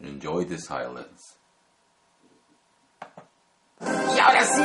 [0.00, 1.36] Enjoy the silence.
[3.80, 4.62] ¡Y ahora sí!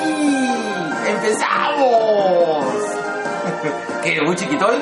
[1.07, 2.65] ¡Empezamos!
[4.04, 4.21] ¿Qué?
[4.21, 4.78] ¿Muy chiquito hoy?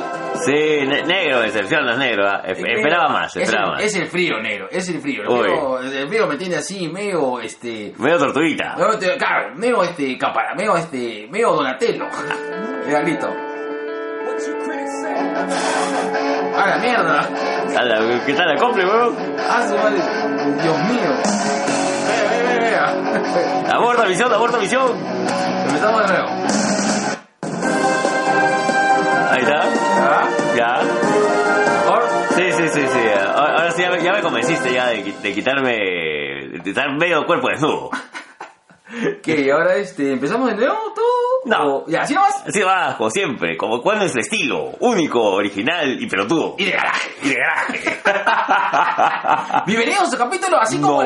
[0.46, 0.52] Sí,
[0.88, 2.28] ne- negro, decepción, es negro.
[2.28, 2.42] ah.
[2.46, 3.84] Esp- Esperaba más, Es esperaba el- más.
[3.84, 4.68] Es el frío, negro.
[4.72, 5.22] Es el frío.
[5.24, 7.94] El frío, el frío me tiene así, medio, este...
[7.98, 8.76] Medio tortuguita.
[8.76, 12.06] medio, este, Claro, medio, este, capara, medio, este, medio Donatello.
[12.86, 13.28] Mira, listo.
[16.56, 17.30] ¡A la mierda!
[17.74, 19.16] ¿Qué tal la compre, weón?
[19.48, 20.00] ¡Ah, su madre!
[20.64, 21.12] ¡Dios mío!
[22.08, 22.94] ¡Vea, vea, vea,
[23.64, 23.76] vea!
[23.76, 24.92] Aborta visión, aborta visión.
[25.68, 26.30] Empezamos de nuevo.
[29.32, 29.64] Ahí está.
[30.58, 30.82] Ya.
[31.84, 32.04] ¿Mejor?
[32.36, 33.00] Sí, sí, sí, sí.
[33.36, 35.72] Ahora sí ya me, ya me convenciste ya de, qui- de quitarme.
[36.52, 37.92] de quitar medio cuerpo desnudo.
[39.24, 39.42] ¿Qué?
[39.42, 41.29] ¿Y ahora este, empezamos de nuevo todo?
[41.46, 41.78] No.
[41.78, 42.44] ¿O- ¿Ya, así nomás?
[42.46, 43.56] Así bajo, siempre.
[43.58, 44.72] Como cuál es el estilo.
[44.82, 46.56] Único, original y pelotudo.
[46.58, 47.10] Y de garaje.
[47.24, 48.00] Y de garaje.
[49.66, 51.02] Bienvenidos a este capítulo, así como,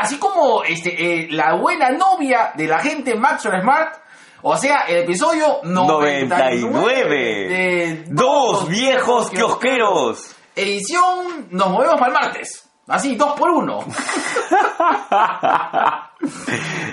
[0.00, 0.90] así como este,
[1.24, 3.94] eh, la buena novia de la gente Maxwell Smart.
[4.42, 7.48] O sea, el episodio 99, 99.
[7.48, 10.36] de Dos viejos kiosqueros.
[10.54, 12.65] Edición, nos movemos para el martes.
[12.88, 13.80] Así, dos por uno.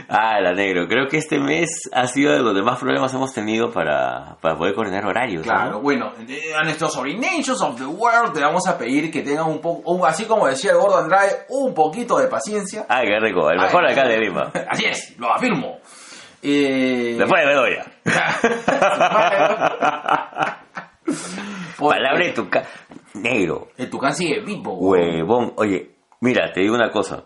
[0.09, 0.87] ah, la negro.
[0.87, 4.73] Creo que este mes ha sido de los demás problemas hemos tenido para, para poder
[4.73, 5.45] coordinar horarios.
[5.45, 5.53] ¿no?
[5.53, 9.45] Claro, bueno, eh, a nuestros Orinations of the World le vamos a pedir que tengan
[9.45, 12.87] un poco, así como decía el gordo Andrade, un poquito de paciencia.
[12.89, 13.51] Ay, qué rico.
[13.51, 14.51] El mejor Ay, alcalde de Lima.
[14.67, 15.77] Así es, lo afirmo.
[16.41, 17.85] Eh, Después de Bedoya.
[21.77, 22.63] Palabra de tu ca...
[23.13, 23.69] Negro.
[23.77, 24.73] El Tucán sigue vivo.
[24.77, 25.53] Huevón.
[25.57, 27.25] Oye, mira, te digo una cosa.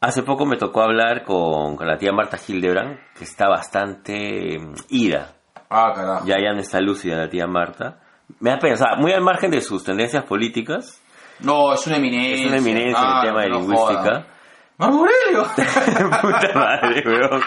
[0.00, 4.74] Hace poco me tocó hablar con, con la tía Marta Hildebrand, que está bastante mm,
[4.88, 5.34] ida.
[5.68, 6.26] Ah, carajo.
[6.26, 8.00] Ya, ya no está lúcida la tía Marta.
[8.40, 11.00] Me da pena, o sea, muy al margen de sus tendencias políticas,
[11.40, 12.44] No, es una eminencia.
[12.44, 14.00] es una eminencia en Ah, el tema de no lingüística.
[14.02, 14.26] joda.
[14.78, 15.44] ¡Marco Aurelio!
[16.22, 17.42] Puta madre, weón.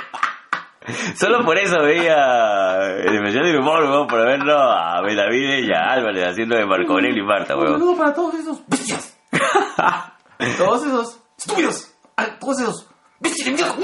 [1.15, 5.91] Solo por eso veía el especial del humor, weón, por verlo a Benavides y a
[5.91, 7.73] Álvarez haciendo de Marco Aurelio y Marta, Un weón.
[7.79, 9.17] saludo para todos esos bestias.
[10.57, 11.93] todos esos estúpidos.
[12.17, 12.89] Ah, Todos esos
[13.19, 13.75] bestias.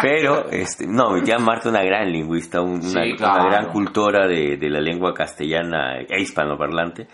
[0.00, 3.44] Pero, este, no, mi tía Marta una gran lingüista, un- una, Sí, claro.
[3.44, 7.06] una gran cultora de, de la lengua castellana e hispanoparlante,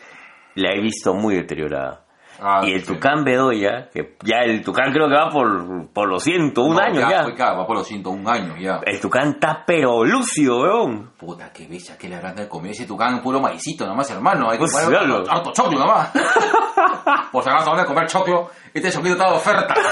[0.54, 2.06] la he visto muy deteriorada.
[2.40, 2.92] Ah, y el sí.
[2.94, 7.10] Tucán Bedoya, que ya el Tucán creo que va por, por los 101 No, años
[7.10, 7.24] ya.
[7.34, 8.80] Claro, va por los 101 años ya.
[8.84, 11.10] El Tucán está pero lúcido, weón.
[11.18, 14.50] Puta, qué bella, que le habrán de comer ese tucán puro maicito nomás, hermano.
[14.50, 16.10] Hay que Pues, harto, harto choclo nomás.
[17.32, 19.74] Por si acaso van a comer choclo, este choclito está de oferta.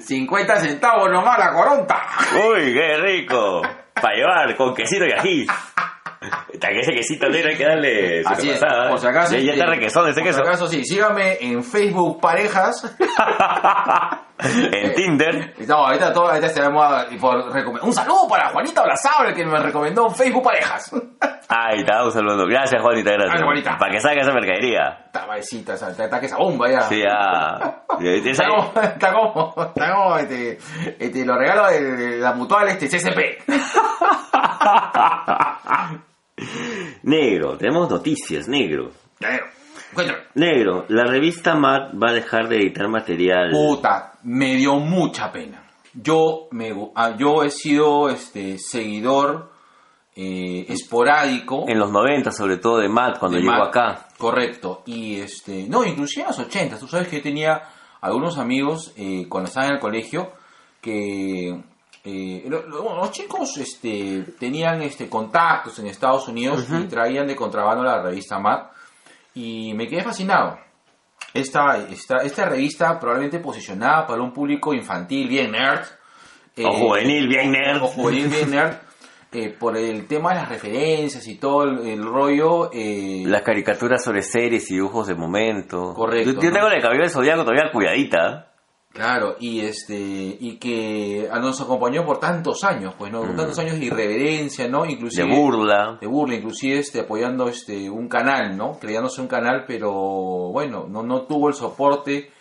[0.00, 2.02] 50 centavos nomás la coronta.
[2.34, 3.62] Uy, qué rico.
[3.94, 5.46] Para llevar con quesito y ají.
[6.20, 8.90] Ese quesito negro hay que darle Así es, pasada, ¿eh?
[8.90, 9.34] por si acaso.
[9.36, 10.42] Ya, ya está requesón ese por queso.
[10.42, 12.94] si acaso, sí, síganme en Facebook Parejas.
[14.42, 15.54] en Tinder.
[15.66, 19.58] No, ahorita, todo, ahorita se llama por recome- Un saludo para Juanita Olazábal que me
[19.58, 20.92] recomendó Facebook Parejas.
[21.48, 22.46] Ahí está, un saludo.
[22.46, 23.36] Gracias, Juanita, gracias.
[23.38, 23.76] Ay, Juanita.
[23.78, 25.02] Para que salga esa mercadería.
[25.06, 26.80] Está maecita, esa- te ataque esa bomba ya.
[26.82, 27.82] Sí, ya.
[28.00, 30.58] Está como, está como, está como este,
[30.98, 33.42] este, los regalos de, de la mutual este CCP.
[37.02, 38.90] Negro, tenemos noticias, negro.
[39.94, 40.18] Cuéntame.
[40.34, 43.50] Negro, la revista Matt va a dejar de editar material.
[43.50, 45.62] Puta, me dio mucha pena.
[45.94, 49.50] Yo me ah, yo he sido este seguidor
[50.16, 54.06] eh, esporádico En los 90, sobre todo de Matt, cuando de llegó acá.
[54.18, 54.82] Correcto.
[54.86, 57.62] Y este, no, inclusive en los 80, tú sabes que yo tenía
[58.00, 60.32] algunos amigos eh, cuando estaba en el colegio
[60.80, 61.50] que
[62.04, 67.36] eh, lo- lo- los chicos este, tenían este, contactos en Estados Unidos y traían de
[67.36, 68.60] contrabando la revista Mad
[69.34, 70.58] y me quedé fascinado.
[71.32, 75.82] Esta, esta, esta revista probablemente posicionada para un público infantil bien nerd.
[76.56, 77.82] eh, O juvenil, bien nerd.
[77.82, 78.74] O juvenil bien nerd.
[79.32, 82.70] eh, por el tema de las referencias y todo el, el rollo.
[82.72, 85.94] eh, Las caricaturas sobre series y dibujos de momento.
[85.94, 86.54] Correcto, Yo, yo ¿no?
[86.56, 88.49] tengo el cabello de zodiaco todavía cuidadita.
[88.92, 93.78] Claro, y este y que nos acompañó por tantos años, pues no, por tantos años
[93.78, 94.82] de irreverencia, ¿no?
[94.82, 95.96] De Inclusive burla.
[96.00, 98.78] de burla, inclusive este apoyando este un canal, ¿no?
[98.80, 102.32] Creándose un canal, pero bueno, no no tuvo el soporte.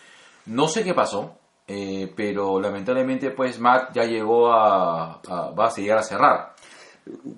[0.48, 1.36] No sé qué pasó,
[1.68, 6.56] eh, pero lamentablemente pues Matt ya llegó a, a- va a llegar a cerrar.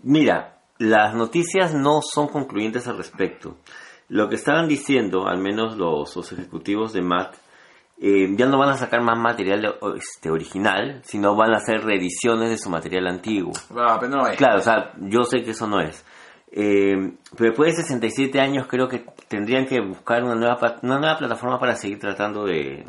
[0.03, 3.57] Mira, las noticias no son concluyentes al respecto.
[4.07, 7.33] Lo que estaban diciendo, al menos los, los ejecutivos de Mac,
[8.01, 11.83] eh, ya no van a sacar más material de- este, original, sino van a hacer
[11.83, 13.53] reediciones de su material antiguo.
[13.77, 14.37] Ah, pero no es.
[14.37, 16.03] Claro, o sea, yo sé que eso no es.
[16.51, 21.17] Eh, pero después de 67 años creo que tendrían que buscar una nueva, una nueva
[21.17, 22.83] plataforma para seguir tratando de,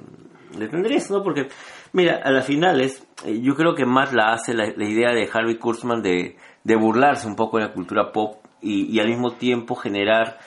[0.57, 1.23] de tener eso, ¿no?
[1.23, 1.47] Porque,
[1.93, 5.29] mira, a las finales, eh, yo creo que más la hace la, la idea de
[5.33, 9.33] Harvey Kurtzman de, de burlarse un poco de la cultura pop y, y al mismo
[9.35, 10.39] tiempo generar,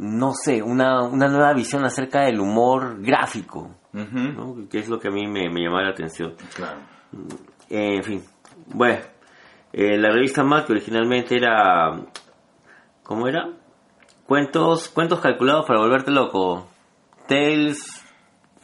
[0.00, 3.76] no sé, una, una nueva visión acerca del humor gráfico.
[4.70, 6.34] Que es lo que a mí me, me llamaba la atención.
[6.54, 6.78] Claro.
[7.68, 8.24] Eh, en fin,
[8.66, 9.00] bueno,
[9.72, 12.00] eh, la revista Mac originalmente era,
[13.02, 13.48] ¿cómo era?
[14.26, 16.68] Cuentos, cuentos calculados para volverte loco.
[17.26, 18.02] Tales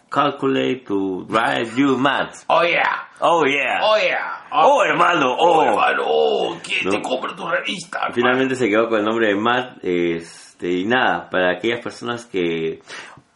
[0.08, 2.30] calculate to drive you mad.
[2.48, 3.80] Oh yeah, Oh yeah.
[3.82, 4.35] oh yeah.
[4.52, 5.62] Oh, hermano, oh.
[5.64, 6.90] hermano, oh, ¿quién No.
[6.90, 8.08] te compra tu revista?
[8.12, 9.78] Finalmente se quedó con el nombre de Matt.
[9.82, 12.80] Este, y nada, para aquellas personas que.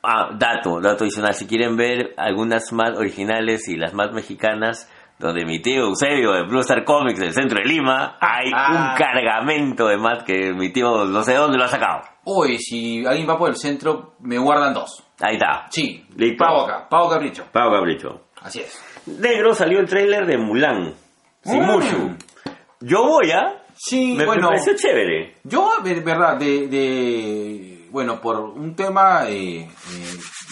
[0.02, 1.34] Ah, dato, dato adicional.
[1.34, 6.44] Si quieren ver algunas Matt originales y las Matt mexicanas, donde mi tío Eusebio de
[6.44, 8.92] Blue Star Comics del centro de Lima, hay Ah.
[8.92, 12.00] un cargamento de Matt que mi tío no sé dónde lo ha sacado.
[12.24, 15.04] Uy, si alguien va por el centro, me guardan dos.
[15.20, 15.66] Ahí está.
[15.70, 16.42] Sí, Listo.
[16.44, 17.44] pago acá, pago capricho.
[17.52, 18.22] Pau Capricho.
[18.40, 18.82] Así es.
[19.06, 20.94] Negro salió el tráiler de Mulan.
[21.42, 21.66] Sin Mm.
[21.66, 22.16] Mushu.
[22.80, 23.62] Yo voy a.
[23.76, 25.36] Sí, Me, me bueno, pareció chévere.
[25.44, 29.68] yo, de verdad, de, de- bueno, por un tema eh, eh,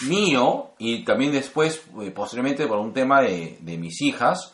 [0.07, 4.53] mío y también después, eh, posteriormente, por un tema de, de mis hijas,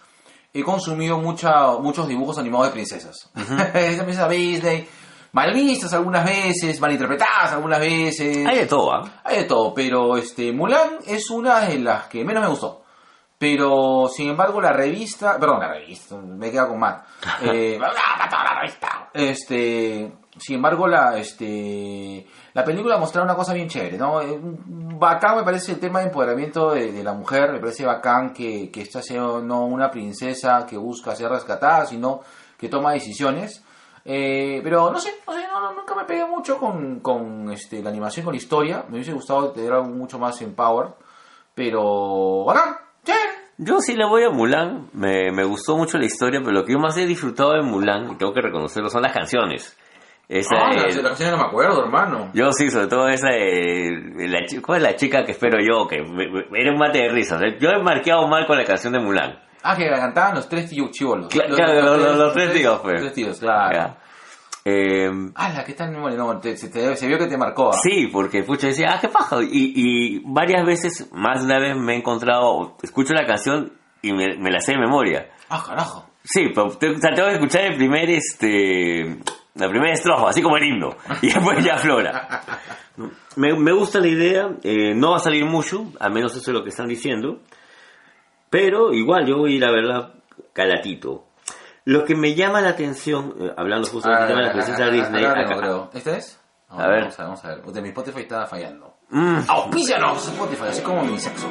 [0.53, 3.31] he consumido mucha, muchos dibujos animados de princesas.
[3.73, 4.85] Esa princesa Disney,
[5.31, 8.45] mal vistas algunas veces, mal interpretadas algunas veces.
[8.45, 9.21] Hay de todo, ¿ah?
[9.23, 12.83] Hay de todo, pero este Mulan es una de las que menos me gustó.
[13.47, 15.37] Pero, sin embargo, la revista...
[15.39, 17.03] Perdón, la revista, me he quedado con mal.
[17.43, 19.09] Eh, la revista.
[19.13, 20.11] Este...
[20.37, 24.19] Sin embargo, la, este, la película mostraba una cosa bien chévere, ¿no?
[24.19, 28.33] Eh, Bacán me parece el tema de empoderamiento de, de la mujer, me parece bacán
[28.33, 32.21] que, que esta sea no una princesa que busca ser rescatada, sino
[32.57, 33.63] que toma decisiones.
[34.03, 37.81] Eh, pero no sé, no sé, no, no, nunca me pegué mucho con, con este,
[37.81, 38.83] la animación, con la historia.
[38.89, 40.89] Me hubiese gustado tener algo mucho más en Power.
[41.53, 42.75] Pero, bacán,
[43.57, 46.73] Yo sí le voy a Mulan, me, me gustó mucho la historia, pero lo que
[46.73, 49.77] yo más he disfrutado de Mulan, y tengo que reconocerlo, son las canciones.
[50.27, 52.31] Esa, Ah, eh, la, canción no me acuerdo, hermano.
[52.33, 53.91] yo sí, sobre todo esa, eh,
[54.27, 55.87] la, ¿cuál es la chica que espero yo?
[55.87, 57.41] Que me- me- era un mate de risas.
[57.43, 57.57] eh.
[57.59, 59.39] Yo he marqueado mal con la canción de Mulan.
[59.63, 61.27] Ah, que la cantaban los tres tíos chivolos.
[61.31, 62.93] Cla- claro, los- los- los tres tíos, pues.
[62.93, 63.73] Los tres tíos, claro.
[63.75, 63.97] Ya.
[64.67, 66.17] Eh, Ah, la que está en memoria.
[66.17, 67.69] No, te- se, te- se vio que te marcó.
[67.69, 67.77] ah.
[67.81, 69.37] Sí, porque pucha decía, ah, qué paja.
[69.43, 73.71] Y, y varias veces, más de una vez me he encontrado, escucho la canción
[74.01, 75.29] y me, me la sé de memoria.
[75.49, 76.09] Ah, carajo.
[76.23, 79.17] Sí, pero te- o sea, tengo que escuchar el primer, este,
[79.53, 82.41] la primera estrofa, así como el himno, y después ya flora.
[83.35, 86.57] Me, me gusta la idea, eh, no va a salir mucho, al menos eso es
[86.57, 87.41] lo que están diciendo,
[88.49, 90.13] pero igual yo voy a ir a verla
[90.53, 91.25] calatito.
[91.85, 95.23] Lo que me llama la atención, eh, hablando justo del tema de la princesa Disney,
[95.23, 95.89] Acá acá- tengo, creo.
[95.93, 96.39] ¿Este es?
[96.69, 97.01] A ver.
[97.01, 97.61] Vamos a ver, vamos a ver.
[97.61, 98.97] De mi Spotify está fallando.
[99.09, 100.27] Mm, ¡Auspícianos!
[100.27, 101.47] Spotify, así como mi sexo.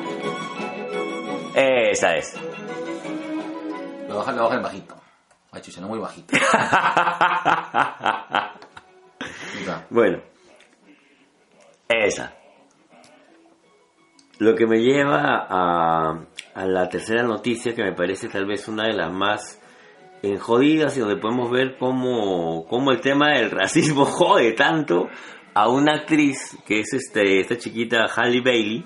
[1.55, 2.35] esa es.
[4.09, 4.97] Lo bajan, lo bajan bajito.
[5.53, 6.37] Ay, chucha, no muy bajito.
[9.89, 10.21] Bueno,
[11.89, 12.33] esa.
[14.39, 16.19] Lo que me lleva a,
[16.55, 19.61] a la tercera noticia, que me parece tal vez una de las más
[20.33, 25.09] enjodidas y donde podemos ver cómo, cómo el tema del racismo jode tanto
[25.55, 28.85] a una actriz que es este esta chiquita Halle Bailey.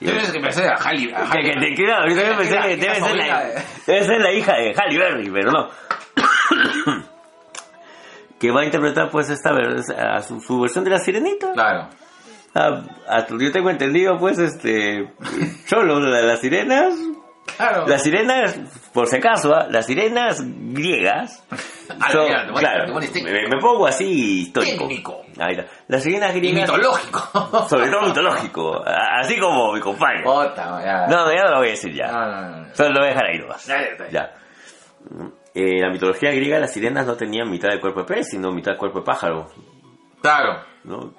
[0.00, 1.12] Yo pensé que pensé a Halle.
[1.14, 3.08] a Que, Halle- que te queda, yo también pensé que que era debe ser, la,
[3.08, 5.68] sobrina de- debe ser la hija de Halle Berry, pero no.
[8.38, 11.52] que va a interpretar pues esta a su, su versión de la sirenita.
[11.52, 11.88] Claro.
[12.54, 12.82] Ah,
[13.38, 15.12] yo tengo entendido, pues, este.
[15.66, 16.94] Solo la- las sirenas.
[17.56, 17.86] Claro.
[17.86, 18.58] Las sirenas,
[18.92, 19.66] por si acaso, ¿ah?
[19.70, 21.44] las sirenas griegas.
[22.00, 24.86] Ah, son- mira, claro, me, me pongo así histórico.
[24.86, 25.22] Técnico.
[25.38, 25.66] Ahí está.
[25.88, 26.68] Las sirenas Y griegas.
[26.70, 27.66] mitológico.
[27.68, 28.82] Sobre todo mitológico.
[28.86, 30.30] Así como mi compañero.
[30.32, 31.06] Ota.
[31.08, 32.06] No, ya no lo voy a decir ya.
[32.12, 32.74] No, no, no.
[32.74, 33.66] Solo lo voy a dejar ahí nomás.
[34.10, 34.32] Ya.
[35.54, 38.72] Eh, la mitología griega, las sirenas no tenían mitad de cuerpo de pez, sino mitad
[38.72, 39.48] de cuerpo de pájaro.
[40.22, 40.62] Claro.
[40.84, 41.12] ¿no?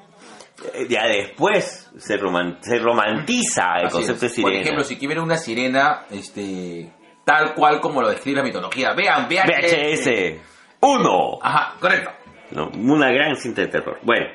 [0.73, 4.35] Eh, Ya después se, roman- se romantiza el Así concepto es.
[4.35, 4.61] de Por sirena.
[4.63, 6.91] ejemplo, si quieren una sirena, este,
[7.25, 8.93] tal cual como lo describe la mitología.
[8.93, 9.47] Vean, vean.
[9.47, 10.39] VHS
[10.81, 11.39] 1.
[11.41, 12.11] Ajá, correcto.
[12.51, 12.69] ¿no?
[12.75, 13.99] Una gran cinta de terror.
[14.03, 14.25] Bueno,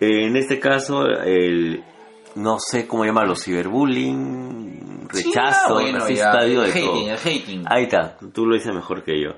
[0.00, 1.82] en este caso, el,
[2.34, 7.08] no sé cómo llamarlo, ciberbullying, rechazo, Sí, bueno, ya, habido de el hating, todo.
[7.10, 7.64] el hating.
[7.68, 9.30] Ahí está, tú lo dices mejor que yo.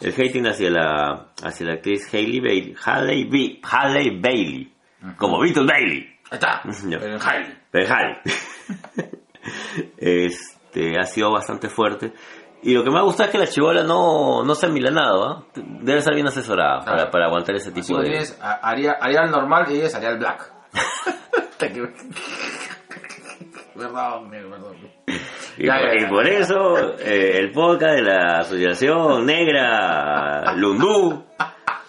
[0.00, 3.24] El hating hacia la, hacia la actriz Bailey, Hailey
[4.20, 4.72] Bailey,
[5.16, 6.16] como Beatles Bailey.
[6.30, 6.62] Ahí está.
[7.72, 8.16] En Hailey.
[9.98, 12.12] este, ha sido bastante fuerte.
[12.62, 15.24] Y lo que me ha gustado es que la chivola no, no se ha milanado,
[15.28, 15.44] ¿ah?
[15.54, 17.10] Debe estar bien asesorada para, Claro.
[17.10, 18.10] para aguantar ese Así tipo que de...
[18.10, 20.50] tienes Arial, normal y es Arial Black.
[23.74, 24.76] perdón, perdón.
[25.58, 26.08] Y, Ya, por, ya, y ya.
[26.08, 31.24] por eso eh, el podcast de la Asociación Negra Lundú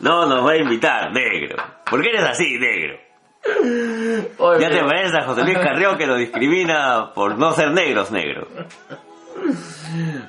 [0.01, 1.55] no nos va a invitar, negro.
[1.89, 2.97] ¿Por qué eres así, negro?
[4.39, 4.79] Oye, Ya te
[5.17, 8.47] a José Luis Carrió que lo discrimina por no ser negros, negro.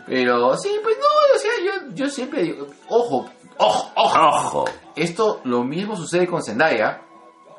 [0.07, 4.19] Pero sí, pues no, o sea, yo, yo siempre digo, ojo, ojo, ojo.
[4.29, 4.65] Ojo.
[4.95, 7.01] Esto lo mismo sucede con Zendaya.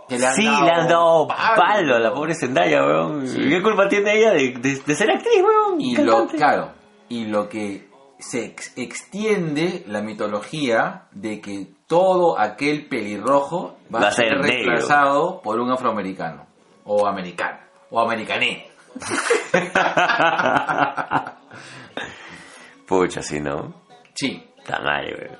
[0.07, 1.55] Que le han Sí, dado le han dado palo.
[1.61, 3.25] palo a la pobre Zendaya, weón.
[3.27, 5.81] ¿Qué culpa tiene ella de, de- de ser actriz, weón?
[5.81, 6.71] Y lo, claro,
[7.09, 14.07] y lo que se ex- extiende la mitología de que todo aquel pelirrojo va, Va
[14.09, 14.47] a ser ser negro.
[14.51, 16.45] reemplazado por un afroamericano.
[16.85, 17.57] O americano.
[17.89, 18.67] O americané.
[22.87, 23.73] Pucha, sí, ¿no?
[24.13, 25.37] Sí, Está mal, weón.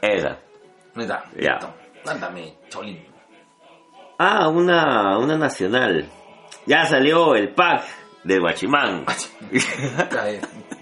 [0.00, 0.38] Esa.
[1.38, 1.58] Ya.
[2.04, 3.04] Cántame, cholín.
[4.18, 6.08] Ah, una, una nacional.
[6.66, 7.84] Ya salió el pack
[8.24, 9.04] del Guachimán.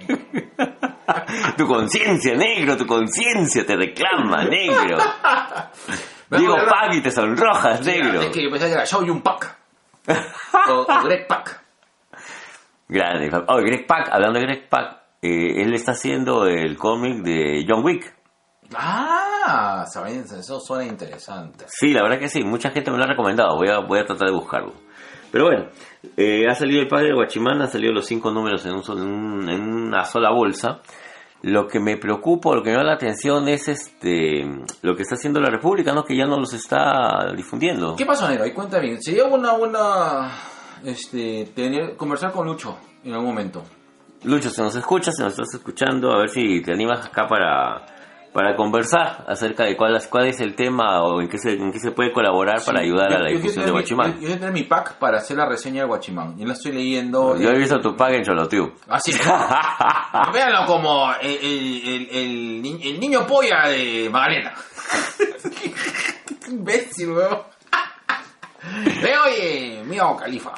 [1.56, 4.98] tu conciencia, negro, tu conciencia te reclama, negro.
[6.30, 8.20] Digo pack y te sonrojas, negro.
[8.20, 9.56] Es que yo pensaba que era Show Pack.
[10.70, 11.62] o, o Greg Pack.
[12.88, 13.30] Grande.
[13.48, 14.92] Oh, Greg Pak, hablando de Greg Pak,
[15.22, 18.14] eh, él está haciendo el cómic de John Wick.
[18.74, 21.64] Ah, saben, eso suena interesante.
[21.68, 24.04] Sí, la verdad que sí, mucha gente me lo ha recomendado, voy a, voy a
[24.04, 24.72] tratar de buscarlo.
[25.30, 25.66] Pero bueno,
[26.16, 29.48] eh, ha salido el pack de Guachimán, han salido los cinco números un en un-
[29.48, 30.80] en una sola bolsa.
[31.46, 34.44] Lo que me preocupa, lo que me llama la atención es este
[34.82, 36.02] lo que está haciendo la República, ¿no?
[36.02, 37.94] Que ya no los está difundiendo.
[37.94, 38.42] ¿Qué pasó, Nero?
[38.42, 39.00] Ahí cuenta bien.
[39.00, 40.32] Sería una buena
[40.84, 43.62] este, tener, conversar con Lucho en algún momento.
[44.24, 47.86] Lucho, si nos escuchas, si nos estás escuchando, a ver si te animas acá para,
[48.36, 51.72] para conversar acerca de cuál, es- cuál es el tema o en qué se, en
[51.72, 54.20] qué se puede colaborar para ayudar yo- a la difusión de mi- Guachimán.
[54.20, 56.38] Yo, yo tener mi pack para hacer la reseña de Guachimán.
[56.38, 57.34] Yo la estoy leyendo.
[57.38, 58.74] Yo he eh, visto tu pack en Cholotube.
[58.88, 59.12] Así.
[60.34, 64.52] Véanlo como el, el, el, el ni- el niño polla de Magdalena.
[66.44, 67.38] Qué imbécil, weón.
[69.02, 70.52] Ve, oye, Miao Califa.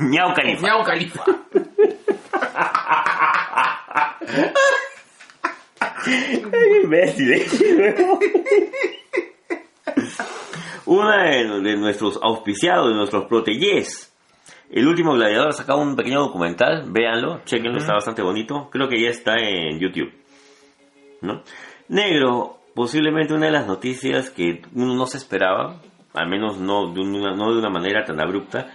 [0.00, 0.60] Miau Califa.
[0.62, 1.24] Miao Califa.
[6.82, 7.46] imbécil, eh.
[10.86, 14.12] Una de, de nuestros auspiciados, de nuestros protegés.
[14.70, 18.68] El último gladiador ha sacado un pequeño documental, véanlo, chequenlo, está bastante bonito.
[18.70, 20.12] Creo que ya está en YouTube.
[21.22, 21.42] ¿No?
[21.88, 25.80] Negro, posiblemente una de las noticias que uno no se esperaba,
[26.14, 28.68] al menos no de una, no de una manera tan abrupta.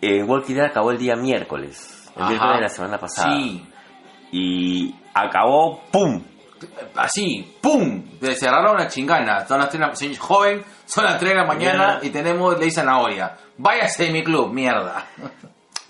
[0.00, 2.30] Eh, Walking Dead acabó el día miércoles, el Ajá.
[2.30, 3.36] miércoles de la semana pasada.
[3.36, 3.64] Sí.
[4.30, 6.22] Y acabó, ¡pum!
[6.94, 8.02] Así, ¡pum!
[8.38, 9.46] Cerraron la chingana.
[9.46, 12.00] Son las 3 de la señor joven, son las 3 de la mañana Mañana.
[12.02, 13.36] y tenemos ley zanahoria.
[13.58, 15.06] Váyase de mi club, mierda.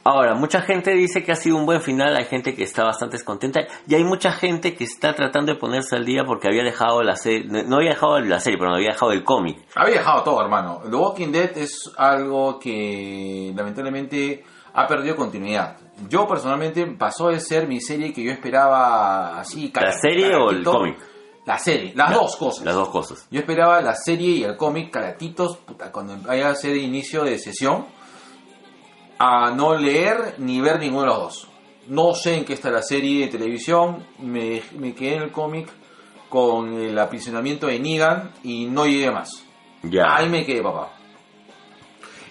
[0.04, 3.16] Ahora, mucha gente dice que ha sido un buen final, hay gente que está bastante
[3.18, 7.02] descontenta y hay mucha gente que está tratando de ponerse al día porque había dejado
[7.04, 9.58] la serie, no había dejado la serie, pero no había dejado el cómic.
[9.76, 10.80] Había dejado todo, hermano.
[10.90, 14.42] The Walking Dead es algo que lamentablemente
[14.74, 15.76] ha perdido continuidad.
[16.08, 19.70] Yo personalmente pasó de ser mi serie que yo esperaba así.
[19.74, 20.98] ¿La serie o el cómic?
[21.44, 22.64] La serie, las La- dos cosas.
[22.64, 23.26] Las dos cosas.
[23.30, 27.38] Yo esperaba la serie y el cómic caratitos puta, cuando vaya a ser inicio de
[27.38, 27.86] sesión
[29.18, 31.48] a no leer ni ver ninguno de los dos.
[31.88, 35.68] No sé en qué está la serie de televisión, me, me quedé en el cómic
[36.28, 39.44] con el aprisionamiento de Negan y no llegué más.
[39.82, 40.14] Ya.
[40.16, 40.92] Ahí me quedé, papá.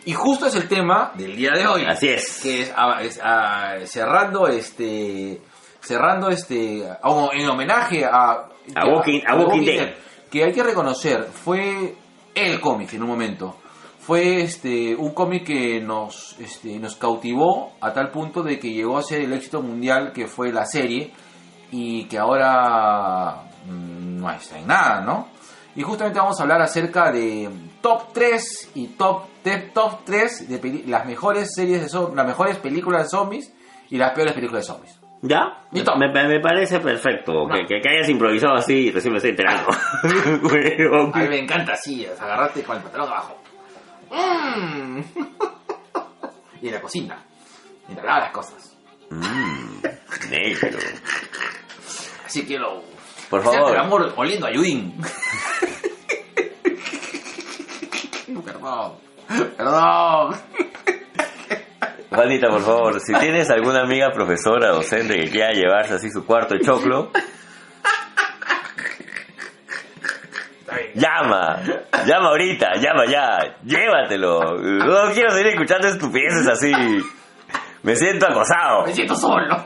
[0.05, 1.85] Y justo es el tema del día de hoy.
[1.85, 2.39] Así es.
[2.41, 5.39] Que es, ah, es, ah, cerrando este.
[5.79, 6.87] Cerrando este.
[7.03, 8.47] ah, en homenaje a.
[8.75, 9.93] A Walking- a Walking Dead.
[10.31, 11.95] Que hay que reconocer, fue
[12.33, 13.57] el cómic en un momento.
[13.99, 18.97] Fue este un cómic que nos, este, nos cautivó a tal punto de que llegó
[18.97, 21.11] a ser el éxito mundial que fue la serie
[21.71, 25.27] y que ahora mm, no está en nada, ¿no?
[25.75, 27.49] Y justamente vamos a hablar acerca de
[27.81, 29.23] top 3 y top,
[29.73, 33.53] top 3 de las mejores series de zombies, las mejores películas de zombies
[33.89, 34.99] y las peores películas de zombies.
[35.21, 35.65] ¿Ya?
[35.71, 35.95] Listo.
[35.97, 37.47] Me, me parece perfecto.
[37.47, 39.69] Que, que, que hayas improvisado así y recién me estoy enterando.
[41.13, 43.37] A mí me encanta así, agarrarte con el pantalón abajo.
[44.09, 44.99] Mm.
[46.61, 47.23] y en la cocina.
[47.87, 48.77] Mientras lavas las cosas.
[49.09, 50.79] Mm, negro.
[52.25, 52.81] Así que lo...
[53.31, 53.77] Por favor.
[53.77, 54.93] amor oliendo a Yudín.
[58.45, 58.93] Perdón.
[59.57, 60.35] Perdón.
[62.09, 66.55] Juanita, por favor, si tienes alguna amiga profesora, docente que quiera llevarse así su cuarto
[66.55, 67.09] de choclo,
[70.93, 71.61] llama,
[72.05, 74.57] llama ahorita, llama ya, llévatelo.
[74.57, 76.73] No quiero seguir escuchando estupideces así.
[77.83, 78.85] Me siento acosado.
[78.85, 79.55] Me siento solo.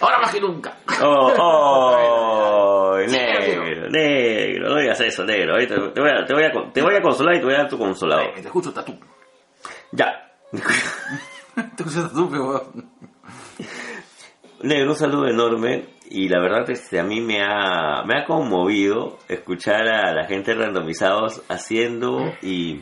[0.00, 0.76] Ahora más que nunca.
[1.02, 5.56] Oh, oh, negro, negro, no digas eso, negro.
[5.66, 7.68] Te voy a, te voy a, te voy a consolar y te voy a dar
[7.68, 8.34] tu consolador.
[8.34, 8.98] Te escucho tatú.
[9.92, 10.30] Ya.
[11.54, 12.72] Te escucho tatú, pero...
[14.62, 18.24] Negro, un saludo enorme y la verdad es que a mí me ha, me ha
[18.24, 22.80] conmovido escuchar a la gente randomizados haciendo y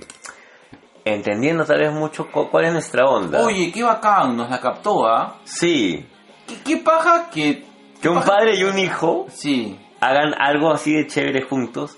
[1.04, 3.40] entendiendo tal vez mucho cu- cuál es nuestra onda.
[3.44, 5.36] Oye, qué bacán, nos la captó, ¿ah?
[5.44, 6.06] Sí,
[6.46, 7.64] ¿Qué, qué paja que...
[8.00, 9.78] que un padre y un hijo Sí.
[10.00, 11.96] hagan algo así de chévere juntos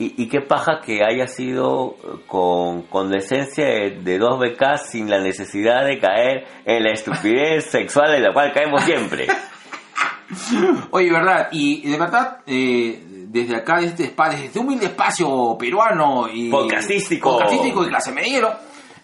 [0.00, 1.96] y, y qué paja que haya sido
[2.28, 6.90] con, con la esencia de, de dos becas sin la necesidad de caer en la
[6.92, 9.26] estupidez sexual en la cual caemos siempre.
[10.90, 15.56] Oye, verdad, y de verdad, eh, desde acá, desde este espacio, desde este humilde espacio
[15.58, 16.50] peruano y...
[16.50, 17.32] Podcastístico.
[17.32, 18.52] Podcastístico y clase mediero,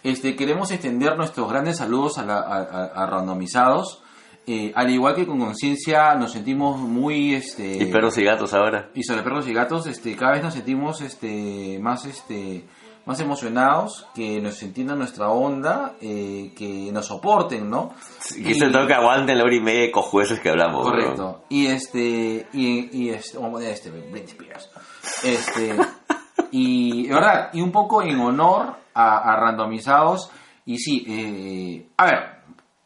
[0.02, 4.00] este, queremos extender nuestros grandes saludos a, la- a- a- a randomizados.
[4.46, 7.34] Eh, al igual que con conciencia nos sentimos muy...
[7.34, 8.90] Este, Y perros y gatos ahora.
[8.94, 12.64] y sobre perros y gatos, este, cada vez nos sentimos este, más, este,
[13.06, 17.94] más emocionados, que nos entiendan nuestra onda, eh, que nos soporten, ¿no?
[18.36, 20.82] Y se tengo que aguanten la hora y media de cojueces que hablamos.
[20.82, 21.44] Correcto.
[21.50, 24.70] Y este, y, y este, vamos a este, Britney Spears.
[25.22, 25.76] Este,
[26.50, 30.30] y, verdad, y un poco en honor a, a randomizados.
[30.64, 32.34] Y sí, eh, a ver,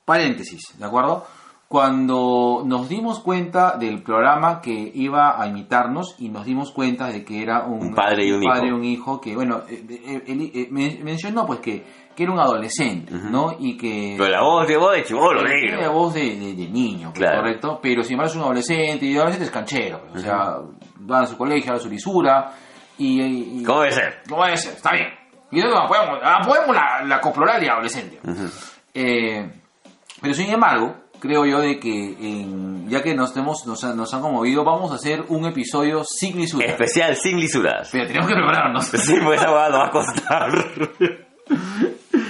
[0.04, 1.26] paréntesis, ¿de acuerdo?
[1.68, 7.22] Cuando nos dimos cuenta del programa que iba a imitarnos y nos dimos cuenta de
[7.26, 8.76] que era un, Un padre y un padre hijo.
[8.76, 9.84] y un hijo que, bueno, eh,
[10.26, 11.84] eh, eh, men- mencionó pues que,
[12.16, 13.54] que era un adolescente, ¿no?
[13.60, 14.14] Y que...
[14.16, 15.92] Pero la voz de voz de chivolo, Tiene la negro.
[15.92, 17.42] voz de, de- de niño, pues, Claro.
[17.42, 20.56] correcto, pero si embargo es un adolescente y adolescente es canchero, pues, o sea,
[21.10, 22.50] va a su colegio, a su lisura
[22.96, 23.20] y...
[23.20, 24.22] y- y- ¿Cómo debe ser?
[24.26, 24.72] ¿Cómo debe ser?
[24.72, 25.08] Está bien.
[25.50, 28.18] Y luego apoyamos, apoyamos la, la coploral de adolescente.
[28.94, 29.50] Eh,
[30.22, 34.12] pero sin embargo, creo yo de que en- ya que nos, hemos, nos, han- nos
[34.14, 36.66] han conmovido, vamos a hacer un episodio sin lisura.
[36.66, 37.88] Especial sin lisuras.
[37.92, 38.86] Pero tenemos que prepararnos.
[39.04, 40.50] Sí, pues esa nos va a costar.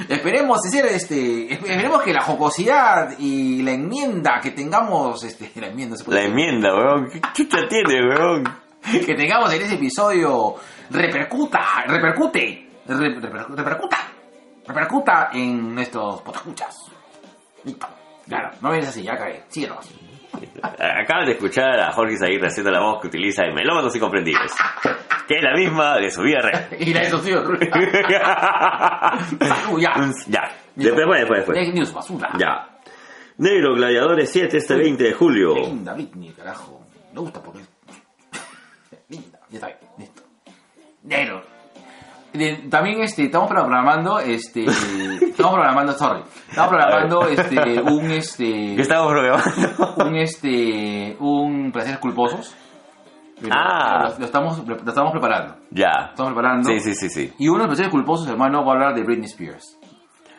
[0.09, 5.97] Esperemos hacer este, esperemos que la jocosidad y la enmienda que tengamos, este, la enmienda
[5.97, 7.11] se puede La decir, enmienda, weón.
[7.11, 8.45] ¿Qué chucha tiene, weón?
[9.05, 10.55] que tengamos en ese episodio
[10.91, 13.99] repercuta, repercute, re- reper- repercuta,
[14.67, 16.75] repercuta en nuestros potescuchas.
[18.29, 19.91] Claro, no vienes así, ya cagué, síguenos.
[20.63, 24.53] Acaban de escuchar a Jorge Zaguirre haciendo la voz que utiliza en Melómanos y Comprendidos.
[25.27, 26.69] Que es la misma de su vida real.
[26.79, 27.43] Y la de Sofía
[29.41, 29.93] Salud, ya.
[30.27, 30.53] ya.
[30.75, 31.59] Después, después, después.
[31.59, 32.31] Fake news, basura.
[32.39, 32.69] Ya.
[33.39, 35.55] Negro Gladiadores 7 este 20 de julio.
[35.55, 36.83] Qué linda Britney, carajo.
[37.15, 37.61] Me gusta porque
[39.09, 39.39] linda.
[39.49, 40.23] Ya está bien, listo.
[41.05, 41.43] Negro.
[42.71, 48.45] También este, estamos programando, este, estamos programando, sorry, estamos programando este, un, este,
[48.77, 49.95] ¿Qué estamos programando?
[50.05, 52.55] un, este, un placeres culposos.
[53.51, 54.09] Ah.
[54.11, 55.57] Lo, lo estamos, lo estamos preparando.
[55.71, 56.09] ya.
[56.11, 56.69] Estamos preparando.
[56.69, 57.33] Sí, sí, sí, sí.
[57.39, 59.79] Y uno de los placeres culposos, hermano, va a hablar de Britney Spears.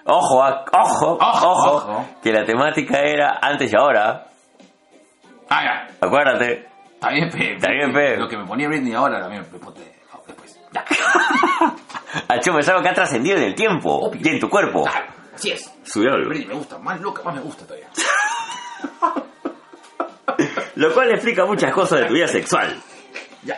[0.05, 2.05] Ojo, ah, ojo, Ojo, ojo.
[2.21, 4.25] Que la temática era antes y ahora.
[5.49, 5.87] Ah, ya.
[6.05, 6.67] Acuérdate.
[6.93, 7.55] Está bien, pe.
[7.55, 8.17] Está bien, pe.
[8.17, 9.97] Lo que me ponía Britney ahora también me ponte después.
[9.97, 9.98] Ya.
[12.27, 14.21] Acho, es algo que ha trascendido en el tiempo Obvio.
[14.23, 14.83] y en tu cuerpo.
[14.83, 15.71] Claro, así es.
[15.83, 16.11] Subió.
[16.27, 17.87] Britney me gusta, más loca, más me gusta todavía.
[20.75, 22.75] Lo cual explica muchas cosas de tu vida sexual.
[23.43, 23.57] Ya.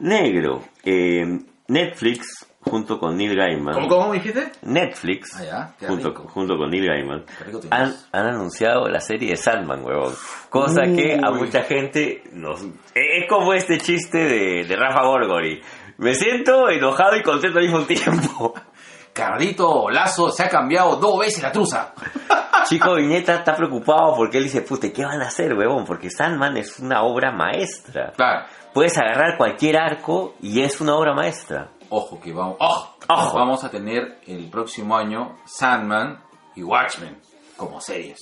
[0.00, 0.64] Negro.
[0.84, 1.24] eh,
[1.68, 3.74] Netflix, junto con Neil Gaiman.
[3.74, 4.50] ¿Cómo, cómo dijiste?
[4.62, 6.28] Netflix, Ah, ya, qué junto, rico.
[6.28, 7.24] junto con Neil Gaiman,
[7.70, 10.14] han, han anunciado la serie de Sandman, huevón.
[10.50, 11.38] Cosa que a Uy.
[11.40, 12.60] mucha gente nos...
[12.94, 15.60] Es como este chiste de, de Rafa Gorgori.
[15.98, 18.54] Me siento enojado y contento al mismo tiempo.
[19.12, 21.92] Carlito Lazo se ha cambiado dos veces la truza.
[22.68, 25.84] Chico Viñeta está preocupado porque él dice, puta, ¿qué van a hacer, huevón?
[25.84, 28.12] Porque Sandman es una obra maestra.
[28.16, 28.46] Claro.
[28.72, 31.70] Puedes agarrar cualquier arco y es una obra maestra.
[31.90, 33.36] Ojo que vamos, ojo, Ojo.
[33.38, 36.20] vamos a tener el próximo año Sandman
[36.54, 37.18] y Watchmen
[37.56, 38.18] como series.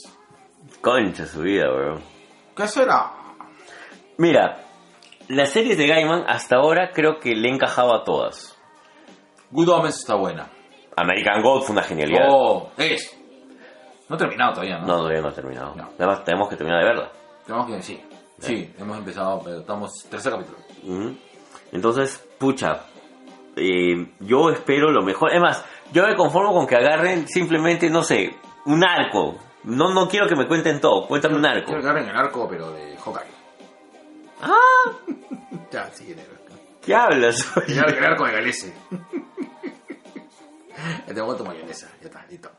[0.81, 2.03] Concha su vida, huevón.
[2.57, 3.11] ¿Qué será?
[4.19, 4.65] Mira,
[5.29, 8.57] las series de Gaiman hasta ahora creo que le he encajado a todas.
[9.51, 10.51] Good Omens está buena.
[10.97, 12.27] American God fue una genialidad.
[12.31, 13.17] Oh, es.
[14.09, 14.87] No he terminado todavía, ¿no?
[14.87, 15.75] No, todavía no ha terminado.
[15.75, 15.89] No.
[15.99, 17.13] Además, tenemos que terminar de verla.
[17.45, 18.01] Tenemos que sí.
[18.39, 20.59] Sí, hemos empezado, pero estamos tercer capítulo.
[20.85, 21.17] Ujú.
[21.73, 22.83] Entonces, pucha,
[23.57, 25.33] eh, yo espero lo mejor.
[25.35, 28.35] Es más, yo me conformo con que agarren simplemente, no sé,
[28.67, 29.37] un arco.
[29.65, 31.67] No, no quiero que me cuenten todo, cuéntame un arco.
[31.67, 33.36] Quiero que agarren el arco, pero de Hawkeye.
[34.41, 34.93] Ah,
[35.73, 36.37] Ya, sí, negro.
[36.85, 37.43] ¿qué hablas?
[37.67, 38.73] Quiero que el arco de Galese.
[40.79, 41.91] Ya te pongo tu mayonesa.
[42.01, 42.51] Ya está, listo.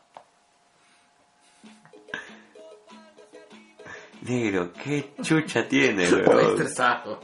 [4.22, 6.52] Negro, qué chucha tiene, Estoy weón.
[6.52, 7.20] estresado.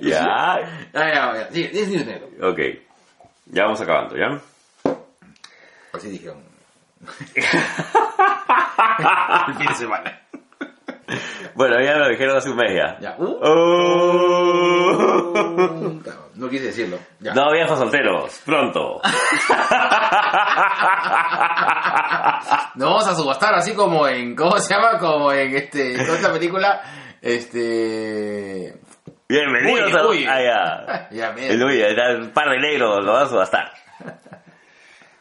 [0.00, 0.58] Ya,
[0.92, 1.48] Ya, ya, ya.
[1.52, 2.28] Sí, 10 minutos negro.
[2.50, 2.58] ok.
[3.46, 4.40] Ya vamos acabando, ¿ya?
[5.92, 6.42] Así dijeron.
[7.34, 7.42] El
[9.54, 10.20] fin de semana.
[11.54, 12.98] Bueno, ya lo dijeron hace un mes ya.
[13.00, 13.16] Ya.
[13.18, 13.38] Uh.
[13.42, 14.66] Oh.
[16.36, 16.98] No quise decirlo.
[17.18, 17.32] Ya.
[17.32, 19.00] No, viejos solteros, pronto.
[22.74, 24.36] Nos vamos a subastar así como en.
[24.36, 24.98] ¿Cómo se llama?
[24.98, 25.94] Como en este.
[25.94, 26.82] En esta película.
[27.22, 28.74] Este.
[29.28, 30.06] Bienvenidos Uy, a...
[30.06, 30.26] uy.
[30.28, 31.34] Ah, ya.
[31.48, 31.86] El Uy, ya,
[32.18, 33.72] un par de negros lo vas a subastar.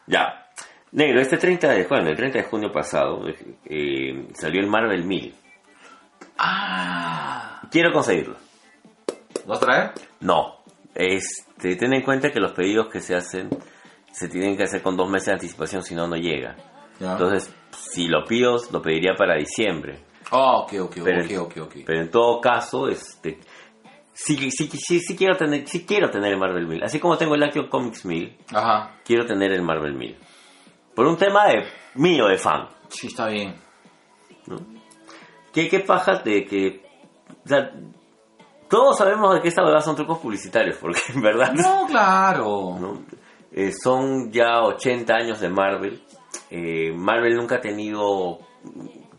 [0.08, 0.48] Ya.
[0.92, 3.22] Negro, este 30 de, bueno, el 30 de junio pasado
[3.66, 5.34] eh, salió el Marvel 1000.
[6.38, 7.62] Ah.
[7.72, 8.36] Quiero conseguirlo.
[9.48, 9.92] ¿Lo traer?
[10.22, 10.56] No.
[10.94, 13.50] Este, ten en cuenta que los pedidos que se hacen
[14.12, 16.56] se tienen que hacer con dos meses de anticipación, si no, no llega.
[17.00, 17.14] Ya.
[17.14, 20.00] Entonces, si lo pido, lo pediría para diciembre.
[20.32, 21.76] Oh, ok, ok, Pero, ok, ok, ok.
[21.86, 23.40] pero en todo caso, este,
[24.14, 26.84] sí, sí, sí, sí quiero tener, sí quiero tener el Marvel 1000.
[26.84, 28.96] Así como tengo el Action Comics 1000, Ajá.
[29.04, 30.18] quiero tener el Marvel 1000.
[30.96, 32.68] Por un tema de mío, de fan.
[32.88, 33.54] Sí, está bien.
[35.56, 36.84] ¿Qué, qué paja de que...
[37.44, 37.72] O sea,
[38.70, 41.54] todos sabemos de que esta verdad son trucos publicitarios, porque en verdad...
[41.54, 42.78] No, claro.
[42.80, 43.06] ¿no?
[43.52, 46.02] Eh, son ya 80 años de Marvel.
[46.52, 48.40] Eh, Marvel nunca ha tenido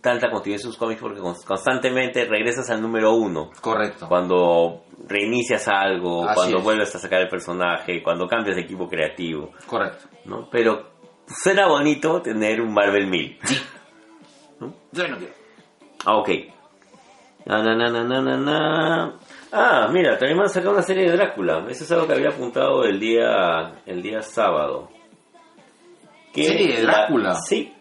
[0.03, 3.51] tanta continuidad en sus cómics porque cons- constantemente regresas al número uno.
[3.61, 4.07] Correcto.
[4.09, 6.64] Cuando reinicias algo, Así cuando es.
[6.64, 10.07] vuelves a sacar el personaje, cuando cambias de equipo creativo, Correcto.
[10.27, 10.49] ¿no?
[10.51, 10.90] Pero
[11.27, 13.38] suena bonito tener un Marvel 1000.
[14.92, 15.35] Yo no quiero.
[16.07, 16.29] Ah, ok.
[17.47, 19.12] Na, na, na, na, na, na, na.
[19.53, 21.66] Ah, mira, también van a sacar una serie de Drácula.
[21.69, 24.88] Eso es algo que había apuntado el día, el día sábado.
[26.33, 27.35] Que ¿Serie de la- Drácula?
[27.37, 27.73] sí.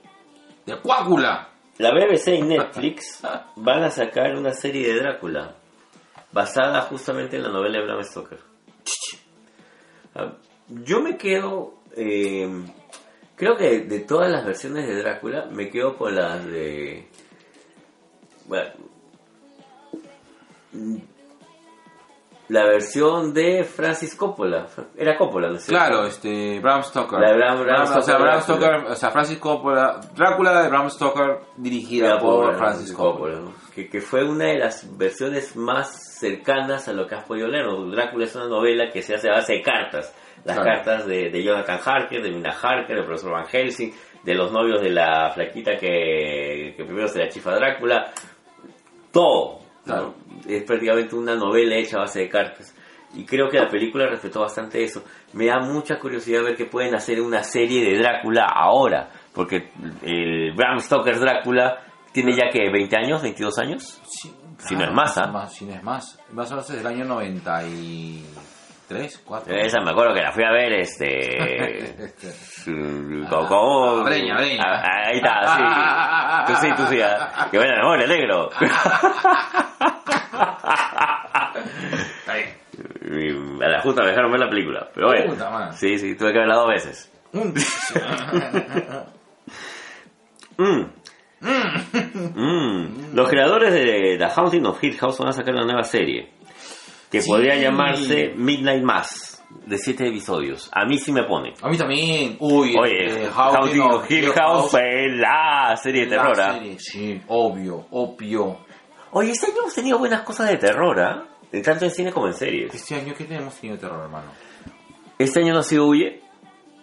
[0.65, 1.49] De Cuácula.
[1.77, 3.21] La BBC y Netflix
[3.57, 5.53] van a sacar una serie de Drácula
[6.31, 8.39] basada justamente en la novela de Bram Stoker.
[10.15, 10.31] Ah,
[10.69, 12.49] Yo me quedo, eh,
[13.35, 17.07] creo que de todas las versiones de Drácula me quedo con las de,
[18.47, 18.69] bueno,
[22.47, 25.83] la versión de Francis Coppola, era Coppola, ¿no es cierto?
[25.83, 27.19] Claro, este, Bram Stoker.
[27.19, 28.41] La de Bram- Bram o sea, Stoker, Bram Drácula.
[28.41, 33.39] Stoker, o sea, Francis Coppola, Drácula de Bram Stoker, dirigida por por Francis Coppola.
[33.39, 33.53] ¿no?
[33.73, 37.65] que, que fue una de las versiones más cercanas a lo que has podido leer.
[37.91, 40.13] Drácula es una novela que se hace a base de cartas.
[40.45, 40.75] Las Claro.
[40.75, 43.91] cartas de, de Jonathan Harker, de Mina Harker, del profesor Van Helsing,
[44.23, 48.11] de los novios de la flaquita que, que primero se la chifa Drácula.
[49.15, 49.59] Todo.
[49.85, 49.93] ¿no?
[49.93, 50.15] Claro.
[50.45, 52.75] Es prácticamente una novela hecha a base de cartas.
[53.13, 55.03] Y creo que la película respetó bastante eso.
[55.33, 59.09] Me da mucha curiosidad ver que pueden hacer una serie de Drácula ahora.
[59.33, 61.79] Porque el Bram Stoker Drácula
[62.11, 64.01] tiene ya que 20 años, 22 años.
[64.05, 65.27] Sí, Si no es más, ¿ah?
[65.27, 66.19] más, Si no es más.
[66.31, 67.05] Más o menos desde el año
[68.89, 69.55] 93, 4.
[69.55, 71.95] Esa me acuerdo que la fui a ver este.
[72.67, 74.63] Mm, con- con- Breña, Breña.
[74.65, 76.53] Ah, Ahí está, sí.
[76.53, 77.01] Tú sí, tú sí.
[77.01, 77.47] ah.
[77.49, 78.49] Que buena memoria, negro.
[82.19, 83.59] Está bien.
[83.63, 84.89] A la justa me dejaron ver la película.
[84.93, 85.33] Pero bueno.
[85.33, 85.71] Puta.
[85.73, 87.11] Sí, sí, tuve que verla dos veces.
[90.57, 90.85] Mm.
[91.41, 93.13] Mm.
[93.13, 96.29] Los creadores de The Haunting of Hill House van a sacar una nueva serie
[97.09, 97.29] que Sí.
[97.29, 100.69] podría llamarse Midnight Mass de siete episodios.
[100.73, 101.53] A mí sí me pone.
[101.61, 102.35] A mí también.
[102.39, 106.41] Uy, Oye, este, Haunting of Hill House fue la serie de La terror.
[106.41, 106.53] ¿ah?
[106.53, 108.57] serie, Sí, obvio, obvio.
[109.11, 111.23] Oye, este año hemos tenido buenas cosas de terror, ¿ah?
[111.63, 112.73] Tanto en cine como en series.
[112.75, 114.27] Este año, ¿qué tenemos tenido de terror, hermano?
[115.17, 116.21] Este año no ha sido Huye.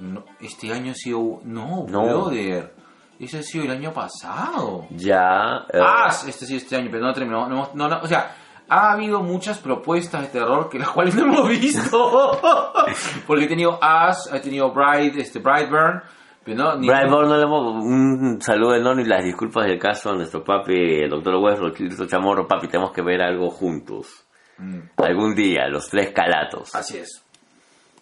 [0.01, 1.41] No, este año ha sido...
[1.45, 2.03] No, No.
[2.07, 2.73] brother.
[3.21, 4.87] Ese ha sido el año pasado.
[4.91, 5.67] Ya.
[5.73, 7.47] eh, Ah, este sí, este año, pero no terminó.
[7.49, 8.35] No, no, no, o sea,
[8.75, 12.41] ha habido muchas propuestas de terror que las cuales no hemos visto.
[13.27, 16.03] Porque he tenido Us, he tenido Bride, este, Brightburn,
[16.45, 19.79] pero no, ni- Brian Bourne, no le hemos- un saludo enorme y las disculpas del
[19.79, 24.27] caso a nuestro papi, el doctor Westbrook, Cristo Chamorro, papi, tenemos que ver algo juntos.
[24.59, 26.75] Mm, Algún día, los tres calatos.
[26.75, 27.25] así es.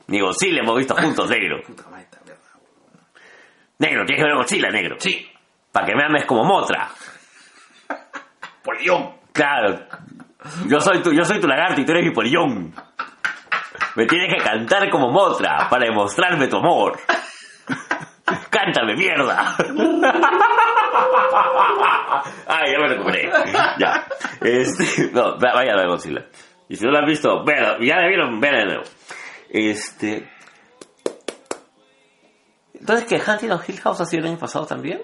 [0.07, 1.61] Digo, sí, le hemos visto juntos, negro.
[1.67, 2.41] Puta madre, mierda.
[3.79, 4.97] Negro, tienes que ver Godzilla, negro.
[4.99, 5.27] Sí,
[5.73, 6.89] Para que me ames como Motra.
[8.65, 9.13] Polión.
[9.33, 9.87] Claro.
[10.67, 12.75] Yo soy tu, yo soy tu lagarto y tú eres mi polillón.
[13.97, 16.99] Me tienes que cantar como Motra para demostrarme tu amor.
[18.51, 19.57] ¡Cántame, mierda!
[22.47, 23.31] Ay, ya me recuperé.
[23.79, 24.07] Ya.
[24.41, 26.27] Este, no, va- vaya a Godzilla.
[26.69, 27.45] Y si no lo han visto.
[27.81, 28.83] Ya la vieron, vean de nuevo.
[29.51, 30.29] Este.
[32.75, 35.03] Entonces, que Hunting of Hill House ha sido el año pasado también?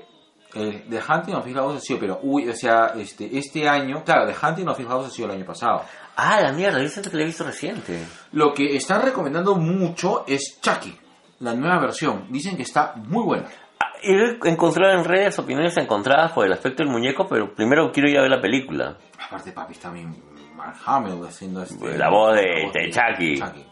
[0.56, 4.02] El The Hunting of Hill House ha sido, pero, uy, o sea, este, este año,
[4.04, 5.82] claro, The Hunting of Hill House ha sido el año pasado.
[6.16, 8.02] Ah, la mierda, dicen que lo he visto reciente.
[8.32, 10.96] Lo que están recomendando mucho es Chucky,
[11.40, 12.26] la nueva versión.
[12.30, 13.46] Dicen que está muy buena.
[13.80, 18.08] Ah, He encontrado en redes opiniones encontradas por el aspecto del muñeco, pero primero quiero
[18.08, 18.96] ir a ver la película.
[19.26, 20.14] Aparte, papi, está bien
[20.54, 21.98] Mark Hamill haciendo este...
[21.98, 23.38] La voz de- la voz de Chucky.
[23.38, 23.66] Chucky.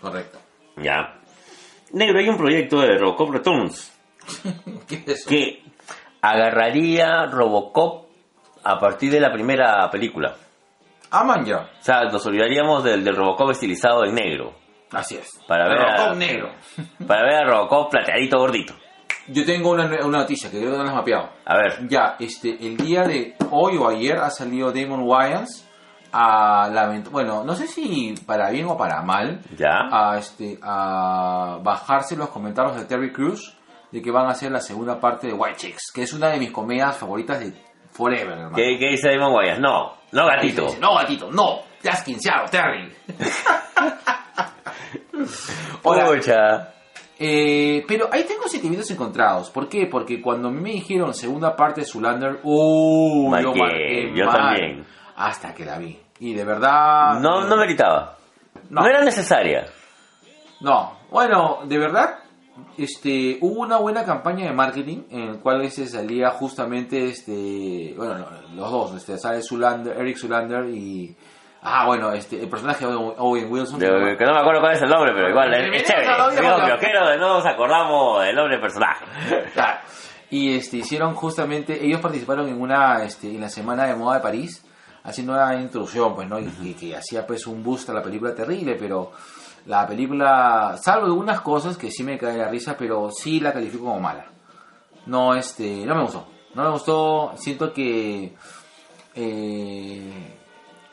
[0.00, 0.38] Correcto.
[0.76, 1.18] Ya.
[1.92, 3.92] Negro, hay un proyecto de Robocop Returns
[4.86, 5.28] ¿Qué es eso?
[5.30, 5.62] que
[6.22, 8.06] agarraría Robocop
[8.64, 10.34] a partir de la primera película.
[11.10, 11.58] Aman ya.
[11.80, 14.52] O sea, nos olvidaríamos del, del Robocop estilizado en negro.
[14.92, 15.28] Así es.
[15.46, 16.50] Para ver a- Robocop negro.
[17.06, 18.74] Para ver a Robocop plateadito gordito.
[19.28, 21.28] Yo tengo una, una noticia que creo que no la has mapeado.
[21.44, 21.86] A ver.
[21.88, 25.66] Ya, este, el día de hoy o ayer ha salido Damon Wayans
[26.12, 29.88] a lament- bueno, no sé si para bien o para mal, Ya.
[29.92, 33.54] a este, a bajarse los comentarios de Terry Crews
[33.90, 36.38] de que van a hacer la segunda parte de White Chicks, que es una de
[36.38, 37.52] mis comedias favoritas de
[37.92, 38.56] Forever, hermano.
[38.56, 39.60] ¿Qué, qué dice Damon Wayans?
[39.60, 40.66] No, no gatito.
[40.66, 42.92] Dice, no, gatito, no, te has quinceado, Terry.
[45.82, 46.72] Pucha.
[47.20, 49.50] Eh, pero ahí tengo sentimientos encontrados.
[49.50, 49.86] ¿Por qué?
[49.90, 53.36] Porque cuando me dijeron segunda parte de Zulander, ¡uh!
[53.42, 54.36] Yo marqué yo mal.
[54.36, 54.86] también.
[55.16, 55.98] Hasta que la vi.
[56.20, 57.18] Y de verdad.
[57.20, 58.16] No, no meritaba.
[58.70, 58.82] No.
[58.82, 59.66] No era necesaria.
[60.60, 60.96] No.
[61.10, 62.18] Bueno, de verdad,
[62.76, 68.14] este, hubo una buena campaña de marketing en el cual se salía justamente, este, bueno,
[68.18, 71.16] no, los dos, este, sale Zulander, Eric Zulander y.
[71.60, 73.80] Ah, bueno, este, el personaje de Owen Wilson.
[73.80, 76.06] De- que no me acuerdo cuál es el nombre, pero igual es, es chévere.
[76.06, 79.04] la Digo, nuevo nos acordamos del nombre del personaje.
[79.54, 79.78] Claro.
[80.30, 84.22] Y este, hicieron justamente, ellos participaron en una, este, en la Semana de Moda de
[84.22, 84.64] París,
[85.02, 86.38] haciendo una introducción, pues, ¿no?
[86.38, 89.10] Y, y que hacía pues un boost a la película terrible, pero
[89.68, 93.84] la película, salvo algunas cosas que sí me cae la risa, pero sí la califico
[93.84, 94.24] como mala.
[95.06, 96.26] No, este, no me gustó.
[96.54, 98.34] No me gustó, siento que...
[99.14, 100.34] Eh,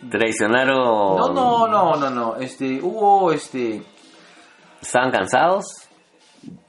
[0.09, 0.75] Traicionaron.
[1.17, 3.81] no, no, no, no, no, este, hubo, este,
[4.81, 5.65] ¿Estaban cansados?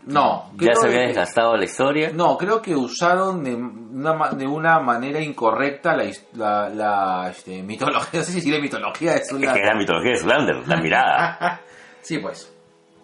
[0.07, 0.51] no.
[0.59, 2.11] ¿Ya se había que- desgastado la historia?
[2.15, 8.09] No, creo que usaron de una, de una manera incorrecta la, la, la, este, mitología,
[8.21, 11.61] no sé si decirle mitología de Es que era la mitología de Zulander, la mirada.
[12.07, 12.53] sí, pues.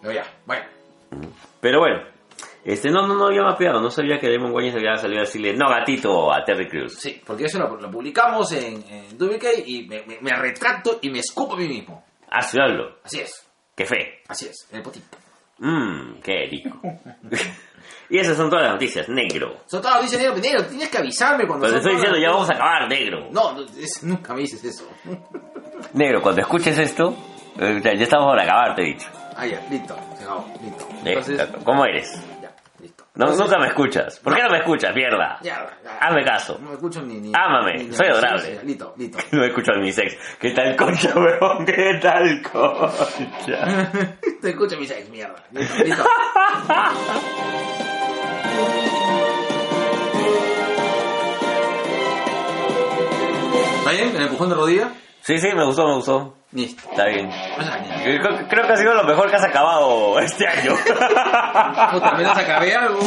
[0.01, 0.65] Pero ya, bueno.
[1.61, 2.01] Pero bueno,
[2.65, 5.53] este no, no, no había mapeado, no sabía que Damon Wayans había salido a decirle
[5.55, 6.95] no gatito a Terry Crews.
[6.95, 11.09] Sí, porque eso lo, lo publicamos en, en WK y me, me, me retracto y
[11.09, 12.03] me escupo a mí mismo.
[12.29, 12.97] Ah, sí, hablo.
[13.03, 14.21] Así es, Qué fe.
[14.27, 15.17] así es, en el potito.
[15.59, 16.79] Mmm, qué rico.
[18.09, 19.57] y esas son todas las noticias, negro.
[19.67, 21.67] Sobre todo dice negro, negro, tienes que avisarme cuando...
[21.67, 23.29] Pero te son estoy todas diciendo, ya las vamos a acabar, negro.
[23.31, 24.89] No, no, es- nunca me dices eso.
[25.93, 27.15] Negro, cuando escuches esto,
[27.57, 29.07] ya estamos por acabar, te he dicho.
[29.35, 30.87] Ah, ya, listo, se acabó, listo.
[31.05, 32.11] Entonces, ¿Cómo eres?
[32.41, 33.03] ya, listo.
[33.15, 34.19] No, Entonces, nunca me escuchas.
[34.19, 35.37] ¿Por qué no me escuchas, mierda?
[35.41, 35.97] Ya, ya.
[35.99, 36.57] Hazme caso.
[36.59, 37.15] No me escucho ni...
[37.19, 38.41] ni Ámame, ni- ni- soy adorable.
[38.59, 39.17] sí, listo, listo.
[39.31, 40.17] No me escucho a mi sex.
[40.39, 41.65] ¿Qué tal concha, weón?
[41.65, 43.91] ¿Qué tal concha?
[44.41, 45.35] Te escucho mi sex, mierda.
[45.51, 46.03] Listo, listo.
[53.79, 54.15] ¿Está bien?
[54.15, 54.91] ¿El empujón de rodilla?
[55.21, 56.35] Sí, sí, me gustó, me gustó.
[56.53, 56.83] Listo.
[56.91, 57.29] Está bien.
[58.03, 60.75] Creo, creo que ha sido lo mejor que has acabado este año.
[61.91, 62.99] Puta, menos acabé algo.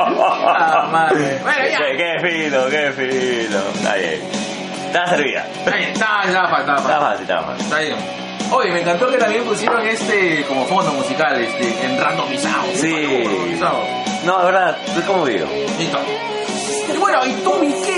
[0.00, 1.38] Ah, madre.
[1.42, 1.78] Bueno, ya.
[1.78, 3.58] qué, qué fino, qué fino.
[3.74, 4.20] Está bien.
[4.86, 5.46] Está servida.
[5.46, 7.64] Está bien, está, está, está, Está está, fácil, está fácil.
[7.64, 7.96] está bien.
[8.50, 12.64] Oye, me encantó que también pusieron este como fondo musical, este, en randomizado.
[12.74, 13.22] Sí.
[13.24, 13.78] Randomizado.
[14.24, 15.46] No, de verdad, es como digo.
[15.78, 15.98] Listo.
[16.92, 17.97] Y bueno, y Tommy Kay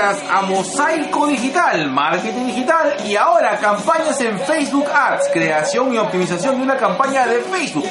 [0.00, 6.56] gracias a Mosaico Digital, Marketing Digital y ahora campañas en Facebook Ads, creación y optimización
[6.56, 7.84] de una campaña de Facebook,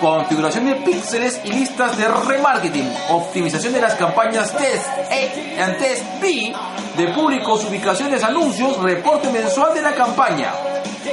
[0.00, 6.04] configuración de píxeles y listas de remarketing, optimización de las campañas test E and test
[6.20, 6.54] B
[6.96, 10.52] de públicos, ubicaciones, anuncios, reporte mensual de la campaña.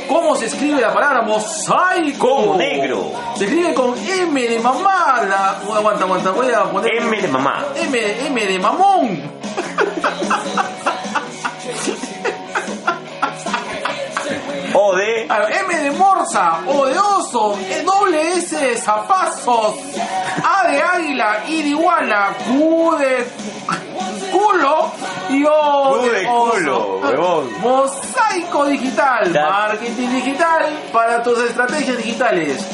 [0.07, 2.27] ¿Cómo se escribe la palabra mosaico?
[2.27, 3.11] Como negro.
[3.35, 5.23] Se escribe con M de mamá.
[5.27, 5.49] La...
[5.75, 6.95] Aguanta, aguanta, voy a poner.
[6.95, 7.65] M de mamá.
[7.75, 9.43] M, M de mamón.
[14.75, 15.23] O de.
[15.27, 19.75] M de morsa, O de oso, doble S de zapazos,
[20.43, 23.25] A de águila, I de iguana, Q de
[24.31, 24.91] culo
[25.29, 27.61] Yo Tú de culo, huevón.
[27.61, 29.47] Mosaico digital, Ya.
[29.49, 32.65] marketing digital para tus estrategias digitales.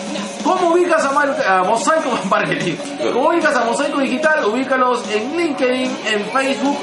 [0.44, 2.76] ¿Cómo ubicas a, Mar- a Mosaico Marketing?
[3.13, 4.46] ¿Cómo ubicas a Mosaico Digital?
[4.46, 6.78] Ubícalos en LinkedIn, en Facebook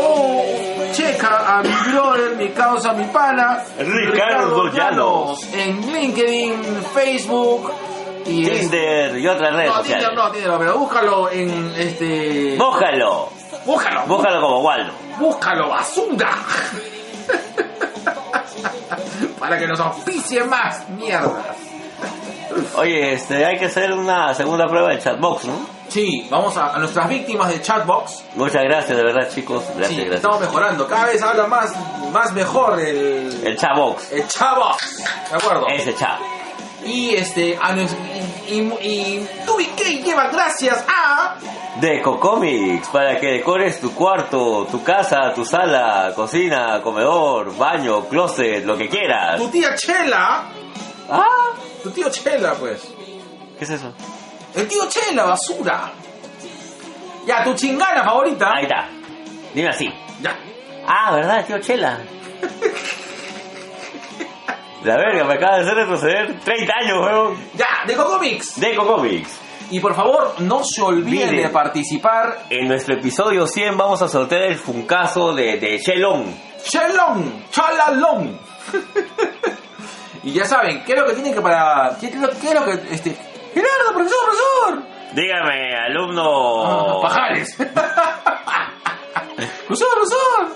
[0.00, 0.44] o
[0.92, 5.42] checa a mi brother, mi causa, mi pana, Ricardo Llanos.
[5.52, 6.62] En LinkedIn,
[6.94, 7.72] Facebook
[8.26, 10.04] y es- Tinder y otras redes No, sociales.
[10.08, 12.56] Tinder no, Tinder no, pero búscalo en este.
[12.58, 13.28] Búscalo.
[13.64, 14.92] Búscalo, Búscalo como Waldo.
[15.18, 16.30] búscalo, basura.
[19.38, 21.54] Para que nos auspicie más mierda.
[22.76, 25.77] Oye, este, hay que hacer una segunda prueba de chatbox, ¿no?
[25.88, 28.24] Sí, vamos a, a nuestras víctimas de Chatbox.
[28.34, 29.64] Muchas gracias, de verdad, chicos.
[29.74, 30.16] Gracias, sí, gracias.
[30.16, 30.86] estamos mejorando.
[30.86, 31.72] Cada vez habla más,
[32.12, 34.12] más mejor el, El chatbox.
[34.12, 35.04] el Chatbox.
[35.30, 35.66] ¿De acuerdo?
[35.68, 36.18] Ese chat.
[36.84, 37.92] Y este, a nos-
[38.48, 39.28] y, y,
[39.86, 41.36] y lleva gracias a
[41.80, 48.64] Deco Comics, para que decores tu cuarto, tu casa, tu sala, cocina, comedor, baño, closet,
[48.64, 49.38] lo que quieras.
[49.38, 50.44] tu tía Chela.
[51.10, 51.24] Ah,
[51.82, 52.82] Tu tío Chela, pues.
[53.58, 53.92] ¿qué es eso?
[54.54, 55.92] El tío Chela, basura.
[57.26, 58.50] Ya, tu chingana favorita.
[58.54, 58.88] Ahí está.
[59.54, 59.88] Dime así.
[60.20, 60.36] Ya.
[60.86, 61.98] Ah, ¿verdad, tío Chela?
[64.84, 67.36] La verga, me acaba de hacer retroceder 30 años, weón.
[67.54, 68.60] Ya, de Comics.
[68.60, 69.38] Deco Comics.
[69.70, 71.46] Y por favor, no se olviden Miren.
[71.46, 72.44] de participar.
[72.48, 76.34] En nuestro episodio 100 vamos a sortear el funcazo de, de Shelon.
[76.62, 78.38] Chelón, chalalón.
[80.22, 81.96] y ya saben, ¿qué es lo que tienen que para.
[82.00, 82.94] ¿Qué es lo, qué es lo que.
[82.94, 83.16] Este.
[83.54, 84.82] Gerardo, profesor, profesor.
[85.14, 86.64] Dígame, alumno.
[86.64, 87.54] Ah, Pajares.
[89.66, 90.48] profesor, profesor.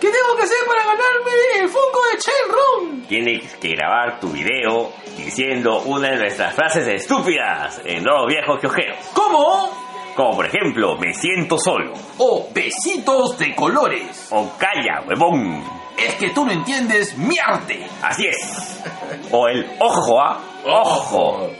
[0.00, 3.02] ¿Qué tengo que hacer para ganarme el Funko de Chelron?
[3.06, 8.98] Tienes que grabar tu video diciendo una de nuestras frases estúpidas en los viejos quiojeros.
[9.14, 9.70] ¿Cómo?
[10.14, 11.94] Como por ejemplo, me siento solo.
[12.18, 14.28] O besitos de colores.
[14.30, 15.64] O calla, huevón.
[15.96, 17.86] Es que tú no entiendes mi arte.
[18.02, 18.82] Así es.
[19.30, 20.38] O el ojo, ¿ah?
[20.66, 21.50] Ojo.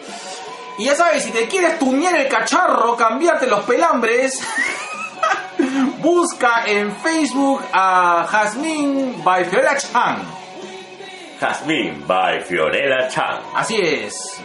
[0.79, 4.41] Y ya sabes, si te quieres tuñar el cacharro, cambiarte los pelambres,
[5.99, 10.23] busca en Facebook a Jasmine by Fiorella Chan.
[11.41, 13.41] Jasmine by Fiorella Chan.
[13.55, 14.41] Así es,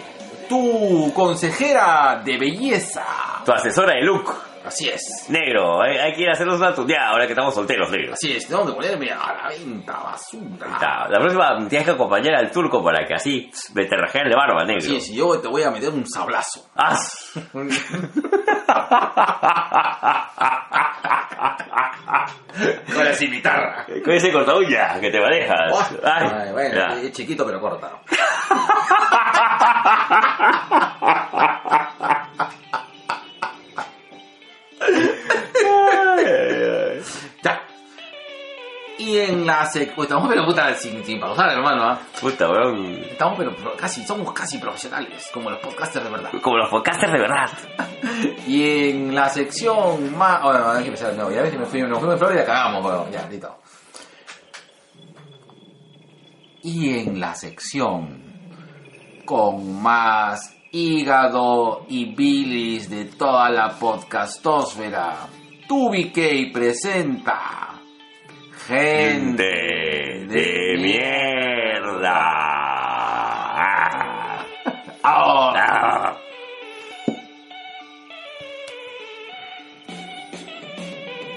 [0.47, 3.05] tu consejera de belleza.
[3.45, 4.48] Tu asesora de look.
[4.69, 7.89] Así es, Negro, hay, hay que ir a hacernos una tuneada ahora que estamos solteros,
[7.89, 8.13] negros.
[8.13, 10.77] así es, tengo que ponerme a la venta basura.
[10.79, 14.35] Ta, La próxima tienes que acompañar al turco para que así me te rajen de
[14.35, 14.77] barba, negro.
[14.81, 16.69] Así es, y yo te voy a meter un sablazo.
[16.75, 16.95] Ah.
[22.93, 23.85] Con la cimitarra.
[24.03, 25.91] Con ese corta uña que te manejas.
[26.03, 27.01] Ay, Ay, bueno, ya.
[27.01, 27.91] es chiquito pero corta.
[37.43, 37.61] Ya.
[38.97, 39.97] Y en la sec...
[39.97, 41.83] estamos pero puta sin, sin pausar, hermano.
[41.83, 41.99] ¿ah?
[42.19, 42.95] Puta, weón.
[43.09, 46.31] Estamos pero pro- casi, somos casi profesionales, como los podcasters de verdad.
[46.41, 47.49] Como los podcasters de verdad.
[48.45, 50.41] Y en la sección más...
[50.43, 51.31] Oh, no, hay que empezar de nuevo.
[51.31, 53.11] Ya ves que me fui, nos fuimos en Florida cagamos, weón.
[53.11, 53.55] Ya, listo.
[56.61, 58.21] Y en la sección
[59.25, 65.27] con más hígado y bilis de toda la podcastosfera,
[65.67, 67.65] TubiK presenta...
[68.67, 72.11] Gente de mierda.
[73.55, 74.45] Ah.
[75.01, 75.53] Ah.
[75.55, 76.17] Ah.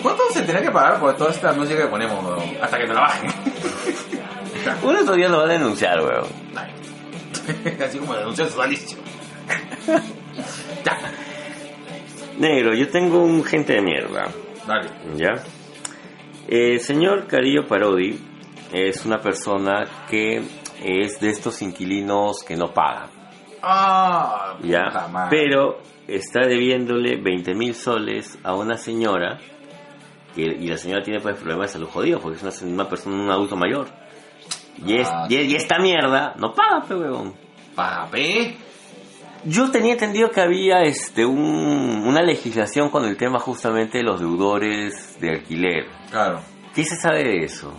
[0.03, 2.43] ¿Cuánto se tendrá que pagar por toda esta música que ponemos, weón?
[2.61, 3.31] Hasta que te la bajen.
[4.83, 6.27] Uno todavía lo va a denunciar, weón.
[7.83, 8.99] Así como denunció su alicio.
[12.39, 14.29] Negro, yo tengo un gente de mierda.
[14.67, 14.89] dale.
[15.17, 15.35] ¿Ya?
[16.49, 18.19] El señor Carillo Parodi
[18.73, 20.43] es una persona que
[20.83, 23.09] es de estos inquilinos que no pagan.
[23.63, 24.85] Ah, ¿Ya?
[24.87, 25.39] puta madre.
[25.39, 25.79] Pero
[26.09, 29.39] está debiéndole 20 mil soles a una señora
[30.35, 33.17] que- y la señora tiene pues problemas de salud jodidos porque es una, una persona,
[33.23, 33.87] un adulto mayor.
[34.85, 37.35] Y, es, Ah, y, y esta mierda no paga, pe huevón.
[37.77, 38.57] Pape.
[39.45, 44.21] Yo tenía entendido que había este un- una legislación con el tema justamente de los
[44.21, 45.87] deudores de alquiler.
[46.11, 46.41] Claro.
[46.75, 47.73] ¿Qué se sabe de eso?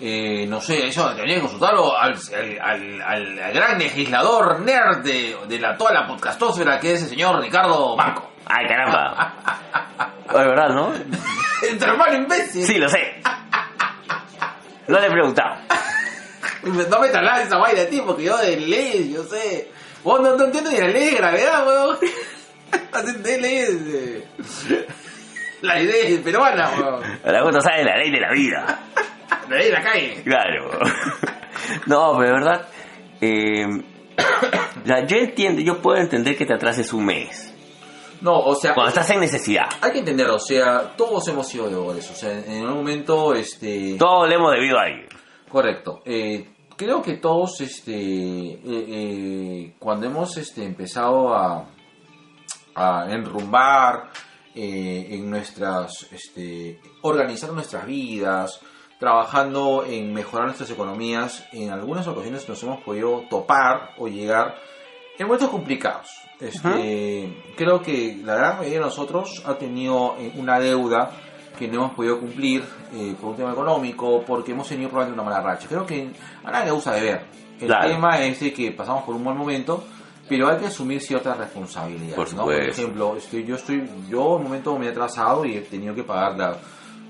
[0.00, 2.14] Eh, no sé, eso tendría que consultarlo al,
[2.62, 7.08] al, al- al gran legislador nerd de, de la, toda la podcastósfera que es el
[7.10, 8.30] señor Ricardo Marco.
[8.46, 9.34] ¡Ay, caramba!
[10.30, 10.92] Es verdad, ¿no?
[10.92, 12.64] tu hermano imbécil.
[12.64, 13.20] Sí, lo sé.
[14.88, 15.56] No le he preguntado.
[16.62, 19.70] No me traslades esa vaina a ti porque yo de leyes, yo sé.
[20.04, 21.98] Vos no, no entiendo ni la ley de gravedad, weón.
[23.22, 23.84] De leyes.
[23.86, 24.26] de-
[25.62, 27.02] La es peruana, weón.
[27.24, 28.80] La gota sabe la ley de la vida.
[29.48, 30.22] La ley de la calle.
[30.22, 30.70] Claro.
[31.86, 32.68] No, pero de verdad,
[33.20, 33.66] eh,
[34.84, 37.52] la- yo entiendo, yo puedo entender que te atrases un mes.
[38.20, 39.66] No, o sea, Cuando estás en necesidad.
[39.80, 43.96] hay que entenderlo, o sea, todos hemos sido deudores, o sea, en un momento, este...
[43.98, 45.08] Todo le hemos debido a alguien.
[45.48, 46.02] Correcto.
[46.04, 46.46] Eh,
[46.80, 51.66] creo que todos, este, eh, eh, cuando hemos este, empezado a,
[52.74, 54.08] a enrumbar
[54.54, 58.60] eh, en nuestras, este, organizar nuestras vidas,
[58.98, 64.54] trabajando en mejorar nuestras economías, en algunas ocasiones nos hemos podido topar o llegar
[65.18, 66.08] en momentos complicados.
[66.40, 71.10] Este, Creo que la gran mayoría de nosotros ha tenido eh, una deuda
[71.60, 75.30] que no hemos podido cumplir eh, por un tema económico, porque hemos tenido probablemente una
[75.30, 75.68] mala racha.
[75.68, 76.10] Creo que
[76.42, 77.22] a nadie le gusta deber.
[77.60, 77.86] El Claro.
[77.88, 79.84] tema es de que pasamos por un mal momento,
[80.28, 82.14] pero hay que asumir ciertas responsabilidades.
[82.16, 82.44] Por ¿no?
[82.44, 85.94] Por ejemplo, estoy, yo estoy, yo en un momento me he atrasado y he tenido
[85.94, 86.56] que pagar la,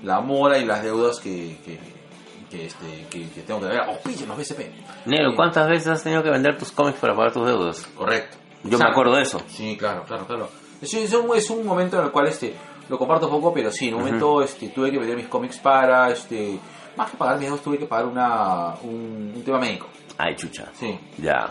[0.03, 1.79] la mora y las deudas que, que,
[2.49, 3.81] que, este, que, que tengo que deber.
[3.81, 4.59] Auspicien los BCP.
[5.05, 5.35] Negro, Sí.
[5.37, 7.87] ¿cuántas veces has tenido que vender tus cómics para pagar tus deudas?
[7.95, 8.37] Correcto.
[8.63, 8.91] Yo me Exacto.
[8.91, 9.41] acuerdo de eso.
[9.47, 10.49] Sí, claro, claro, claro.
[10.81, 12.53] Es, es un, es un momento en el cual este,
[12.91, 16.11] lo comparto poco, pero sí, en un momento este, tuve que vender mis cómics para,
[16.11, 16.59] este,
[16.97, 19.87] más que pagar mis tuve que pagar una, un, un tema médico.
[20.17, 20.65] Ay, chucha.
[20.77, 20.99] Sí.
[21.17, 21.49] Ya.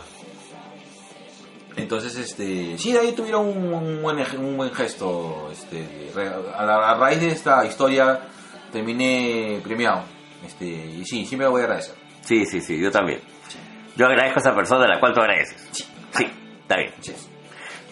[1.76, 5.48] Entonces, este, sí, de ahí tuvieron un, un buen, un buen gesto.
[5.50, 6.10] Este,
[6.54, 8.20] a, la- a raíz de esta historia
[8.70, 10.02] terminé premiado.
[10.46, 11.94] Este, y sí, siempre lo voy a agradecer.
[12.22, 13.20] Sí, sí, sí, yo también.
[13.96, 15.68] Yo agradezco a esa persona a la cual tú agradeces.
[15.72, 15.84] Sí.
[16.12, 16.26] Sí,
[16.62, 16.92] está bien.
[17.00, 17.14] Sí.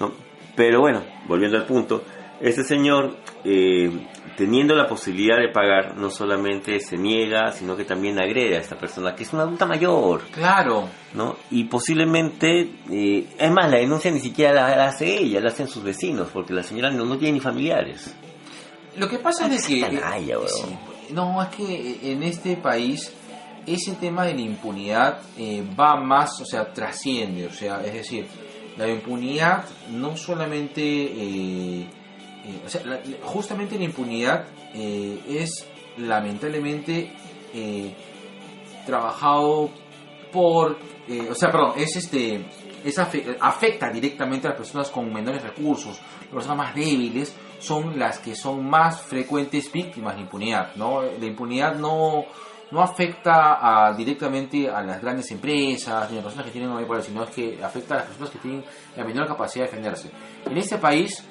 [0.01, 0.13] ¿no?
[0.55, 2.03] Pero bueno, volviendo al punto,
[2.41, 3.91] este señor, eh,
[4.37, 8.79] teniendo la posibilidad de pagar, no solamente se niega, sino que también agrede a esta
[8.79, 10.89] persona, que es una adulta mayor, Claro.
[11.15, 11.37] ¿no?
[11.51, 15.69] Y posiblemente, eh, es más, la denuncia ni siquiera la, la hace ella, la hacen
[15.69, 18.15] sus vecinos, porque la señora no, no tiene ni familiares.
[18.97, 19.81] Lo que pasa es que...
[19.81, 20.49] canalla, weón.
[20.49, 20.79] sí,
[21.13, 23.13] no, es que en este país
[23.67, 28.27] ese tema de la impunidad eh, va más, o sea, trasciende, o sea, es decir,
[28.77, 31.87] la impunidad no solamente, eh,
[32.49, 35.67] eh, o sea, la- justamente la impunidad eh, es
[35.99, 37.13] lamentablemente
[37.55, 37.95] eh,
[38.87, 39.71] trabajado
[40.33, 40.79] por,
[41.09, 42.45] eh, o sea, perdón, es este,
[42.85, 47.99] es afe- afecta directamente a las personas con menores recursos, las personas más débiles son
[47.99, 51.03] las que son más frecuentes víctimas de impunidad, ¿no?
[51.03, 52.25] La impunidad no,
[52.71, 57.03] no afecta a- directamente a las grandes empresas ni a las personas que tienen poder,
[57.03, 58.65] sino es que afecta a las personas que tienen
[58.97, 60.11] la menor capacidad de defenderse.
[60.47, 61.25] En este país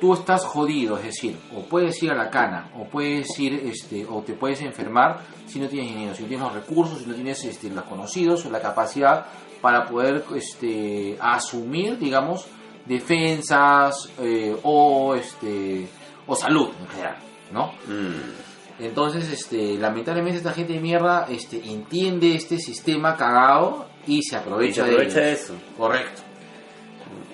[0.00, 4.06] tú estás jodido, es decir, o puedes ir a la cana, o puedes ir, este,
[4.06, 7.14] o te puedes enfermar si no tienes dinero, si no tienes los recursos, si no
[7.14, 9.26] tienes este, los conocidos o la capacidad
[9.60, 12.46] para poder este, asumir, digamos,
[12.84, 15.88] defensas eh, o este
[16.26, 17.16] o salud en general,
[17.52, 17.72] ¿no?
[17.86, 24.18] Mm, Entonces, este, lamentablemente esta gente de mierda este, entiende este sistema cagado y se
[24.18, 25.54] y se aprovecha, aprovecha de eso.
[25.76, 26.25] Correcto.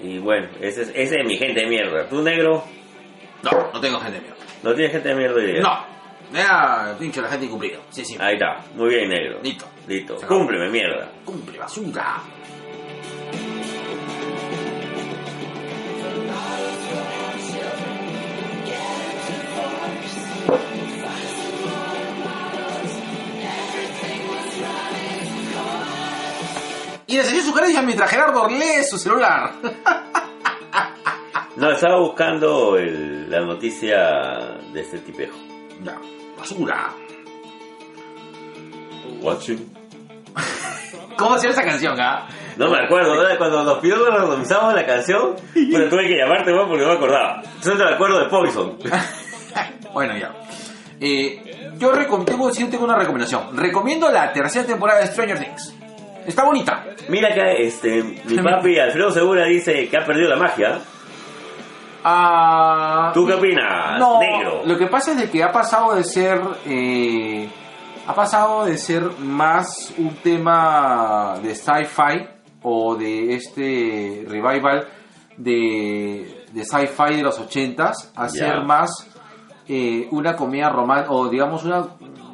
[0.02, 2.08] Y bueno, ese es, ese es mi gente de mierda.
[2.08, 2.64] Tú, negro,
[3.42, 4.38] No, no tengo gente de mierda.
[4.62, 5.60] no tienes gente de mierda hoy día.
[5.60, 5.92] No.
[6.32, 7.80] Ya, pincho la gente incumplido.
[7.90, 8.16] Sí, sí.
[8.18, 9.38] Ahí está, muy bien, negro.
[9.42, 9.66] Listo.
[9.86, 10.16] Listo.
[10.26, 11.10] Cúmpleme, mierda.
[11.24, 12.22] Cumple basura.
[27.12, 29.52] Y le enseñó sugerencias mientras Gerardo lee su celular.
[31.56, 33.98] No, estaba buscando el- la noticia
[34.72, 35.36] de este tipejo.
[35.84, 35.98] Ya,
[36.38, 36.88] basura.
[39.20, 39.72] Watching.
[41.18, 42.26] ¿Cómo se llama esa canción, ah?
[42.56, 43.36] No me acuerdo, ¿verdad?
[43.36, 45.36] Cuando nos pidió que realizamos la canción,
[45.70, 47.42] bueno, tuve que llamarte, weón, porque no me acordaba.
[47.60, 48.78] Solo me acuerdo de Poison.
[49.92, 50.32] Bueno, ya.
[50.98, 53.54] Eh, yo recom- tengo, sí tengo una recomendación.
[53.54, 55.74] Recomiendo la tercera temporada de Stranger Things.
[56.26, 56.84] Está bonita.
[57.08, 60.78] Mira que este, mi papi Alfredo Segura dice que ha perdido la magia.
[62.04, 64.62] Ah, ¿Tú qué opinas, No, negro?
[64.64, 66.40] lo que pasa es de que ha pasado de ser...
[66.66, 67.48] eh,
[68.04, 72.26] ha pasado de ser más un tema de sci-fi
[72.62, 74.88] o de este revival
[75.36, 78.32] de, de sci-fi de los ochentas a Ya.
[78.32, 79.08] ser más
[79.68, 81.86] eh, una comedia romántica o digamos una,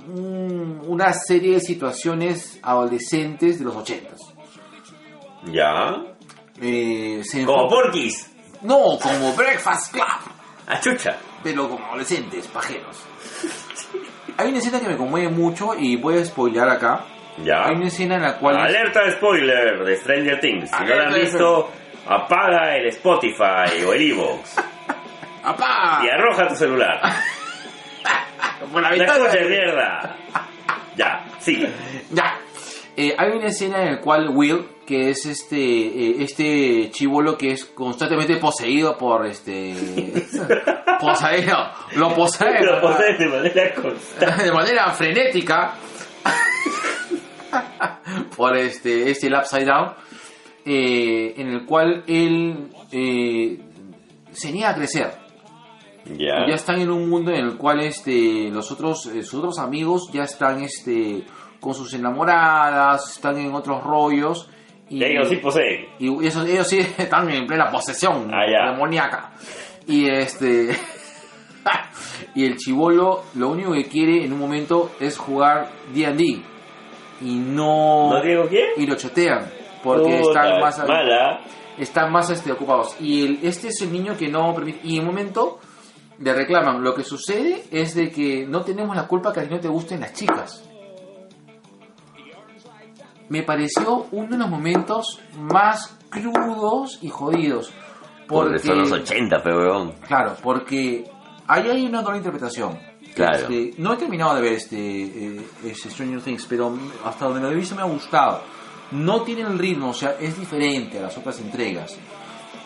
[0.09, 4.21] un- una serie de situaciones adolescentes de los ochentas.
[5.53, 5.97] Ya.
[6.61, 8.31] Eh, se Como Porky's.
[8.63, 10.05] No, como Breakfast Club.
[10.67, 11.17] A chucha.
[11.43, 12.97] pero como adolescentes, pajeros.
[14.37, 17.05] Hay una escena que me conmueve mucho y voy a spoilear acá.
[17.45, 17.67] Ya.
[17.67, 18.57] Hay una escena en la cual...
[18.59, 20.71] Alerta spoiler de Stranger Things.
[20.71, 21.71] Si no la han visto,
[22.07, 24.57] apaga el Spotify o el Evox
[25.45, 26.03] ¡Apá!
[26.05, 27.01] y arroja tu celular.
[28.73, 29.19] Por la ¡La ventana.
[29.25, 30.17] escucha de mierda!
[30.97, 31.65] Ya, sí.
[32.13, 32.39] Ya.
[32.97, 37.53] Eh, hay una escena en la cual Will, que es este eh, este chivolo que
[37.53, 39.73] es constantemente poseído por este
[41.01, 41.57] poseído,
[41.95, 44.43] lo posee, Lo posee de manera constante.
[44.43, 45.75] de manera frenética
[48.37, 49.93] por este este el Upside Down,
[50.65, 53.61] eh, en el cual él eh,
[54.33, 55.13] se niega a crecer.
[56.07, 56.47] Ya.
[56.49, 60.11] ya están en un mundo en el cual este los otros eh, sus otros amigos
[60.13, 61.25] ya están este
[61.61, 64.49] con sus enamoradas están en otros rollos
[64.89, 65.87] y, Ellos sí poseen.
[65.99, 69.33] y esos- ellos sí están en plena posesión Ah, demoníaca
[69.87, 70.71] y este
[72.35, 76.43] y el chivolo lo único que quiere en un momento es jugar D&D
[77.21, 78.67] y no, ¿No digo quién?
[78.77, 79.47] y lo chotean
[79.83, 81.41] porque Puta, están más Mala.
[81.79, 82.97] están más este, ocupados.
[83.01, 84.81] Y el- este es el niño que no permite.
[84.85, 85.59] Y en un momento
[86.19, 86.83] le reclaman.
[86.83, 89.69] Lo que sucede es de que no tenemos la culpa que a ti no te
[89.69, 90.65] gusten las chicas.
[93.29, 97.71] Me pareció uno de los momentos más crudos y jodidos.
[98.27, 99.93] Porque son los 80, pero weón.
[100.07, 101.05] Claro, porque
[101.47, 102.79] ahí hay una doble interpretación.
[103.15, 103.39] Claro.
[103.39, 107.55] Este, no he terminado de ver este, este Stranger Things, pero hasta donde lo he
[107.55, 108.43] visto me ha gustado.
[108.91, 111.99] No tiene el ritmo, o sea, es diferente a las otras entregas.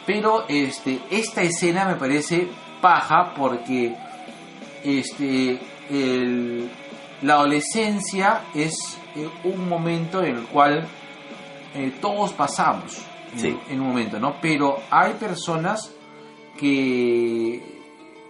[0.06, 2.48] Pero este, esta escena me parece
[2.82, 3.96] paja porque
[4.84, 5.58] este,
[5.88, 6.70] el-
[7.22, 10.86] la adolescencia es eh, un momento en el cual
[11.74, 12.98] eh, todos pasamos
[13.34, 13.58] en- Sí.
[13.70, 14.36] en un momento, ¿no?
[14.42, 15.90] Pero hay personas
[16.58, 17.62] que,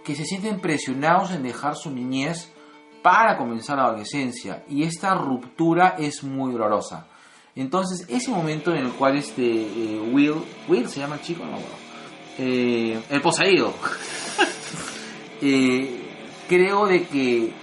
[0.05, 2.51] que se sienten presionados en dejar su niñez
[3.01, 7.07] para comenzar la adolescencia y esta ruptura es muy dolorosa.
[7.55, 10.35] Entonces, ese momento en el cual este eh, Will,
[10.69, 11.57] Will se llama el chico, no
[12.37, 13.73] el poseído.
[15.45, 15.99] Eh,
[16.47, 17.53] creo de que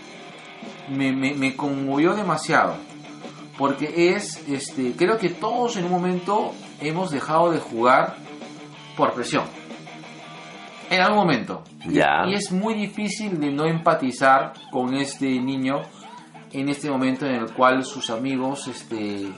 [0.90, 2.76] me, me, me conmovió demasiado.
[3.56, 8.16] Porque es, este, creo que todos en un momento hemos dejado de jugar
[8.96, 9.44] por presión.
[10.90, 11.62] En algún momento.
[11.86, 12.24] Ya.
[12.26, 15.80] Y es muy difícil de no empatizar con este niño
[16.52, 19.28] en este momento en el cual sus amigos, este,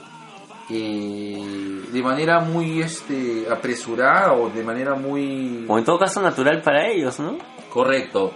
[0.69, 5.65] eh, de manera muy este, apresurada o de manera muy...
[5.67, 7.37] O en todo caso natural para ellos, ¿no?
[7.69, 8.31] Correcto.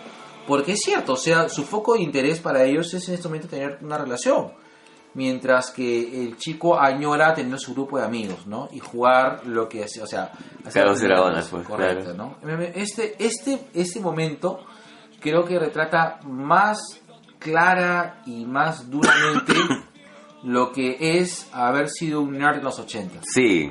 [0.45, 3.47] Porque es cierto, o sea, su foco de interés para ellos es en este momento
[3.47, 4.51] tener una relación.
[5.13, 8.69] Mientras que el chico añora tener su grupo de amigos, ¿no?
[8.71, 10.31] Y jugar lo que hace, o sea...
[10.65, 12.35] hacer que dragones, pues, Correcto, claro.
[12.41, 12.61] ¿no?
[12.75, 14.59] Este, este, este momento
[15.19, 16.77] creo que retrata más
[17.39, 19.53] clara y más duramente
[20.47, 23.19] lo que es haber sido un nerd en los 80.
[23.23, 23.69] Sí.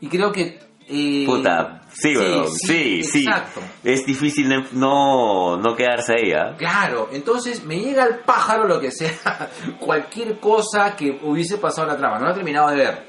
[0.00, 0.58] Y creo que...
[0.88, 1.82] eh, Puta.
[1.92, 2.50] Sí, weón.
[2.50, 3.20] Sí, sí.
[3.24, 3.60] Exacto.
[3.84, 6.54] Es difícil no, no quedarse ahí, ¿ah?
[6.58, 9.48] Claro, entonces me llega el pájaro lo que sea,
[9.80, 13.06] cualquier cosa que hubiese pasado en la trama, no lo he terminado de ver,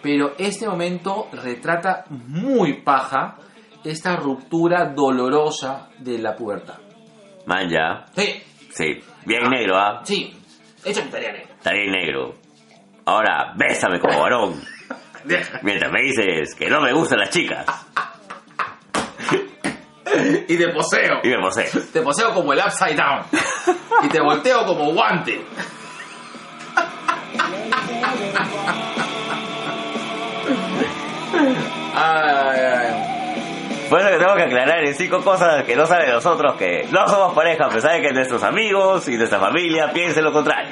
[0.00, 3.36] pero este momento retrata muy paja
[3.84, 6.78] esta ruptura dolorosa de la pubertad.
[7.46, 8.06] Man, ya.
[8.14, 9.00] Sí, Sí.
[9.26, 10.00] Bien negro, ¿ah?
[10.04, 10.32] sí,
[10.84, 11.32] hecho mi tarea
[11.64, 12.34] bien negro.
[13.04, 14.60] Ahora, bésame como varón.
[15.62, 17.66] Mientras me dices que no me gustan las chicas.
[20.48, 21.66] Y te poseo, Y me posee.
[21.92, 23.22] te poseo como el upside down,
[24.02, 25.40] y te volteo como guante.
[31.94, 32.99] Ay, ay.
[33.90, 37.08] Por eso que tengo que aclarar en cinco cosas que no saben nosotros que no
[37.08, 40.70] somos pareja, a pesar de que nuestros amigos y nuestra familia piensen lo contrario.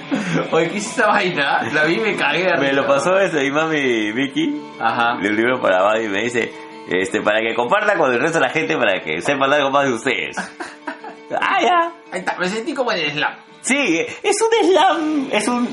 [0.53, 1.63] Oye, ¿qué es esa vaina?
[1.73, 2.45] La vi y me cagué.
[2.45, 5.17] de Me lo pasó este, mi mami Vicky, Ajá.
[5.21, 6.53] del libro para Badi, y me dice,
[6.89, 9.87] este, para que comparta con el resto de la gente, para que sepan algo más
[9.87, 10.37] de ustedes.
[11.41, 11.91] ah, ya.
[12.13, 13.35] Ahí está, me sentí como en el slam.
[13.63, 15.69] Sí, es un slam, es un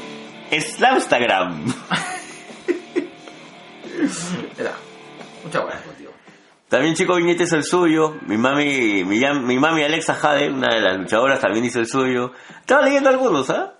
[0.51, 1.63] slamstagram.
[5.43, 5.94] Muchas gracias.
[6.69, 8.15] También Chico Viñete es el suyo.
[8.25, 12.31] Mi mami, mi, mami Alexa Jade, una de las luchadoras, también hizo el suyo.
[12.59, 13.73] Estaba leyendo algunos, ¿ah?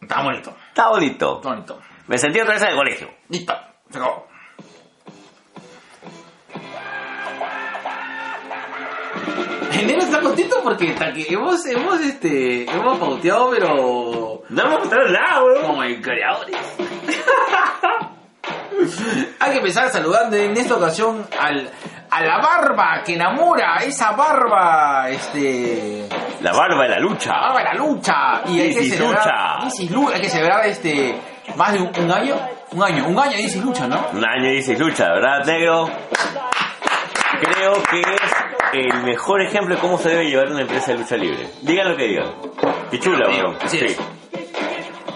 [0.00, 0.54] Está bonito.
[0.68, 1.36] Está bonito.
[1.36, 1.80] Está bonito.
[2.06, 3.10] Me sentí otra vez en el colegio.
[3.28, 3.54] Listo.
[3.90, 4.26] Se acabó.
[9.72, 15.12] Enero está contento porque hasta que hemos, hemos, este, hemos pauteado, pero No me gustaron
[15.12, 15.66] nada, weón.
[15.66, 16.56] como en creadores.
[19.40, 21.70] Hay que empezar saludando en esta ocasión al,
[22.10, 26.06] a la barba que enamora, esa barba, este,
[26.40, 27.32] La barba de la lucha.
[27.32, 28.14] la barba de la lucha.
[28.46, 30.14] Y hay que celebrar, lucha.
[30.14, 31.18] Hay que celebrar este,
[31.56, 32.36] más de un, un año,
[32.72, 34.06] un año, un año is lucha, ¿no?
[34.12, 35.88] Un año dices lucha, ¿verdad, negro?
[37.40, 38.32] Creo que es
[38.72, 41.48] el mejor ejemplo de cómo se debe llevar una empresa de lucha libre.
[41.62, 42.32] Digan lo que digan.
[42.90, 43.26] Pichula.
[43.62, 43.96] Así Sí.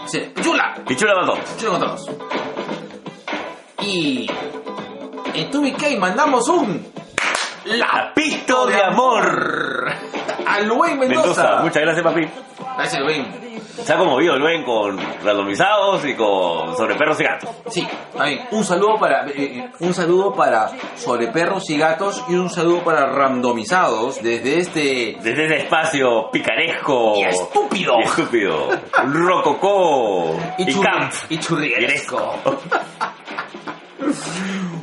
[0.07, 0.75] Sí, Pichula.
[0.87, 1.35] Pichula mató.
[1.57, 2.11] Pichula con todos.
[3.83, 4.27] Y
[5.35, 5.51] en
[5.99, 6.87] mandamos un
[7.65, 9.93] Lapito de amor.
[10.47, 11.27] a Luen Mendoza.
[11.43, 12.29] Mendoza, muchas gracias, papi.
[12.77, 13.51] Gracias, Luen.
[13.85, 17.51] Se ha conmovido Luen con randomizados y con sobre perros y gatos.
[17.69, 17.87] Sí,
[18.51, 22.81] un saludo para eh, eh, un saludo para sobre perros y gatos y un saludo
[22.83, 28.69] para randomizados desde este Desde ese espacio picaresco y estúpido y estúpido,
[29.05, 31.13] rococó y, y, churri- camp.
[31.31, 32.35] y churrigueresco.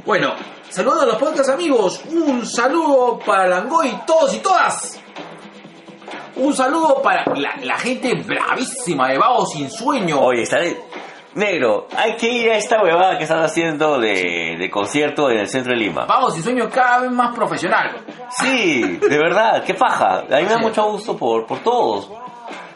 [0.05, 0.33] Bueno,
[0.69, 4.99] saludos a los podcast amigos, un saludo para Langoy, todos y todas.
[6.35, 10.19] Un saludo para la, la gente bravísima de Vago Sin Sueño.
[10.21, 10.79] Oye, está de...
[11.33, 15.47] Negro, hay que ir a esta huevada que están haciendo de, de concierto en el
[15.47, 16.05] centro de Lima.
[16.05, 17.95] Vago Sin Sueño cada vez más profesional.
[18.39, 20.19] Sí, de verdad, qué paja.
[20.19, 20.63] A mí me da Sí.
[20.63, 22.09] mucho gusto por, por todos.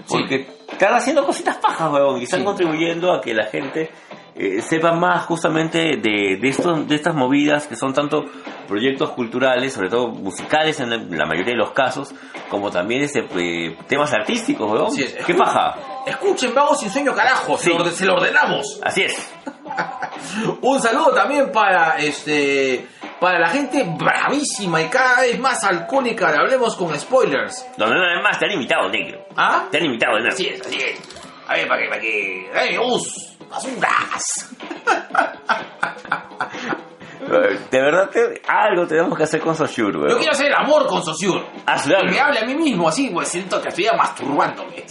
[0.08, 2.46] Porque están haciendo cositas pajas, huevón, y están Sí.
[2.46, 3.90] contribuyendo a que la gente
[4.36, 8.26] eh, sepa más justamente de, de, estos, de estas movidas que son tanto
[8.68, 12.14] proyectos culturales, sobre todo musicales en la, la mayoría de los casos,
[12.50, 14.88] como también este, eh, temas artísticos, huevón.
[14.88, 15.14] Así es.
[15.26, 15.76] ¿Qué paja?
[16.06, 17.70] Escuchen Vago Sin Sueño, carajo, se, Sí.
[17.70, 18.80] lo, orde- se lo ordenamos.
[18.84, 19.32] Así es.
[20.62, 22.86] Un saludo también para este
[23.20, 27.66] para la gente bravísima y cada vez más alcohólica Hablemos con Spoilers.
[27.78, 29.20] Donde una vez más te han invitado, negro.
[29.36, 29.66] ¿Ah?
[29.72, 30.34] Te han invitado, negro.
[30.34, 31.00] Así es, así es.
[31.48, 32.76] A ver, para que, para que.
[32.76, 33.38] ¡Eh, us!
[33.52, 34.56] ¡Basuras!
[37.70, 40.18] De verdad, te- algo tenemos que hacer con Soshur, Yo huevón.
[40.18, 41.46] quiero hacer el amor con Sosur.
[41.66, 41.98] Hazlo.
[42.00, 44.84] Que me hable a mí mismo así, pues siento que estoy masturbándome.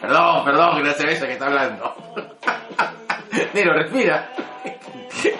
[0.00, 1.94] perdón, perdón, que no se que está hablando.
[3.54, 4.30] Nero, respira.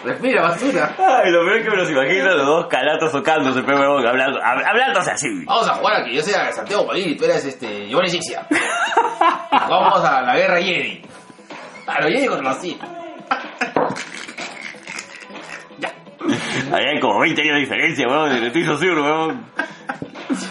[0.05, 0.95] Respira, basura.
[0.99, 4.65] Ay, lo peor es que me los imagino los dos calatos tocándose, pero hablando, hab-
[4.67, 5.45] hablándose así.
[5.47, 8.47] Vamos a jugar a que yo sea Santiago Padilla y tú eres este, Giovanni Sixia.
[9.51, 11.03] Vamos a la guerra Jedi.
[11.87, 12.83] A los Jedi contra los Sith.
[16.73, 19.47] Ahí hay como 20 años de diferencia, weón, entre tú y Soshur, weón.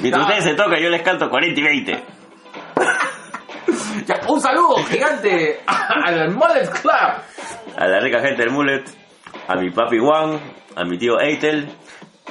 [0.01, 0.27] Mientras No.
[0.27, 2.03] ustedes se tocan, yo les canto 40 y 20.
[4.05, 6.93] Ya, un saludo gigante al Mullet Club.
[7.77, 8.83] A la rica gente del Mullet,
[9.47, 10.39] a mi papi Juan,
[10.75, 11.69] a mi tío Eitel.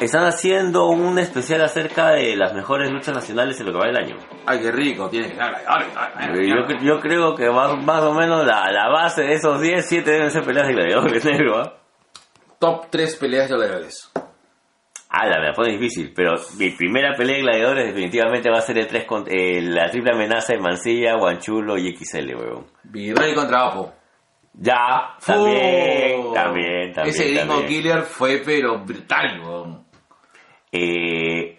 [0.00, 3.96] Están haciendo un especial acerca de las mejores luchas nacionales en lo que va del
[3.96, 4.16] año.
[4.46, 5.38] Ay, qué rico, tienes que.
[5.38, 9.60] Eh, Yo, cre- yo creo que más, más o menos la, la base de esos
[9.60, 11.74] 10, 7 deben ser peleas de gladiadores negro, ¿ah?
[12.58, 14.10] Top 3 peleas de gladiadores.
[15.14, 18.62] Ah, la me la pone difícil, pero mi primera pelea de gladiadores definitivamente va a
[18.62, 22.66] ser el 3 con, eh, la triple amenaza de Mancilla, Guanchulo y XL, weón.
[22.84, 23.92] Virrey contra Apo.
[24.54, 27.06] Ya, también, también, también.
[27.14, 27.66] Ese también.
[27.66, 29.81] killer fue pero brutal, weón.
[30.72, 31.58] Eh,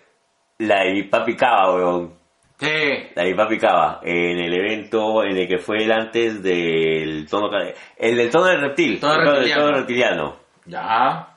[0.60, 2.14] la de mi papi Cava, weón.
[2.60, 2.68] Sí.
[3.16, 7.28] La de mi papi Cava, en el evento en el que fue el antes del
[7.30, 7.50] tono,
[7.98, 9.62] el del tono del reptil, Tono el reptiliano.
[9.64, 10.36] tono reptiliano.
[10.66, 11.28] Ya.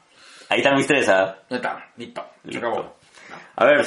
[0.48, 1.36] Ahí están mis tres, ¿ah?
[1.50, 1.84] Ya está.
[1.96, 2.24] Listo.
[2.48, 2.96] Se acabó.
[3.56, 3.84] A ver.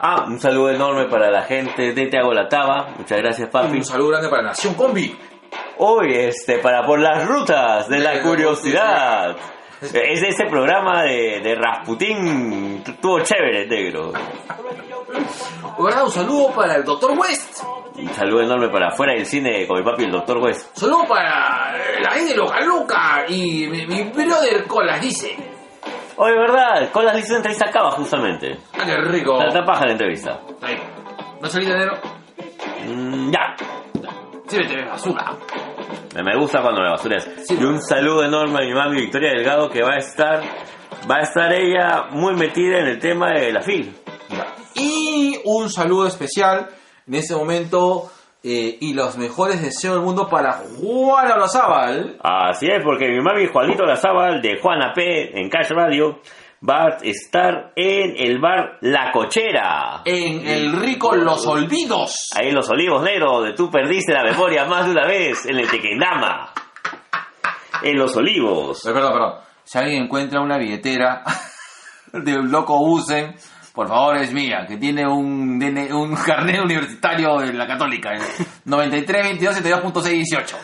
[0.00, 2.88] Ah, un saludo enorme para la gente de Te Hago la Taba.
[2.98, 3.76] Muchas gracias, papi.
[3.76, 5.16] Un saludo grande para Nación Combi.
[5.78, 9.36] Hoy, este, para por las rutas de De la la curiosidad.
[9.82, 12.82] Es ese programa de, de Rasputín.
[12.86, 14.12] Estuvo chévere, negro.
[15.78, 17.12] Un saludo para el Dr.
[17.18, 17.62] West.
[17.98, 20.70] Un saludo enorme para afuera del cine con mi papi, el doctor West.
[20.74, 25.36] Un saludo para la gente de Loca Loca y mi, mi brother Colas dice.
[26.16, 26.90] Oye, ¿verdad?
[26.92, 28.58] Con las listas entrevista acaba justamente.
[28.74, 29.40] Ah, qué rico.
[29.42, 30.40] Está paja la entrevista.
[30.62, 30.78] Ahí.
[31.40, 31.98] ¿No salí de enero?
[32.86, 33.56] Mm, ya.
[34.46, 35.32] Sí, me tenés basura.
[36.14, 37.28] Me me gusta cuando me basureas.
[37.46, 37.56] Sí.
[37.60, 40.40] Y un saludo enorme a mi mami Victoria Delgado que va a estar,
[41.10, 43.94] va a estar ella muy metida en el tema de la FIL.
[44.74, 46.68] Y un saludo especial
[47.06, 48.10] en este momento
[48.42, 52.16] eh, y los mejores deseos del mundo para Juan Olazábal.
[52.22, 56.20] Así es, porque mi mami Juanito Lazábal de Juana P en Cash Radio
[56.68, 60.02] va a estar en el bar La Cochera.
[60.04, 62.28] En el rico Los Olvidos.
[62.34, 65.58] Ahí en los olivos negros, donde tú perdiste la memoria más de una vez, en
[65.58, 66.52] el Tequendama.
[67.82, 68.84] En los olivos.
[68.86, 69.34] Eh, Perdón, perdón.
[69.64, 71.22] Si alguien encuentra una billetera
[72.12, 73.34] de un loco Usen,
[73.74, 75.60] por favor es mía, que tiene un,
[75.92, 78.12] un carnet universitario de la católica.
[78.12, 78.22] el
[78.64, 80.56] 93 22 72.6 18.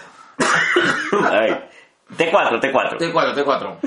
[1.31, 1.51] Ay.
[2.17, 2.99] T4, T4.
[2.99, 3.79] T4, T4.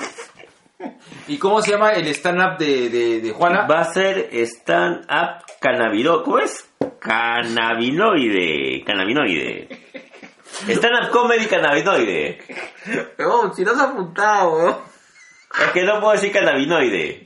[1.27, 3.65] ¿Y cómo se llama el stand-up de, de, de Juana?
[3.67, 6.23] Va a ser stand-up cannabinoide.
[6.23, 6.69] ¿Cómo es?
[6.99, 8.83] Cannabinoide.
[8.85, 9.67] Cannabinoide.
[10.69, 12.37] Stand-up comedy cannabinoide.
[13.25, 14.81] Oh, si no has apuntado,
[15.61, 17.23] Es que no puedo decir cannabinoide.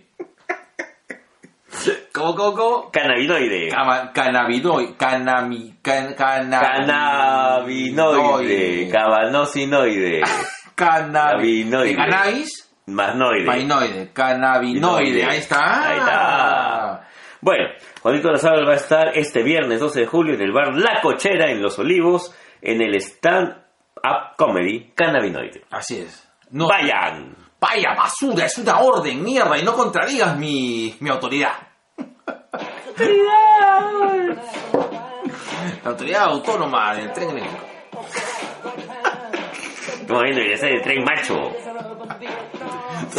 [2.14, 2.92] ¿Cómo, cómo, cómo?
[2.92, 3.70] Cannabinoide.
[3.70, 4.96] Cama- Cannabinoide.
[4.98, 8.90] Canami, can, cana- Cannabinoide.
[8.92, 10.22] Cabanosinoide.
[10.76, 10.76] Cannabinoide.
[10.76, 11.96] Cannabinoide.
[11.96, 12.66] Cannabis.
[12.92, 13.46] Masnoide.
[13.46, 14.12] Cannabinoide.
[14.14, 15.24] Cannabinoide.
[15.26, 15.90] Ahí está.
[15.90, 17.08] Ahí está.
[17.42, 17.70] Bueno,
[18.02, 21.50] Juanito Lazar va a estar este viernes 12 de julio en el bar La Cochera
[21.50, 23.56] en Los Olivos, en el stand
[23.96, 25.64] Up Comedy Cannabinoide.
[25.72, 26.28] Así es.
[26.52, 27.36] No, Vayan.
[27.62, 31.54] Vaya basura, es una orden, mierda, y no contradigas mi, mi autoridad.
[35.84, 37.66] La autoridad autónoma del tren eléctrico.
[40.02, 41.52] Estamos viendo el tren macho.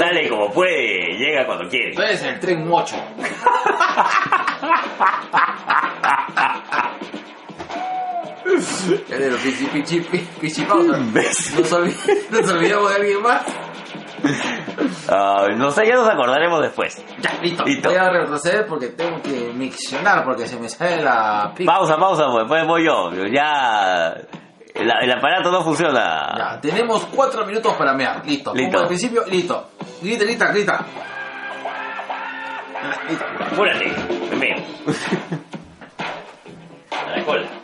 [0.00, 1.94] Sale como puede, llega cuando quiere.
[1.94, 2.96] Tú eres el tren mocho.
[9.10, 10.96] Eres el pichi pichi pi- pichipauta.
[10.96, 13.42] Nos, olvi- nos olvidamos de alguien más.
[15.08, 17.02] Ah, no sé, ya nos acordaremos después.
[17.20, 17.64] Ya, listo.
[17.64, 17.88] Listo.
[17.90, 21.70] Voy a retroceder porque tengo que miccionar porque se me sale la pica.
[21.72, 23.10] Pausa, pausa, pues, después voy yo.
[23.32, 24.14] Ya
[24.74, 26.34] el, el aparato no funciona.
[26.36, 28.22] Ya, tenemos cuatro minutos para mear.
[28.26, 28.54] Listo.
[28.54, 28.70] Listo.
[28.72, 29.70] Como al principio, listo.
[30.02, 30.86] Grita, grita, grita.
[33.38, 33.86] Apúrate,
[34.30, 34.56] me veo.
[36.90, 37.59] A la cola.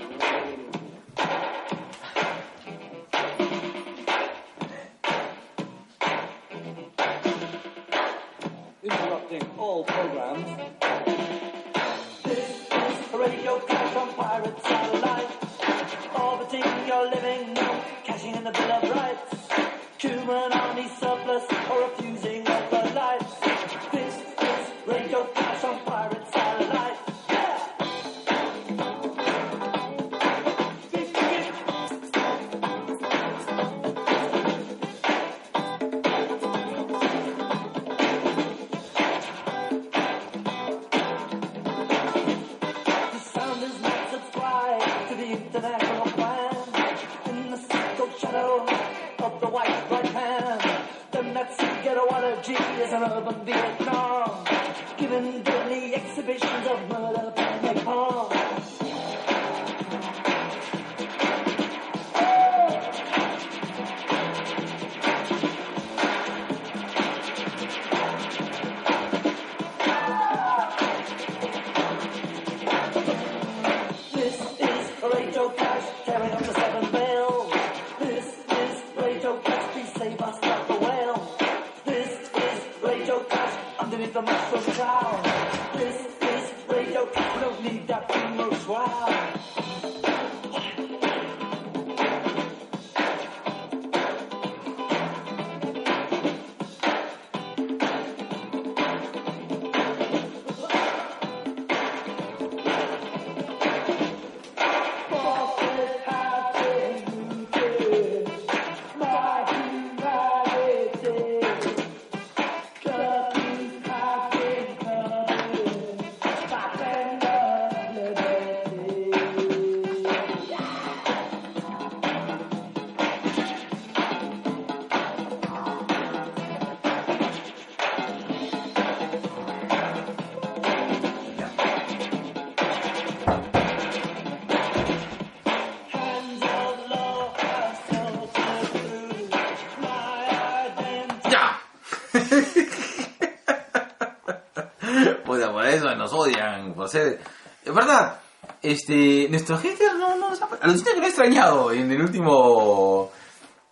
[146.87, 147.21] Por ser...
[147.65, 148.21] Es verdad,
[148.63, 150.49] este, nuestro gente no, no nos ha...
[150.61, 153.11] Alucina que lo he extrañado en el último...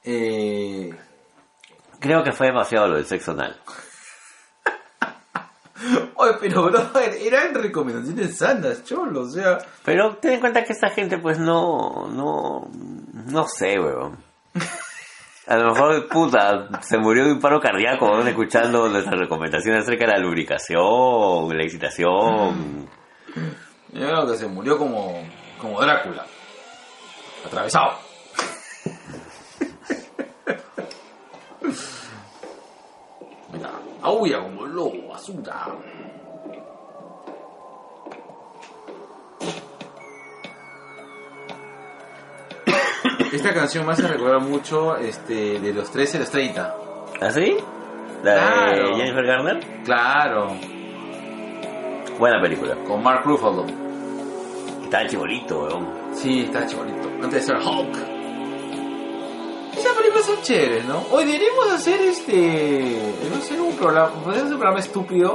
[0.03, 0.91] Eh,
[2.01, 3.59] Creo que fue demasiado lo del sexo anal.
[6.17, 6.91] Oye, pero bro,
[7.21, 9.59] eran recomendaciones sanas, cholo, o sea...
[9.85, 14.19] Pero ten en cuenta que esta gente pues no, no, no sé, weón.
[15.47, 20.07] A lo mejor, puta, se murió de un paro cardíaco weón, escuchando nuestras recomendaciones acerca
[20.07, 22.89] de la lubricación, la excitación.
[23.93, 25.23] Yo creo que se murió como,
[25.61, 26.27] como Drácula.
[27.47, 27.99] Atravesado.
[33.53, 33.71] Mira,
[34.03, 35.67] aúlla como lobo, basura.
[43.33, 46.75] Esta canción me hace recordar mucho este, de los 13 y los 30.
[47.21, 47.57] ¿Así?
[48.23, 48.89] ¿La Claro.
[48.89, 49.61] de Jennifer Garner?
[49.85, 50.57] Claro,
[52.19, 52.77] Buena película.
[52.87, 53.67] con Mark Ruffalo.
[54.85, 55.89] Estaba chibolito, weón.
[56.15, 57.09] Sí, está chibolito.
[57.23, 57.97] Antes de ser Hulk.
[59.77, 61.03] Esas películas son chéveres, ¿no?
[61.11, 62.33] Hoy deberíamos hacer este.
[62.33, 64.09] Deberíamos hacer un programa.
[64.11, 65.35] Podríamos hacer un programa estúpido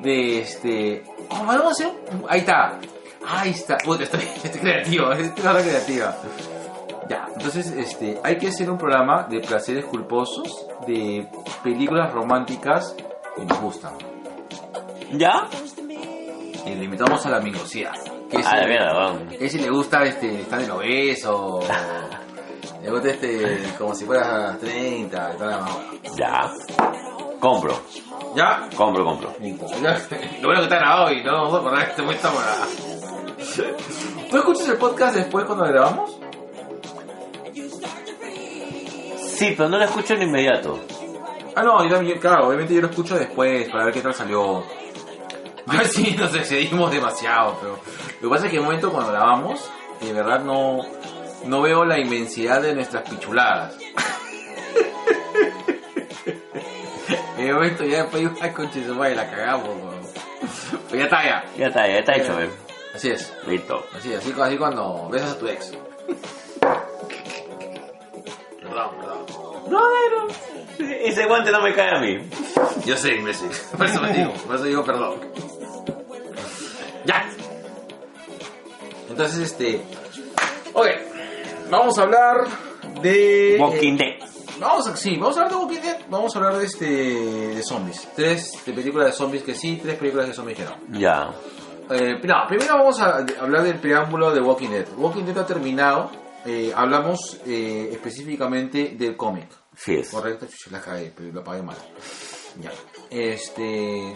[0.00, 1.04] de este.
[1.30, 1.92] Oh, vamos a hacer
[2.28, 2.78] Ahí está.
[3.26, 3.78] Ahí está.
[3.78, 6.16] Puta, estoy, estoy creativo, estoy ahora creativa.
[7.08, 11.26] Ya, entonces este, hay que hacer un programa de placeres culposos, de
[11.62, 12.94] películas románticas
[13.36, 13.92] que nos gustan.
[15.12, 15.48] ¿Ya?
[16.66, 17.92] Y le invitamos a la amigosía.
[18.30, 19.22] Que A la mierda, vamos.
[19.38, 21.60] ese le gusta este, estar en obeso.
[22.82, 25.84] le gusta este, como si fuera 30 y toda la mamá.
[26.18, 26.52] Ya.
[27.38, 27.80] Compro,
[28.34, 28.68] ¿Ya?
[28.76, 29.34] compro, compro.
[29.40, 32.66] Lo bueno que está grabado y no vamos a que este muy para.
[34.30, 36.18] ¿Tú escuchas el podcast después cuando grabamos?
[39.36, 40.80] Sí, pero no lo escucho en inmediato.
[41.54, 44.64] Ah, no, yo también, claro, obviamente yo lo escucho después para ver qué tal salió.
[45.68, 47.78] A ver si nos excedimos demasiado, pero
[48.20, 49.68] lo que pasa es que en el momento cuando grabamos,
[50.00, 50.78] de verdad no,
[51.44, 53.76] no veo la inmensidad de nuestras pichuladas.
[57.38, 59.68] en el momento ya después yo, ay, conche su madre, la cagamos.
[60.88, 61.44] Pues ya está, ya.
[61.56, 62.48] Ya está, ya está hecho, eh.
[62.94, 63.32] Así es.
[63.46, 63.84] Listo.
[63.96, 65.72] Así, así, así cuando besas a tu ex.
[68.62, 69.26] Perdón, perdón.
[69.68, 70.28] No, negro.
[70.78, 72.18] Ese guante no me cae a mí.
[72.84, 73.50] Yo sé, imbécil.
[73.76, 75.14] Por eso me digo, por eso digo perdón.
[77.06, 77.30] Ya.
[79.08, 79.80] Entonces, este.
[80.72, 80.86] Ok.
[81.70, 82.46] Vamos a hablar
[83.02, 83.56] de.
[83.60, 84.16] Walking Dead.
[84.58, 85.98] Vamos a, sí, vamos a hablar de Walking Dead.
[86.08, 86.86] Vamos a hablar de este.
[86.86, 88.08] de zombies.
[88.16, 90.76] Tres de películas de zombies que sí, tres películas de zombies que no.
[90.98, 91.30] Ya.
[91.90, 94.86] Eh, no, primero vamos a hablar del preámbulo de Walking Dead.
[94.96, 96.10] Walking Dead ha terminado.
[96.44, 99.48] eh, hablamos eh, específicamente del cómic.
[99.76, 100.10] Sí es.
[100.10, 101.76] Correcto, la cagué, pero la pagué mal.
[102.60, 102.72] Ya.
[103.10, 104.14] Este.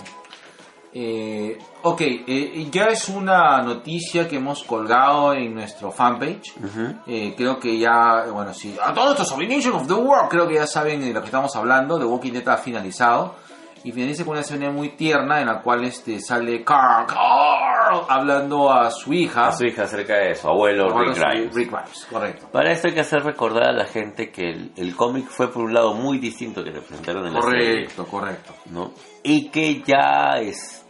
[0.93, 6.53] Eh, ok, eh, ya es una noticia que hemos colgado en nuestro fanpage.
[6.57, 6.95] Ujú.
[7.07, 10.55] Eh, creo que ya, bueno, sí, a todos estos Abomination of the World, creo que
[10.55, 11.99] ya saben de lo que estamos hablando.
[11.99, 13.35] The Walking Dead ha finalizado.
[13.83, 18.71] Y finaliza con una escena muy tierna en la cual este, sale Carl, Carl hablando
[18.71, 19.49] a su hija.
[19.49, 21.55] A su hija acerca de su abuelo Rick Grimes.
[21.55, 22.47] Rick Grimes, correcto.
[22.53, 25.65] Para esto hay que hacer recordar a la gente que el, el cómic fue por
[25.65, 27.69] un lado muy distinto que representaron en la serie.
[27.85, 28.53] Correcto, correcto.
[28.67, 28.93] ¿no?
[29.23, 30.35] Y que ya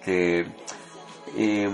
[0.01, 0.46] este
[1.36, 1.70] eh,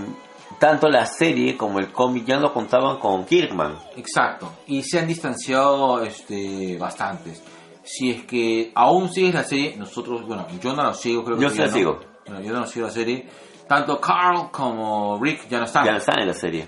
[0.59, 3.77] tanto la serie como el cómic ya no contaban con Kirkman.
[3.95, 4.51] Exacto.
[4.67, 7.43] Y se han distanciado este, bastantes.
[7.83, 11.43] Si es que aún sigues la serie, nosotros, bueno, yo no la sigo, creo que
[11.43, 11.73] Yo sí la no.
[11.73, 11.99] sigo.
[12.25, 13.27] Bueno, yo no la sigo la serie.
[13.67, 15.85] Tanto Carl como Rick ya no están.
[15.85, 16.67] Ya no están en la serie.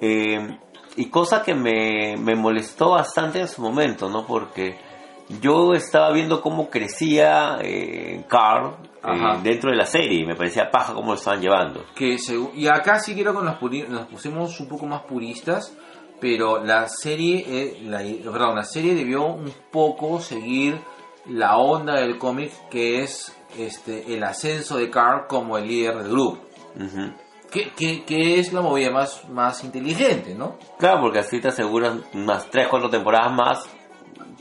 [0.00, 0.58] Eh,
[0.96, 4.26] y cosa que me, me molestó bastante en su momento, ¿no?
[4.26, 4.78] Porque
[5.40, 10.94] yo estaba viendo cómo crecía eh, Carl eh, dentro de la serie me parecía paja
[10.94, 11.84] cómo lo estaban llevando.
[11.94, 15.76] que segu- y acá sí quiero que nos, puri- nos pusimos un poco más puristas
[16.20, 17.98] pero la serie eh, la,
[18.30, 20.78] perdón, la serie debió un poco seguir
[21.26, 26.10] la onda del cómic que es este el ascenso de Carl como el líder del
[26.12, 26.38] grupo
[26.76, 27.12] Ujú.
[27.50, 30.56] que, que, que es la movida más, más inteligente ¿no?
[30.78, 33.66] Claro, porque así te aseguras unas 3, 4 temporadas más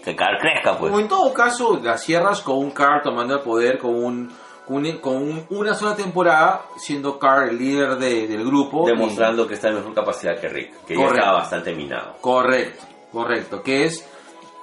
[0.03, 0.91] que Carl crezca, pues.
[0.93, 4.31] o en todo caso la cierras con un Carl tomando el poder con un
[4.67, 8.91] con, un- con un- una sola temporada siendo Carl el líder de- del grupo y-
[8.91, 11.19] Demostrando que está en mejor capacidad que Rick, que ya Correcto.
[11.19, 12.15] estaba bastante minado.
[12.21, 13.61] Correcto, correcto.
[13.63, 14.05] Que es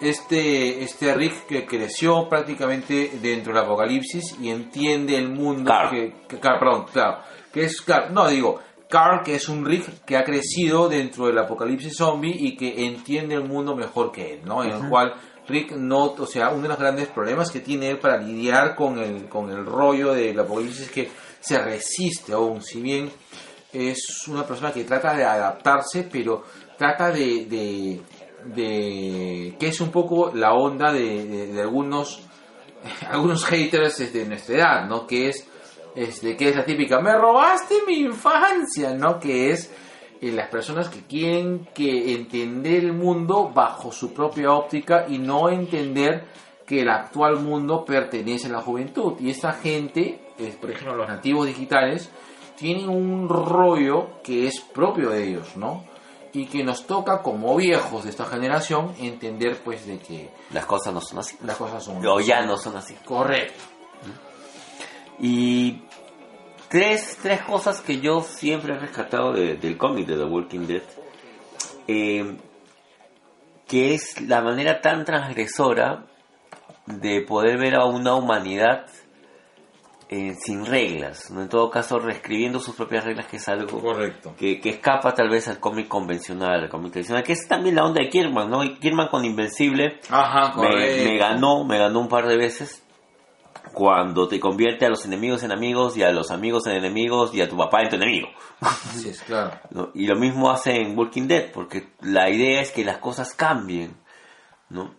[0.00, 5.90] este, este Rick que creció prácticamente dentro del apocalipsis y entiende el mundo Carl.
[5.90, 7.18] que, que- Carl, perdón, claro,
[7.52, 11.36] que es Carl, no digo, Carl que es un Rick que ha crecido dentro del
[11.38, 14.62] apocalipsis zombie y que entiende el mundo mejor que él, ¿no?
[14.62, 15.14] En el cual
[15.48, 18.98] Rick no, o sea, uno de los grandes problemas que tiene él para lidiar con
[18.98, 23.10] el, con el rollo del apocalipsis es que se resiste aún, si bien
[23.72, 26.44] es una persona que trata de adaptarse, pero
[26.76, 28.00] trata de, de,
[28.54, 32.20] de- que es un poco la onda de, de- de algunos
[33.10, 35.06] algunos haters este, de nuestra edad, ¿no?
[35.06, 35.46] Que es
[35.94, 39.18] este, que es la típica, me robaste mi infancia, ¿no?
[39.18, 39.70] Que es
[40.20, 45.48] eh, las personas que quieren que entender el mundo bajo su propia óptica y no
[45.48, 46.24] entender
[46.66, 49.14] que el actual mundo pertenece a la juventud.
[49.20, 52.10] Y esta gente, eh, por ejemplo, los nativos digitales,
[52.56, 55.84] tienen un rollo que es propio de ellos, ¿no?
[56.32, 60.92] Y que nos toca como viejos de esta generación entender pues de que Las cosas
[60.92, 61.36] no son así.
[61.42, 62.04] las cosas son...
[62.06, 62.94] O ya no son así.
[63.04, 63.62] Correcto.
[65.20, 65.82] Y
[66.68, 70.82] tres, tres cosas que yo siempre he rescatado de- del cómic de The Walking Dead.
[71.86, 72.36] eh,
[73.66, 76.04] que es la manera tan transgresora
[76.86, 78.86] de poder ver a una humanidad
[80.10, 81.30] eh, sin reglas.
[81.30, 81.42] ¿no?
[81.42, 84.34] En todo caso, reescribiendo sus propias reglas, que es algo Correcto.
[84.38, 87.84] que, que escapa tal vez al cómic convencional, al cómic tradicional, que es también la
[87.84, 88.64] onda de Kierman, ¿no?
[88.64, 91.04] Y Kierman con Invencible Ajá, me, correcto.
[91.10, 92.82] me ganó, me ganó un par de veces.
[93.78, 97.40] Cuando te convierte a los enemigos en amigos y a los amigos en enemigos y
[97.40, 98.26] a tu papá en tu enemigo.
[98.60, 99.52] Así es, claro.
[99.70, 99.90] ¿no?
[99.94, 103.94] Y lo mismo hace en Walking Dead, porque la idea es que las cosas cambien.
[104.70, 104.96] ¿no?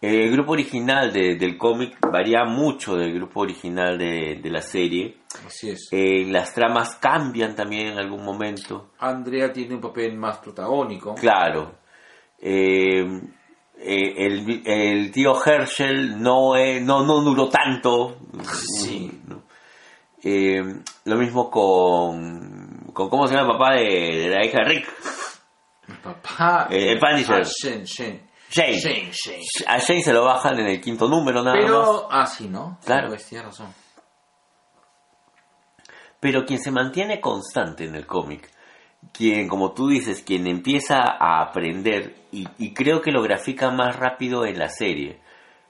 [0.00, 5.16] El grupo original de- del cómic varía mucho del grupo original de, de la serie.
[5.44, 5.88] Así es.
[5.90, 8.92] Eh, las tramas cambian también en algún momento.
[9.00, 11.16] Andrea tiene un papel más protagónico.
[11.16, 11.74] Claro.
[12.38, 13.04] Eh,
[13.82, 18.18] eh, el, el tío Herschel no, eh, no, no duró tanto.
[18.52, 19.20] Sí.
[19.26, 19.42] ¿no?
[20.22, 20.62] Eh,
[21.04, 23.08] lo mismo con, con.
[23.08, 23.84] ¿Cómo se llama el papá de,
[24.18, 24.88] de la hija de Rick?
[25.88, 26.68] El papá.
[26.70, 27.42] Eh, el Punisher.
[27.42, 28.30] Ah, Shane, Shane.
[28.50, 29.10] Shane.
[29.66, 31.64] A Shane se lo bajan en el quinto número nada más.
[31.64, 32.78] Pero, ah, sí, ¿no?
[32.84, 33.08] Claro.
[33.08, 33.72] Pues tienes razón.
[36.20, 38.50] Pero quien se mantiene constante en el cómic,
[39.12, 43.96] quien, como tú dices, quien empieza a aprender, y, y creo que lo grafica más
[43.96, 45.20] rápido en la serie,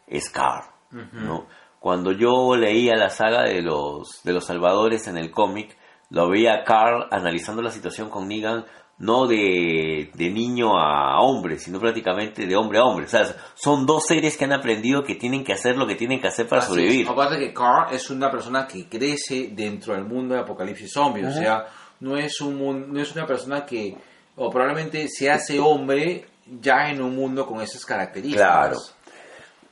[0.07, 0.65] es Carl.
[1.13, 1.47] ¿no?
[1.79, 5.77] Cuando yo leía la saga de los, de los Salvadores en el cómic,
[6.11, 8.65] lo veía a Carl analizando la situación con Negan,
[8.99, 13.07] no de, de niño a hombre, sino prácticamente de hombre a hombre.
[13.07, 13.25] O sea,
[13.55, 16.47] son dos seres que han aprendido que tienen que hacer lo que tienen que hacer
[16.47, 17.03] para Así sobrevivir.
[17.07, 17.09] es.
[17.11, 21.25] Aparte que Carl es una persona que crece dentro del mundo de Apocalipsis Zombie.
[21.25, 21.65] O sea,
[22.01, 23.97] no es, un, no es una persona que,
[24.37, 26.27] o probablemente se hace hombre
[26.61, 28.49] ya en un mundo con esas características.
[28.49, 28.77] Claro.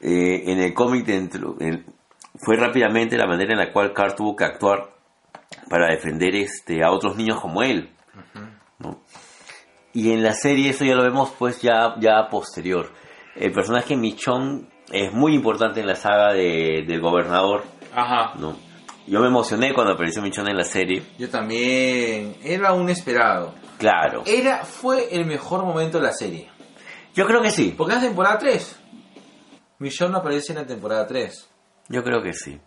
[0.00, 1.84] Eh, en el cómic dentro en-
[2.36, 4.90] fue rápidamente la manera en la cual Carl tuvo que actuar
[5.68, 7.90] para defender este a otros niños como él
[8.78, 9.00] ¿no?
[9.92, 12.92] y en la serie eso ya lo vemos pues ya ya posterior
[13.34, 18.34] el personaje Michon es muy importante en la saga de- del gobernador Ajá.
[18.38, 18.56] ¿no?
[19.08, 22.36] Yo me emocioné cuando apareció Michon en la serie Yo también.
[22.42, 23.54] Era un esperado.
[23.78, 26.48] claro Era, fue el mejor momento de la serie.
[27.14, 28.80] yo creo que sí Porque es la temporada 3.
[29.80, 31.48] Michonne aparece en la temporada 3.
[31.88, 32.60] Yo creo que sí.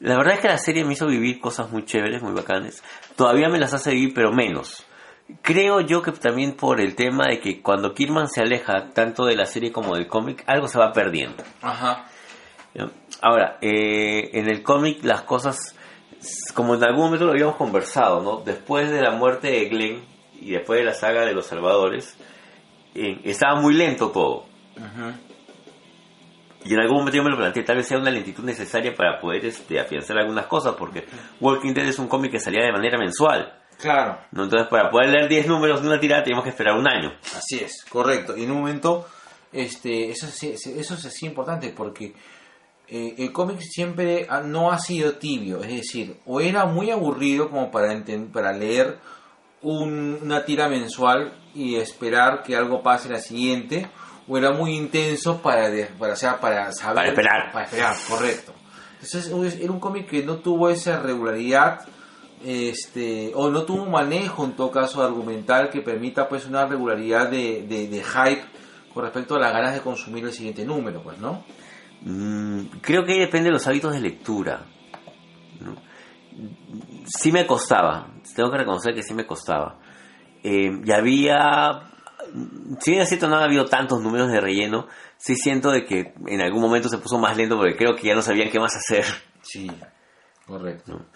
[0.00, 2.82] La verdad es que la serie me hizo vivir cosas muy chéveres, muy bacanes.
[3.16, 4.84] Todavía me las hace vivir, pero menos.
[5.42, 9.36] Creo yo que también por el tema de que cuando Kirman se aleja tanto de
[9.36, 11.44] la serie como del cómic, algo se va perdiendo.
[11.62, 12.06] Ajá.
[12.74, 12.88] ¿Ya?
[13.22, 15.74] Ahora, eh, en el cómic las cosas,
[16.54, 18.36] como en algún momento lo habíamos conversado, ¿no?
[18.44, 20.04] Después de la muerte de Glenn
[20.40, 22.16] y después de la saga de los Salvadores,
[22.94, 24.44] eh, estaba muy lento todo.
[26.64, 29.18] Y en algún momento yo me lo planteé, tal vez sea una lentitud necesaria para
[29.18, 31.06] poder este, afianzar algunas cosas, porque
[31.40, 33.54] Walking Dead es un cómic que salía de manera mensual.
[33.78, 34.18] Claro.
[34.32, 34.44] ¿no?
[34.44, 37.12] Entonces, para poder leer 10 números de una tirada, teníamos que esperar un año.
[37.34, 38.36] Así es, correcto.
[38.36, 39.06] Y en un momento,
[39.52, 42.12] este, eso, es- eso es así importante porque
[42.90, 45.62] eh, el cómic siempre ha- no ha sido tibio.
[45.62, 48.98] Es decir, o era muy aburrido como para, enten- para leer
[49.62, 53.88] un- una tira mensual y esperar que algo pase en la siguiente,
[54.28, 56.94] o era muy intenso para, de- para, o sea, para saber.
[56.96, 57.52] Para esperar.
[57.52, 58.52] Para esperar, correcto.
[59.02, 61.80] Entonces era un cómic que no tuvo esa regularidad
[62.44, 67.28] este o no tuvo un manejo en todo caso argumental que permita pues una regularidad
[67.28, 68.42] de, de, de hype
[68.94, 71.44] con respecto a las ganas de consumir el siguiente número pues no
[72.02, 74.66] Mm, creo que ahí depende de los hábitos de lectura.
[75.60, 75.76] ¿no?
[77.06, 79.78] Sí me costaba, tengo que reconocer que sí me costaba.
[80.42, 81.90] Eh, y había,
[82.80, 84.86] si bien es cierto no ha habido tantos números de relleno,
[85.18, 88.14] sí siento de que en algún momento se puso más lento porque creo que ya
[88.14, 89.04] no sabían qué más hacer.
[89.42, 89.70] sí
[90.46, 91.06] correcto ¿no?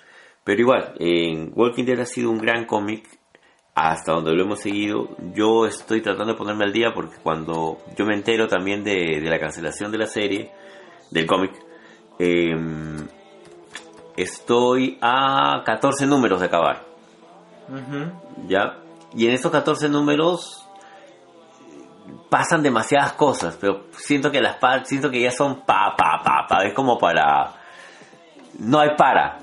[0.45, 0.95] Pero igual,
[1.55, 3.09] Walking Dead ha sido un gran cómic
[3.75, 5.09] hasta donde lo hemos seguido.
[5.35, 9.29] Yo estoy tratando de ponerme al día porque cuando yo me entero también de, de
[9.31, 10.53] la cancelación de la serie,
[11.11, 11.53] del cómic,
[12.19, 12.55] eh,
[14.17, 16.83] estoy a 14 números de acabar.
[18.47, 18.79] ¿Ya?
[19.15, 20.69] Y en esos 14 números
[22.29, 26.65] pasan demasiadas cosas, pero siento que las siento que ya son pa pa pa pa,
[26.65, 27.55] es como para
[28.59, 29.39] no hay para.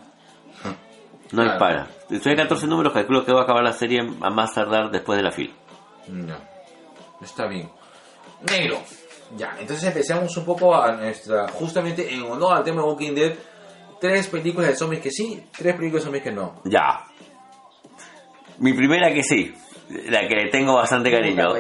[1.32, 1.60] No hay Claro.
[1.60, 1.88] para.
[2.12, 5.18] Estoy en 14 números, calculo que va a acabar la serie a más tardar después
[5.18, 5.54] de la fila.
[6.08, 6.40] Ya.
[7.22, 7.70] Está bien.
[8.50, 8.80] Negro.
[9.38, 11.48] Ya, entonces empecemos un poco a nuestra.
[11.48, 13.34] Justamente en honor al tema de Walking Dead.
[14.02, 16.62] Tres películas de zombies que sí, tres películas de zombies que no.
[16.66, 17.06] Ya.
[18.58, 19.54] Mi primera que sí,
[20.10, 21.54] la que le tengo bastante cariño.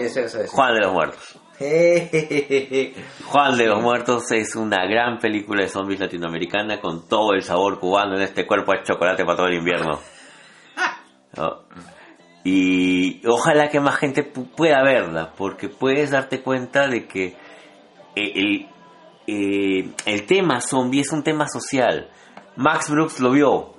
[0.50, 1.38] Juan de los Muertos.
[3.26, 7.80] Juan de los Muertos es una gran película de zombies latinoamericana con todo el sabor
[7.80, 10.00] cubano en este cuerpo de chocolate para todo el invierno.
[11.38, 11.60] ¿No?
[12.44, 17.26] Y ojalá que más gente pu- pueda verla, porque puedes darte cuenta de que
[18.16, 18.68] eh, el,
[19.28, 22.10] eh, el tema zombie es un tema social.
[22.56, 23.74] Max Brooks lo vio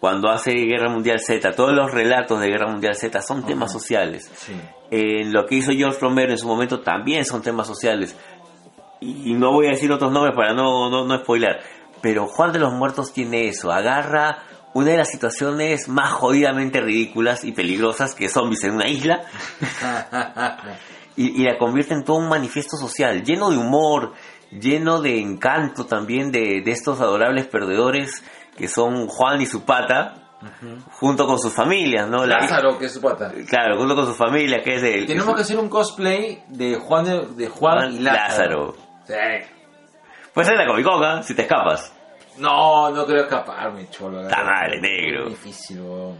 [0.00, 1.52] cuando hace Guerra Mundial Z.
[1.52, 4.30] Todos los relatos de Guerra Mundial Z son temas sociales.
[4.34, 4.52] Sí.
[4.90, 8.16] Eh, lo que hizo George Romero en su momento también son temas sociales.
[9.00, 11.60] Y, y no voy a decir otros nombres para no, no, no spoiler.
[12.00, 14.38] pero Juan de los Muertos tiene eso, agarra
[14.74, 19.22] una de las situaciones más jodidamente ridículas y peligrosas que zombies en una isla
[21.16, 24.12] y, y la convierte en todo un manifiesto social, lleno de humor,
[24.50, 28.24] lleno de encanto también de, de estos adorables perdedores
[28.56, 30.14] que son Juan y su pata,
[30.98, 32.26] junto con sus familias, ¿no?
[32.26, 33.32] La- Lázaro, que es su pata.
[33.48, 35.06] Claro, junto con su familia, que es el...
[35.06, 38.74] Tenemos que hacer un cosplay de Juan, de, de Juan, Juan y Lázaro.
[38.74, 38.76] Lázaro.
[39.06, 39.48] Sí.
[40.34, 41.22] Puede ser la Comic Con, ¿ah?
[41.22, 41.92] si te escapas.
[42.38, 44.22] No, no quiero escaparme, cholo.
[44.22, 45.28] Está madre, negro.
[45.28, 46.16] Difícil, weón.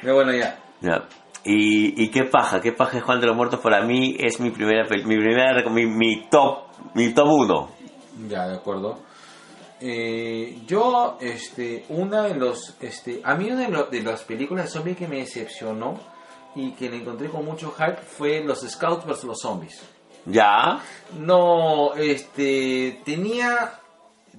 [0.00, 0.58] Pero bueno, ya.
[0.80, 1.04] Ya.
[1.44, 4.50] Y, y qué paja, qué paja es Juan de los Muertos para mí es mi
[4.50, 6.64] primera, mi primera, mi, mi top,
[6.94, 7.68] mi top uno.
[8.28, 8.98] Ya, de acuerdo.
[9.80, 14.64] Eh, yo, este, una de los, este, a mí una de, lo- de las películas
[14.66, 15.98] de zombies que me decepcionó
[16.56, 19.80] y que le encontré con mucho hype fue Los Scouts vs los Zombies.
[20.26, 20.80] Ya,
[21.16, 23.78] No, este, tenía,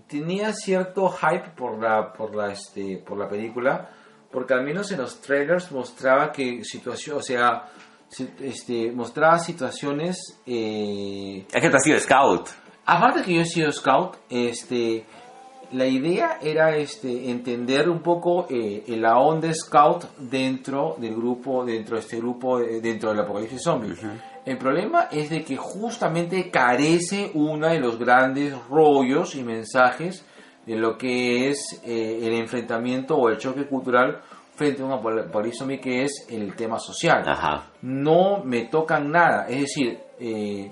[0.09, 3.89] tenía cierto hype por la, por la, este, por la película,
[4.31, 7.65] porque al menos en los trailers mostraba que situación, o sea,
[8.41, 12.49] este, mostraba situaciones, eh, es que tú has sido scout.
[12.85, 15.05] Aparte que yo he sido scout, este,
[15.73, 21.95] la idea era este, entender un poco eh, la onda scout dentro del grupo, dentro
[21.97, 23.95] de este grupo, eh, dentro del apocalipsis zombie.
[24.49, 30.25] El problema es de que justamente carece uno de los grandes rollos y mensajes
[30.65, 34.21] de lo que es eh, el enfrentamiento o el choque cultural
[34.55, 37.67] frente a un apocalipsis zombie que es el tema social Ajá.
[37.83, 39.45] no me tocan nada.
[39.47, 40.71] Es decir, eh,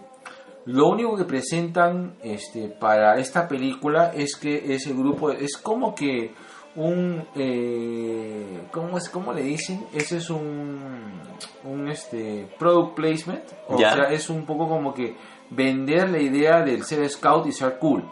[0.66, 6.34] lo único que presentan este, para esta película es que ese grupo es como que
[6.78, 9.86] un eh, ¿cómo es cómo le dicen?
[9.94, 11.22] Ese es un
[11.66, 15.16] un este product placement, o sea, es un poco como que
[15.50, 18.04] vender la idea del ser scout y ser cool.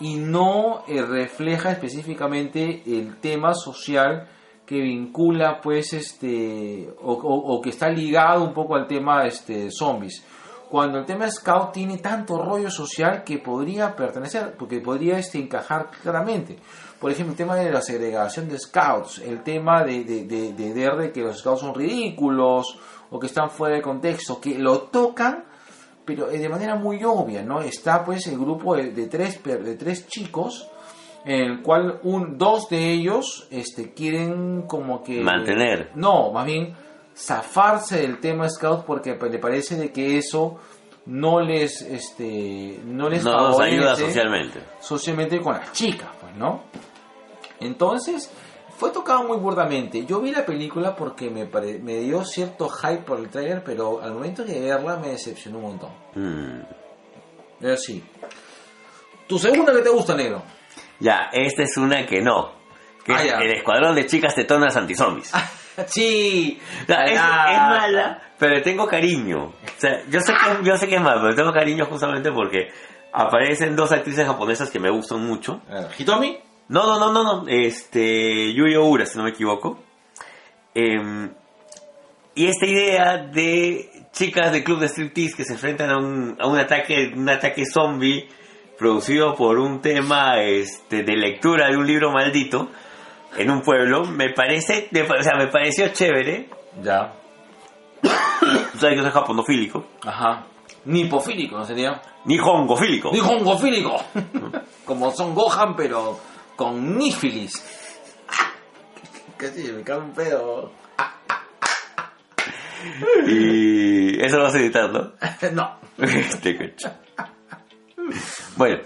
[0.00, 4.28] Y no eh, refleja específicamente el tema social
[4.66, 9.70] que vincula pues este o, o- o que está ligado un poco al tema este
[9.70, 10.24] zombies.
[10.70, 15.90] Cuando el tema scout tiene tanto rollo social que podría pertenecer porque podría este encajar
[16.02, 16.56] claramente
[17.02, 21.12] por ejemplo el tema de la segregación de scouts el tema de, de, de, de
[21.12, 22.78] que los scouts son ridículos
[23.10, 25.44] o que están fuera de contexto que lo tocan
[26.04, 27.60] pero eh, de manera muy obvia, ¿no?
[27.60, 30.68] Está pues el grupo de, de tres, de tres chicos,
[31.24, 35.20] en el cual un, dos de ellos este, quieren como que...
[35.20, 35.90] Mantener.
[35.94, 36.74] No, más bien
[37.14, 40.58] zafarse del tema scout porque pues, le parece de que eso
[41.06, 44.60] no les, este, no les No nos ayuda favorece socialmente.
[44.80, 46.62] socialmente con las chicas, pues, ¿no?
[47.62, 48.30] Entonces,
[48.76, 50.04] fue tocado muy burdamente.
[50.06, 54.02] Yo vi la película porque me, pare- me dio cierto hype por el trailer, pero
[54.02, 55.90] al momento de verla me decepcionó un montón.
[56.14, 56.60] Mm.
[57.64, 58.02] Es así.
[59.28, 60.42] Tu segunda que te gusta, negro.
[60.98, 62.50] Ya, esta es una que no.
[63.04, 65.32] Que Ah, es el escuadrón de chicas tetonas antizombies.
[65.86, 66.60] sí.
[66.82, 67.46] O sea, es, Ah.
[67.52, 69.44] es mala, pero le tengo cariño.
[69.46, 72.68] O sea, yo sé que, yo sé que es mala, pero tengo cariño justamente porque
[73.12, 75.60] aparecen dos actrices japonesas que me gustan mucho.
[75.98, 76.38] Hitomi.
[76.72, 77.48] No, no, no, no, no.
[77.48, 79.78] Este, Yui Oura, si no me equivoco.
[80.74, 81.30] Em,
[82.34, 86.46] y esta idea de chicas de club de striptease que se enfrentan a un, a
[86.46, 88.26] un ataque, un ataque zombie
[88.78, 92.70] producido por un tema este, de lectura de un libro maldito
[93.36, 96.48] en un pueblo, me parece, o sea, me pareció chévere.
[96.82, 97.12] Ya.
[98.78, 99.84] Sabes que soy japonofílico.
[100.06, 100.46] Ajá.
[100.86, 102.00] Nipofílico, ¿no sería?
[102.24, 103.12] Nihongofílico.
[103.12, 104.02] Nihongofílico.
[104.86, 107.62] Como Son Gohan, pero con nífilis.
[109.36, 110.72] Casi me cae un pedo.
[113.26, 115.12] Y eso lo vas a editar, ¿no?
[115.52, 115.78] no.
[115.98, 116.88] Este coche.
[118.56, 118.78] Bueno,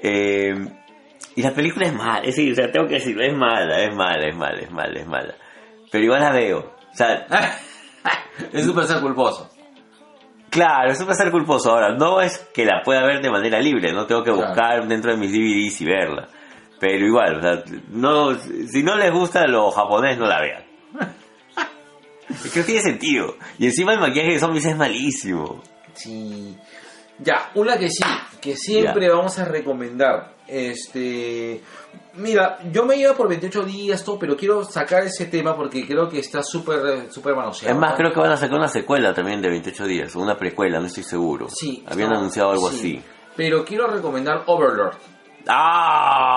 [0.00, 0.54] eh,
[1.34, 3.94] y la película es mala, es decir, o sea, tengo que decirlo, es mala, es
[3.94, 5.34] mala, es mala, es mala, es mala.
[5.90, 6.58] Pero igual la veo.
[6.92, 7.26] O sea,
[8.52, 9.50] es súper ser culposo.
[10.48, 11.70] claro, eso va a ser culposo.
[11.72, 14.46] Ahora, no es que la pueda ver de manera libre, no tengo que Claro.
[14.48, 16.28] buscar dentro de mis DVDs y verla.
[16.80, 20.64] Pero igual, o sea, no, si no les gusta lo japonés, no la vean.
[22.30, 23.34] Es que no tiene sentido.
[23.58, 25.60] Y encima el maquillaje de zombies es malísimo.
[25.94, 26.56] Sí.
[27.18, 28.04] Ya, una que sí,
[28.40, 30.36] que siempre vamos a recomendar.
[30.46, 31.60] Este.
[32.14, 36.08] Mira, yo me llevo por 28 días, todo, pero quiero sacar ese tema porque creo
[36.08, 37.74] que está súper súper manoseado.
[37.74, 40.36] Es más, creo que van a sacar una secuela también de 28 días, o una
[40.36, 41.48] precuela, no estoy seguro.
[41.50, 41.84] Sí.
[41.86, 42.76] Habían no, anunciado algo sí.
[42.76, 43.02] así.
[43.36, 44.96] Pero quiero recomendar Overlord.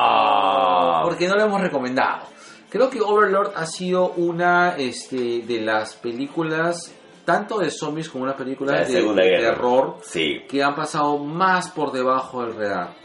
[0.04, 1.02] ¡Ah!
[1.04, 2.28] Porque no lo hemos recomendado.
[2.70, 6.94] Creo que Overlord ha sido una este, de las películas,
[7.24, 9.54] tanto de zombies como una película La de, Segunda de Guerra.
[9.54, 10.42] terror, Sí.
[10.50, 12.96] que han pasado más por debajo del radar.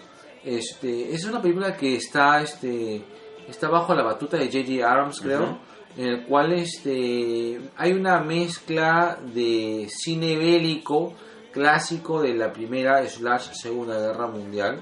[0.45, 3.03] Este, es una película que está, este,
[3.49, 4.91] está bajo la batuta de J.J.
[4.91, 5.59] Abrams, creo,
[5.99, 11.13] en el cual este, hay una mezcla de cine bélico
[11.53, 14.81] clásico de la primera slash segunda guerra mundial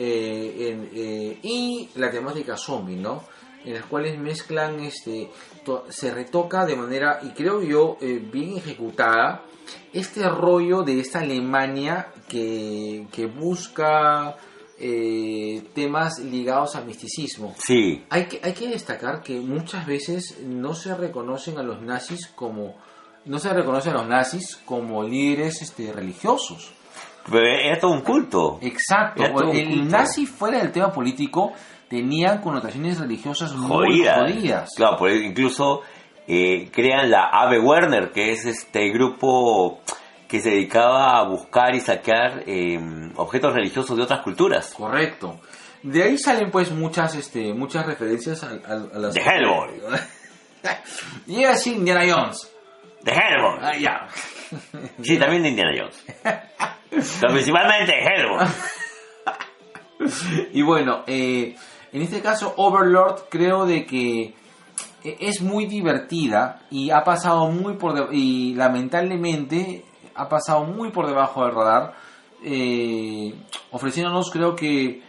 [0.00, 3.24] en, eh, y la temática zombie, ¿no?
[3.64, 5.30] En las cuales mezclan, este,
[5.88, 9.42] se retoca de manera, y creo yo, eh, bien ejecutada,
[9.92, 14.36] este rollo de esta Alemania que, que busca
[14.78, 17.54] eh, temas ligados al misticismo.
[17.58, 22.28] Sí, Hay que, hay que destacar que muchas veces no se reconocen a los nazis
[22.28, 22.76] como
[23.24, 26.72] no se reconocen a los nazis como líderes este, religiosos.
[27.32, 28.58] Era todo un culto.
[28.62, 29.22] Exacto.
[29.32, 29.84] Todo El culto.
[29.96, 31.52] nazi fuera del tema político
[31.88, 34.18] tenía connotaciones religiosas muy Jodidas.
[34.32, 34.70] jodidas.
[34.76, 35.82] Claro, por incluso
[36.26, 39.80] eh, crean la Ave Werner, que es este grupo
[40.28, 42.78] que se dedicaba a buscar y saquear eh,
[43.16, 44.74] objetos religiosos de otras culturas.
[44.76, 45.40] Correcto.
[45.82, 49.80] De ahí salen pues muchas este muchas referencias a, a- a las De Hellboy.
[51.26, 52.50] y así Indiana Jones.
[53.02, 53.58] De Hellboy.
[53.62, 54.06] Ah, ya.
[55.02, 56.04] Sí, también de Indiana Jones.
[56.90, 58.46] Principalmente Hellboy.
[60.52, 61.56] Y bueno, eh,
[61.92, 64.34] en este caso Overlord creo de que
[65.04, 69.84] eh, es muy divertida y ha pasado muy por y lamentablemente
[70.14, 71.94] ha pasado muy por debajo del radar,
[72.44, 73.34] eh,
[73.70, 75.02] ofreciéndonos creo que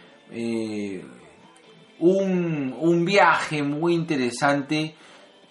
[1.98, 4.94] un, un viaje muy interesante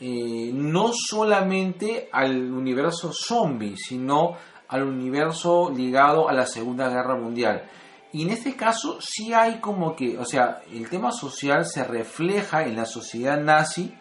[0.01, 4.37] no solamente al universo zombie, sino
[4.69, 7.63] al universo ligado a la Segunda Guerra Mundial.
[8.11, 12.63] Y en este caso sí hay como que, o sea, el tema social se refleja
[12.63, 13.93] en la sociedad nazi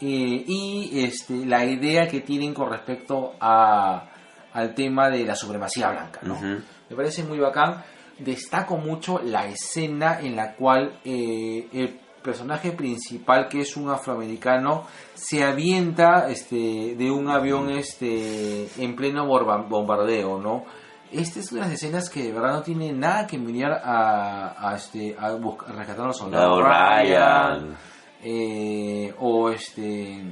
[0.00, 4.08] eh, y este, la idea que tienen con respecto a,
[4.52, 6.20] al tema de la supremacía blanca.
[6.22, 6.40] ¿no?
[6.40, 7.82] Me parece muy bacán.
[8.18, 14.84] Destaco mucho la escena en la cual eh, el personaje principal, que es un afroamericano,
[15.14, 20.64] se avienta este, de un avión este, en pleno bombardeo, ¿no?
[21.10, 24.70] Esta es una de las escenas que de verdad no tiene nada que envidiar a,
[24.70, 26.58] a, este, a, buscar- a rescatar a los soldados.
[26.62, 27.76] Lado Ryan.
[28.22, 30.22] eh, o este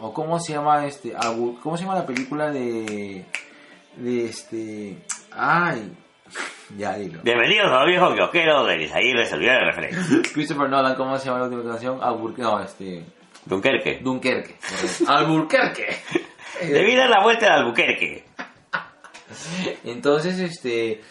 [0.00, 1.14] o cómo se llama este
[1.62, 3.24] cómo se llama la película de
[3.96, 4.98] de este
[5.32, 5.96] ay
[6.76, 10.30] ya dilo Bienvenidos a los viejos kiosqueros de Isaí les olvidó el referente.
[10.34, 13.04] Christopher Nolan cómo se llama la última canción Alburquerque no este
[13.44, 14.00] Dunkerque.
[14.02, 14.56] Dunkerque.
[15.06, 15.96] Alburquerque
[16.62, 18.24] Debí dar la vuelta al Albuquerque.
[19.84, 21.02] entonces este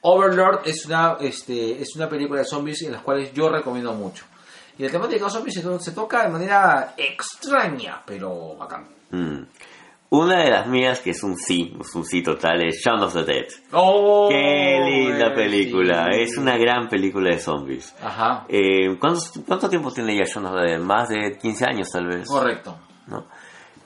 [0.00, 4.24] Overlord es una este es una película de zombies en las cuales yo recomiendo mucho
[4.78, 9.42] y la temática de los zombies se toca de manera extraña pero bacán Mm.
[10.14, 13.14] Una de las mías, que es un sí, es un sí total, es Shaun of
[13.14, 13.46] the Dead.
[13.72, 16.20] Oh, Qué linda película, sí.
[16.20, 17.94] es una gran película de zombies.
[18.02, 20.80] Ajá, Eh, ¿cuántos- ¿Cuánto tiempo tiene ya Shaun of the Dead?
[20.80, 22.28] Más de 15 años tal vez.
[22.28, 22.76] correcto.
[23.06, 23.24] ¿no?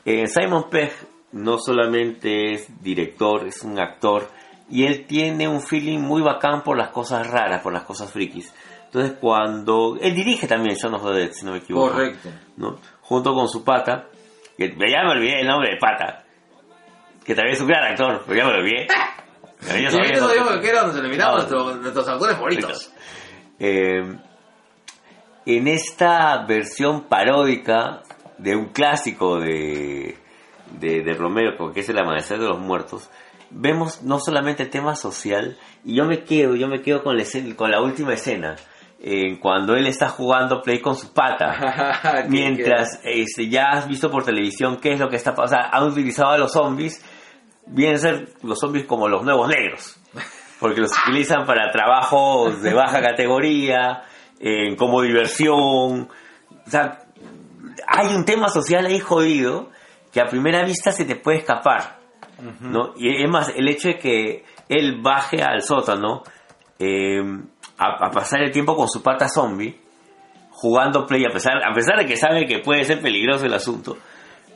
[0.05, 0.93] Eh, Simon Pegg
[1.33, 4.29] no solamente es director, es un actor
[4.69, 8.53] y él tiene un feeling muy bacán por las cosas raras, por las cosas frikis.
[8.87, 9.97] Entonces cuando...
[10.01, 11.93] Él dirige también Shaun of the Dead, si no me equivoco.
[11.93, 12.31] Correcto.
[12.57, 12.77] ¿no?
[13.03, 14.07] Junto con su pata,
[14.57, 16.25] que ya me olvidé el nombre de pata,
[17.25, 18.87] que también es un gran actor, pero ya me lo olvidé.
[19.67, 20.45] Pero yo sabía eso eso.
[20.51, 21.39] digo que nos eliminamos No.
[21.59, 22.93] nuestros, nuestros actores favoritos.
[23.59, 24.17] Eh,
[25.47, 28.03] en esta versión paródica
[28.39, 30.17] de un clásico de,
[30.79, 33.09] de, de Romero, que es El Amanecer de los Muertos,
[33.51, 37.23] vemos no solamente el tema social, y yo me quedo, yo me quedo con la,
[37.23, 38.57] escena- con la última escena,
[39.09, 42.25] eh, cuando él está jugando play con su pata.
[42.29, 45.79] Mientras este, ya has visto por televisión qué es lo que está pasando, o sea,
[45.79, 47.05] han utilizado a los zombies,
[47.69, 50.01] vienen a ser los zombies como los nuevos negros,
[50.59, 54.03] porque los utilizan para trabajos de baja categoría,
[54.41, 56.09] eh, como diversión,
[56.67, 57.05] o sea,
[57.87, 59.71] hay un tema social ahí jodido
[60.13, 62.01] que a primera vista se te puede escapar,
[62.61, 62.93] ¿no?
[62.97, 66.25] Y es más, el hecho de que él baje al sótano
[66.81, 67.23] eh,
[67.79, 69.79] a, a pasar el tiempo con su pata zombie,
[70.51, 73.97] jugando play, a pesar, a pesar de que sabe que puede ser peligroso el asunto,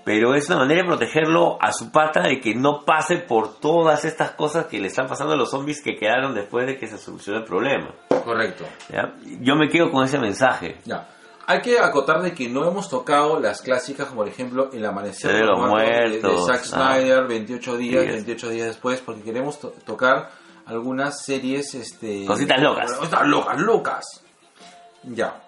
[0.04, 4.04] pero es una manera de protegerlo a su pata de que no pase por todas
[4.04, 6.96] estas cosas que le están pasando a los zombies que quedaron después de que se
[6.96, 7.94] solucionó el problema.
[8.24, 8.64] Correcto.
[8.90, 9.14] ¿ya?
[9.40, 10.78] Yo me quedo con ese mensaje.
[10.86, 11.06] Ya.
[11.46, 15.32] Hay que acotar de que no hemos tocado las clásicas como por ejemplo El Amanecer
[15.32, 16.94] De los de- de, Muertos, Zack ah.
[16.94, 18.10] Snyder, 28 días, Sí.
[18.10, 20.30] 28 días después, porque queremos to- tocar
[20.66, 21.74] algunas series...
[21.74, 22.92] Este, Cositas locas.
[22.92, 24.04] Cositas locas, locas.
[25.04, 25.40] Ya.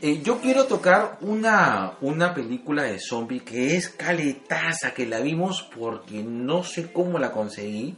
[0.00, 5.62] Eh, yo quiero tocar una, una película de zombie que es caletaza, que la vimos
[5.74, 7.94] porque no sé cómo la conseguí,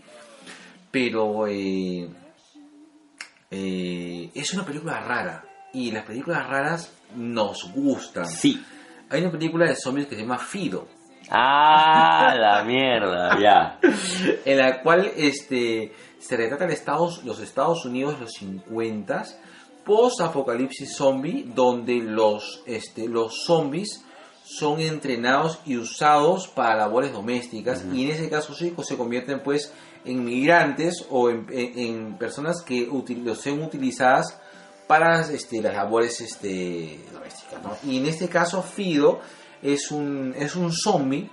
[0.91, 2.07] pero eh,
[3.51, 5.45] eh, es una película rara.
[5.73, 8.27] Y las películas raras nos gustan.
[8.27, 8.63] Sí.
[9.09, 10.87] Hay una película de zombies que se llama Fido.
[11.31, 13.79] Ah, la mierda, ya.
[14.45, 15.93] en la cual este,
[16.27, 19.25] se retrata Estados, los Estados Unidos de los 50
[19.85, 24.03] post apocalipsis zombie donde los, este, los zombies
[24.45, 29.43] son entrenados y usados para labores domésticas y en ese caso sí pues, se convierten
[29.43, 29.73] pues
[30.05, 34.39] en migrantes o en, en- en personas que util- son utilizadas
[34.87, 37.91] para este, las labores este, domésticas ¿no?
[37.91, 39.21] y en este caso Fido
[39.63, 41.31] es un, es un zombie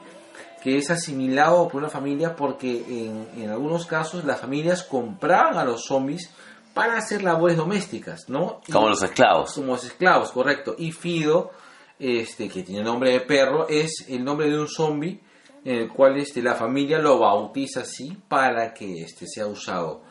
[0.61, 5.65] que es asimilado por una familia porque en, en algunos casos las familias compraban a
[5.65, 6.29] los zombies
[6.73, 8.61] para hacer labores domésticas, ¿no?
[8.67, 9.53] Y- Como los esclavos.
[9.53, 10.75] como los esclavos, correcto.
[10.77, 11.51] Y Fido,
[11.99, 15.19] este, que tiene nombre de perro, es el nombre de un zombie
[15.65, 20.01] en el cual este, la familia lo bautiza así para que este, sea usado.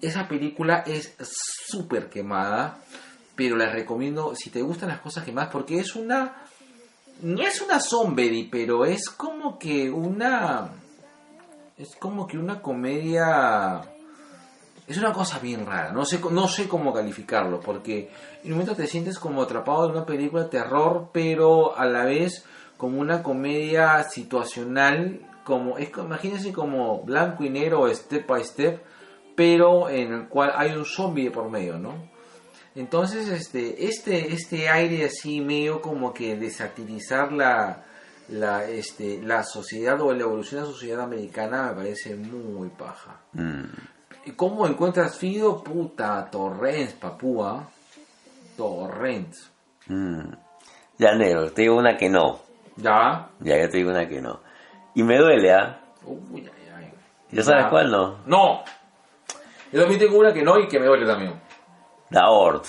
[0.00, 1.14] Esa película es
[1.66, 2.78] súper quemada,
[3.34, 6.43] pero la recomiendo si te gustan las cosas quemadas porque es una...
[7.22, 10.70] No es una zombie, pero es como que una...
[11.78, 13.82] Es como que una comedia
[14.86, 18.10] es una cosa bien rara, no sé, no sé cómo calificarlo, porque
[18.42, 22.04] en un momento te sientes como atrapado en una película de terror, pero a la
[22.04, 22.44] vez
[22.76, 28.82] como una comedia situacional, como es imagínense como blanco y negro step by step,
[29.34, 32.12] pero en el cual hay un zombie por medio, ¿no?
[32.76, 37.84] Entonces, este, este, este aire así medio como que de satirizar la,
[38.28, 43.20] la, este, la sociedad o la evolución de la sociedad americana me parece muy paja.
[43.32, 43.64] Mm.
[44.26, 45.62] ¿Y ¿Cómo encuentras Fido?
[45.62, 47.68] Puta, Torrents, papúa.
[48.56, 49.50] Torrents.
[49.86, 50.32] Mm.
[50.98, 52.40] Ya, negro, te digo una que no.
[52.76, 53.28] ¿Ya?
[53.40, 54.40] Ya que te digo una que no.
[54.94, 55.80] Y me duele, ¿ah?
[56.04, 56.92] Uy, ay, ay.
[57.30, 57.70] ¿Ya sabes Ya.
[57.70, 58.18] cuál no?
[58.26, 58.62] No.
[59.72, 61.34] Yo también tengo una que no y que me duele también.
[62.14, 62.64] La Hort.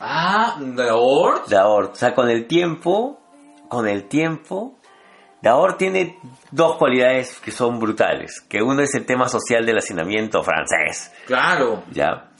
[0.00, 0.56] Ah.
[0.60, 1.92] La Hort.
[1.92, 3.20] O sea, con el tiempo,
[3.68, 4.78] con el tiempo,
[5.42, 6.18] la Hort tiene
[6.50, 8.40] dos cualidades que son brutales.
[8.48, 11.82] Que uno es el tema social del hacinamiento francés, Claro.
[11.90, 12.30] ¿ya?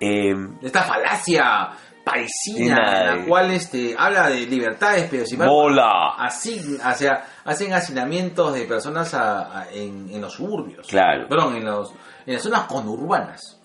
[0.00, 1.70] Eh, Esta falacia
[2.04, 2.76] parisina
[3.12, 6.14] en la cual este, habla de libertades, pero embargo ¡Bola!
[6.18, 10.84] así, o sea, hacen hacinamientos de personas a- a- en, en los suburbios.
[10.88, 11.28] Claro.
[11.28, 11.92] Perdón, en, los,
[12.26, 13.60] en las zonas conurbanas.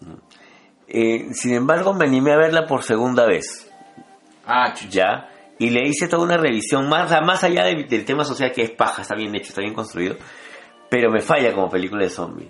[0.87, 3.69] Eh, sin embargo, me animé a verla por segunda vez,
[4.45, 4.73] Ah.
[4.89, 5.29] ¿ya?
[5.59, 8.71] Y le hice toda una revisión más, más allá de- del tema social que es
[8.71, 10.15] paja, está bien hecho, está bien construido,
[10.89, 12.49] pero me falla como película de zombie.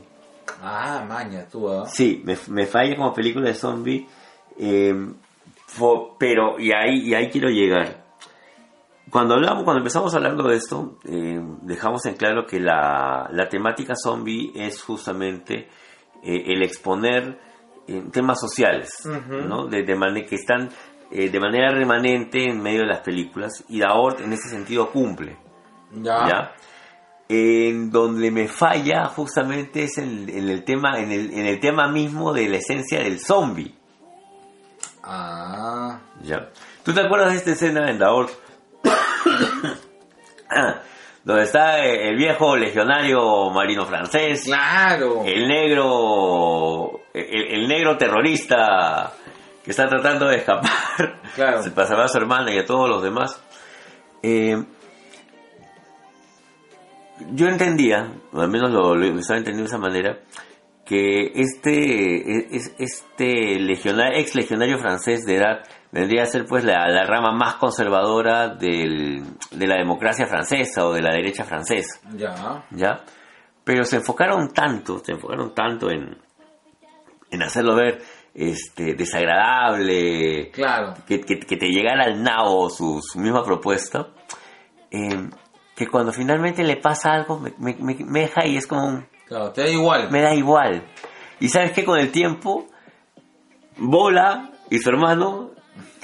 [0.62, 1.86] Ah, maña, tú, ¿ah?
[1.88, 4.06] Sí, me, me falla como película de zombie,
[4.60, 4.94] eh,
[5.68, 8.06] fo- pero y ahí, y ahí quiero llegar.
[9.10, 13.94] Cuando hablamos, cuando empezamos hablando de esto, eh, dejamos en claro que la, la temática
[13.96, 15.70] zombie es justamente
[16.24, 17.40] eh, el exponer
[17.88, 18.90] eh, temas sociales.
[19.06, 19.68] ¿no?
[19.68, 20.70] De, de manera que están
[21.10, 25.38] eh, de manera remanente en medio de las películas y Daort en ese sentido cumple.
[25.94, 26.28] Ya.
[26.28, 26.56] ¿ya?
[27.30, 31.88] En donde me falla justamente es en, en el tema en el, en el tema
[31.88, 33.74] mismo de la esencia del zombie.
[35.02, 36.02] Ah.
[36.24, 36.50] ¿ya?
[36.84, 38.32] ¿Tú te acuerdas de esta escena en Daort?
[40.50, 40.82] Ah,
[41.28, 45.24] donde está el viejo legionario marino francés, Claro.
[45.26, 49.12] el negro el, el negro terrorista
[49.64, 51.62] que está tratando de escapar, Claro.
[51.64, 53.44] se pasaba a su hermana y a todos los demás.
[54.24, 54.56] Eh,
[57.34, 60.20] yo entendía, o al menos lo, lo estaba entendiendo de esa manera,
[60.86, 66.88] que este, es- este legionario, ex legionario francés de edad vendría a ser pues la,
[66.90, 72.00] la rama más conservadora del- de la democracia francesa o de la derecha francesa.
[72.16, 72.66] Ya.
[72.72, 73.02] ¿ya?
[73.64, 76.18] Pero se enfocaron tanto, se enfocaron tanto en,
[77.32, 78.02] en hacerlo ver
[78.34, 80.94] este, desagradable, Claro.
[81.08, 84.08] que, que- que te llegara al nabo su, su misma propuesta,
[84.92, 85.30] eh,
[85.76, 89.08] que cuando finalmente le pasa algo me, me- me- me deja y es como un,
[89.28, 90.10] Claro, te da igual.
[90.12, 90.84] me da igual.
[91.40, 92.68] Y sabes que con el tiempo,
[93.78, 95.52] Bola y su hermano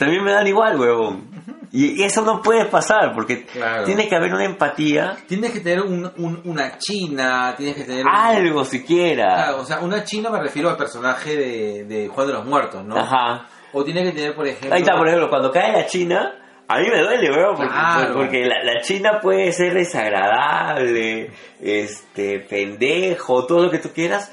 [0.03, 1.31] también me dan igual, huevón.
[1.71, 3.83] Y eso no puede pasar, porque Claro.
[3.85, 8.05] tiene que haber una empatía, Tienes que tener un- un- una china, tienes que tener...
[8.05, 9.33] un- algo siquiera.
[9.35, 12.85] Claro, o sea, una china me refiero al personaje de, de Juan de los Muertos,
[12.85, 12.95] ¿no?
[12.95, 13.47] Ajá.
[13.73, 14.73] O tiene que tener, por ejemplo...
[14.75, 16.35] Ahí está, por ejemplo, cuando cae la China,
[16.67, 18.13] a mí me duele, weón, porque, Claro.
[18.13, 24.31] porque la, la China puede ser desagradable, este, pendejo, todo lo que tú quieras,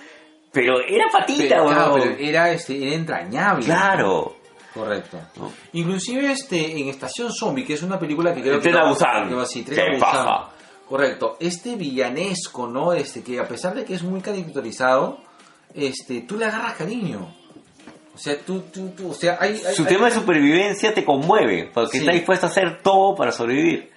[0.52, 3.64] pero era patita, Pero, claro, pero era, este, era entrañable.
[3.64, 4.36] Claro.
[4.74, 5.18] Correcto.
[5.36, 5.52] ¿no?
[5.72, 8.70] Inclusive este en Estación Zombie, que es una película que creo El que...
[8.70, 10.50] Tren a así, Tren Qué paja.
[10.88, 11.36] Correcto.
[11.40, 12.92] Este villanesco, ¿no?
[12.92, 15.18] Este que a pesar de que es muy caricaturizado,
[15.74, 17.34] este, tú le agarras cariño.
[18.12, 19.52] O sea, tú, tú, tú, o sea, hay...
[19.66, 21.98] hay- Su hay- tema de supervivencia te conmueve, porque Sí.
[21.98, 23.90] está dispuesto a hacer todo para sobrevivir.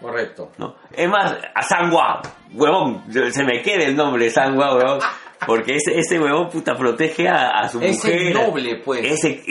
[0.00, 0.52] Correcto.
[0.58, 0.76] ¿no?
[0.92, 2.20] Es más, a Sangua,
[2.52, 5.00] huevón, se me queda el nombre de Sangua, huevón,
[5.46, 8.34] porque ese, ese huevón puta protege a, a su Es el mujer.
[8.48, 9.00] noble, pues.
[9.04, 9.42] Ese,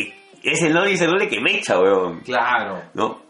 [0.44, 2.82] es el y es el noble que me echa, huevón, Claro.
[2.94, 3.24] ¿no?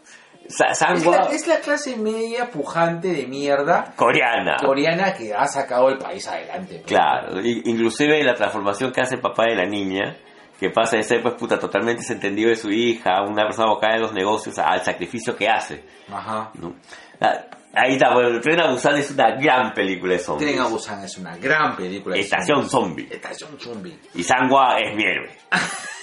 [0.48, 4.56] Sa- Es Sangua, la, es la clase media pujante de mierda coreana.
[4.64, 6.74] coreana que ha sacado el país adelante.
[6.80, 6.86] pues.
[6.86, 10.16] Claro, inclusive la transformación que hace el papá de la niña,
[10.60, 14.02] que pasa de ser pues puta totalmente desentendido de su hija, una persona abocada en
[14.02, 15.82] los negocios, al sacrificio que hace.
[16.12, 16.50] Ajá.
[16.54, 16.74] ¿no?
[17.20, 17.40] Ah,
[17.76, 20.48] Ahí está, bueno, Tren a Busan es una gran película de zombies.
[20.48, 22.14] Tren a Busan es una gran película.
[22.14, 23.08] de Estación zombie.
[23.10, 23.98] Estación zombie.
[24.14, 25.30] Y Sangua es mi héroe.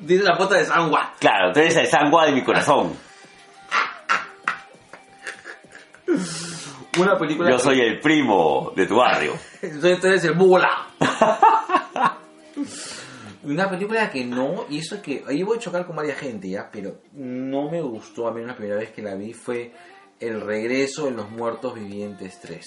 [0.00, 1.12] Dice la foto de Sangwa.
[1.18, 2.92] Claro, tú eres el Sangua de mi corazón.
[6.98, 7.50] Una película.
[7.50, 9.34] Yo que- soy el primo de tu barrio.
[9.62, 10.86] Entonces tú eres el bula.
[13.44, 16.70] Una película que no, y eso que ahí voy a chocar con varias gente ya,
[16.72, 19.70] pero no me gustó a mí la primera vez que la vi fue
[20.18, 22.64] El regreso de los muertos vivientes 3.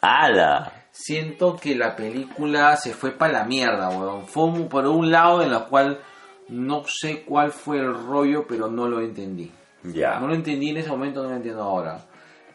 [0.00, 0.84] ¡Hala!
[0.92, 4.28] Siento que la película se fue para la mierda, weón.
[4.28, 6.00] Fue un- por un lado en la cual
[6.48, 9.50] no sé cuál fue el rollo, pero no lo entendí.
[9.84, 10.18] Ya.
[10.18, 12.00] No lo entendí en ese momento, no lo entiendo ahora.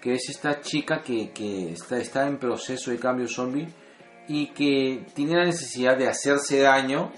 [0.02, 3.68] Que es esta chica que, que está, está en proceso de cambio zombie
[4.28, 7.12] y que tiene la necesidad de hacerse daño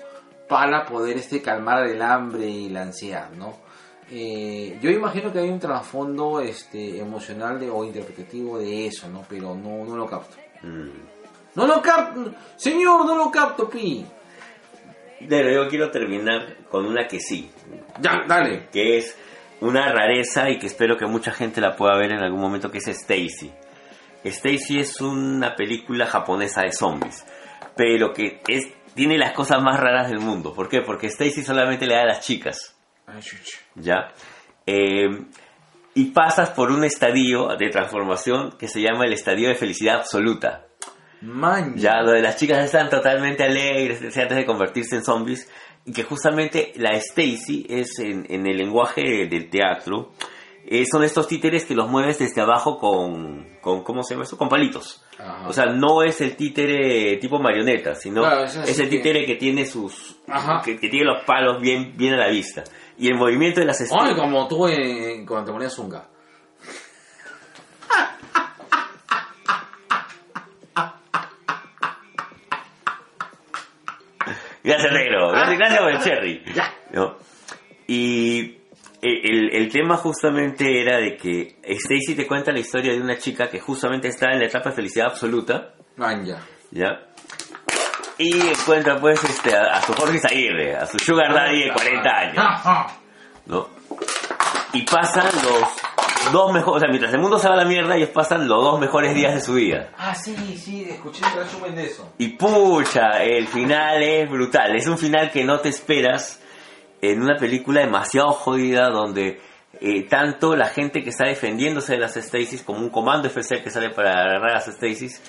[0.48, 3.58] para poder este, calmar el hambre y la ansiedad, ¿no?
[4.12, 9.24] Eh, yo imagino que hay un trasfondo este, emocional de- o interpretativo de eso, ¿no?
[9.28, 10.36] Pero no, no lo capto.
[10.62, 10.90] Mm.
[11.56, 14.06] No lo capto, señor, no lo capto, pi.
[15.28, 17.50] Pero yo quiero terminar con una que sí,
[18.00, 18.68] Ya, dale.
[18.72, 19.18] que es
[19.62, 22.80] una rareza y que espero que mucha gente la pueda ver en algún momento, que
[22.80, 23.52] es Stacy.
[24.24, 27.26] Stacy es una película japonesa de zombies,
[27.76, 30.54] pero que es, tiene las cosas más raras del mundo.
[30.54, 30.82] ¿Por qué?
[30.82, 32.76] Porque Stacy solamente le da a las chicas.
[33.76, 34.12] ¿ya?
[34.66, 35.08] Eh,
[35.94, 40.66] y pasas por un estadio de transformación que se llama el estadio de felicidad absoluta.
[41.26, 45.50] Man, Ya, donde las chicas están totalmente alegres antes de convertirse en zombies.
[45.86, 50.12] Y que justamente la Stacy es en, en el lenguaje del teatro.
[50.68, 54.36] eh, son estos títeres que los mueves desde abajo con, con ¿cómo se llama eso?
[54.38, 55.04] Con palitos.
[55.20, 55.48] Ajá.
[55.48, 59.66] O sea, no es el títere tipo marioneta, sino Claro, es el títere que tiene
[59.66, 60.18] sus...
[60.64, 62.64] Que, que tiene los palos bien, bien a la vista.
[62.98, 64.16] Y el movimiento de las Stacy...
[64.16, 66.08] como tú en, cuando te ponías zunga.
[74.66, 75.32] Gracias, negro.
[75.32, 76.44] Gracias, gracias por el cherry.
[76.56, 76.74] Ya.
[76.92, 77.18] ¿No?
[77.88, 78.58] Y
[79.02, 83.48] el, el tema justamente era de que Stacy te cuenta la historia de una chica
[83.50, 86.40] que justamente está en la etapa de felicidad absoluta, Man, ya.
[86.72, 87.02] ¿ya?
[88.18, 92.10] Y encuentra pues este, a, a su Jorge Zaguirre, a su Sugar Daddy de 40
[92.10, 92.88] años, Ajá.
[93.46, 93.70] ¿no?
[94.74, 95.95] Y pasan los
[96.32, 98.64] dos mejores, o sea, mientras el mundo se va a la mierda, ellos pasan los
[98.64, 99.90] dos mejores días de su vida.
[99.98, 102.14] Ah, sí, sí, escuché el resumen de eso.
[102.18, 104.76] Y pucha, el final es brutal.
[104.76, 106.40] Es un final que no te esperas
[107.02, 109.40] en una película demasiado jodida donde
[109.82, 113.70] eh, tanto la gente que está defendiéndose de las Stasis como un comando especial que
[113.70, 115.22] sale para agarrar a las Stasis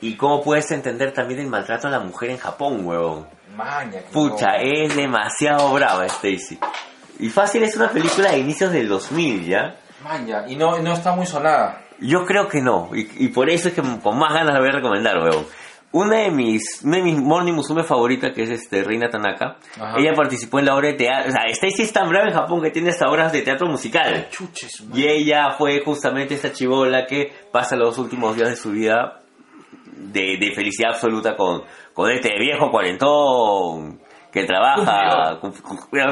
[0.00, 3.28] y cómo puedes entender también el maltrato a la mujer en Japón, huevón.
[3.56, 4.62] Maña, Pucha, no.
[4.62, 6.58] es demasiado brava Stacy.
[7.18, 9.76] Y fácil es una película de inicios del 2000, ¿ya?
[10.02, 11.82] Maña, y no, no está muy sonada.
[12.00, 14.68] Yo creo que no, y, y por eso es que con más ganas la voy
[14.70, 15.44] a recomendar, weón.
[15.92, 19.96] Una de mis, una de mis Morning Musume favoritas, que es este Reina Tanaka, Ajá.
[19.98, 22.62] ella participó en la obra de teatro, o sea, Stacy es tan brava en Japón
[22.62, 24.28] que tiene hasta obras de teatro musical.
[24.30, 24.84] Chuches.
[24.94, 29.20] Y ella fue justamente esta chivola que pasa los últimos días de su vida
[29.96, 34.00] de, de felicidad absoluta con, con este viejo cuarentón
[34.32, 35.40] que trabaja,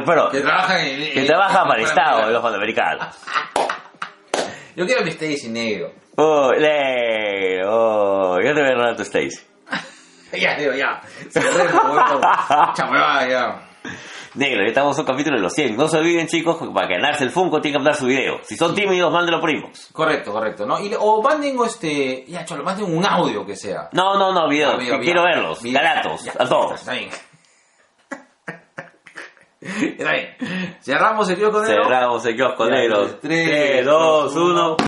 [0.05, 1.13] pero, Que trabaja en...
[1.13, 3.17] que en- trabaja en- para el Estado de los americanos.
[4.79, 5.91] Yo quiero esté sin negro.
[6.15, 9.37] Oh, le, oh, yo te voy a robar tu Stacy.
[10.39, 11.01] Ya, digo, ya.
[11.35, 11.41] Me
[13.01, 13.69] va, ya.
[14.35, 15.75] Negro, ya estamos en un capítulo de los 100.
[15.75, 18.39] No se olviden, chicos, para ganarse el Funko tienen que mandar su video.
[18.45, 19.89] Si son tímidos, mándenlo por inbox.
[19.91, 20.79] Correcto, correcto, ¿no?
[20.79, 22.25] Y, o manden este...
[22.29, 23.89] Ya, cholo, manden un audio que sea.
[23.93, 24.73] No, no, no, video.
[24.73, 25.01] Ah, video, que video.
[25.01, 25.63] quiero verlos.
[25.63, 25.81] Video.
[25.81, 26.79] Galatos, Ya, a todos.
[26.79, 27.09] Está bien.
[29.61, 30.37] Está bien.
[30.81, 31.85] Cerramos el kiosco negro.
[31.85, 33.07] Cerramos el kiosco negro.
[33.21, 33.49] tres,
[33.81, 34.77] 3, 2, dos, uno.
[34.77, 34.87] 1.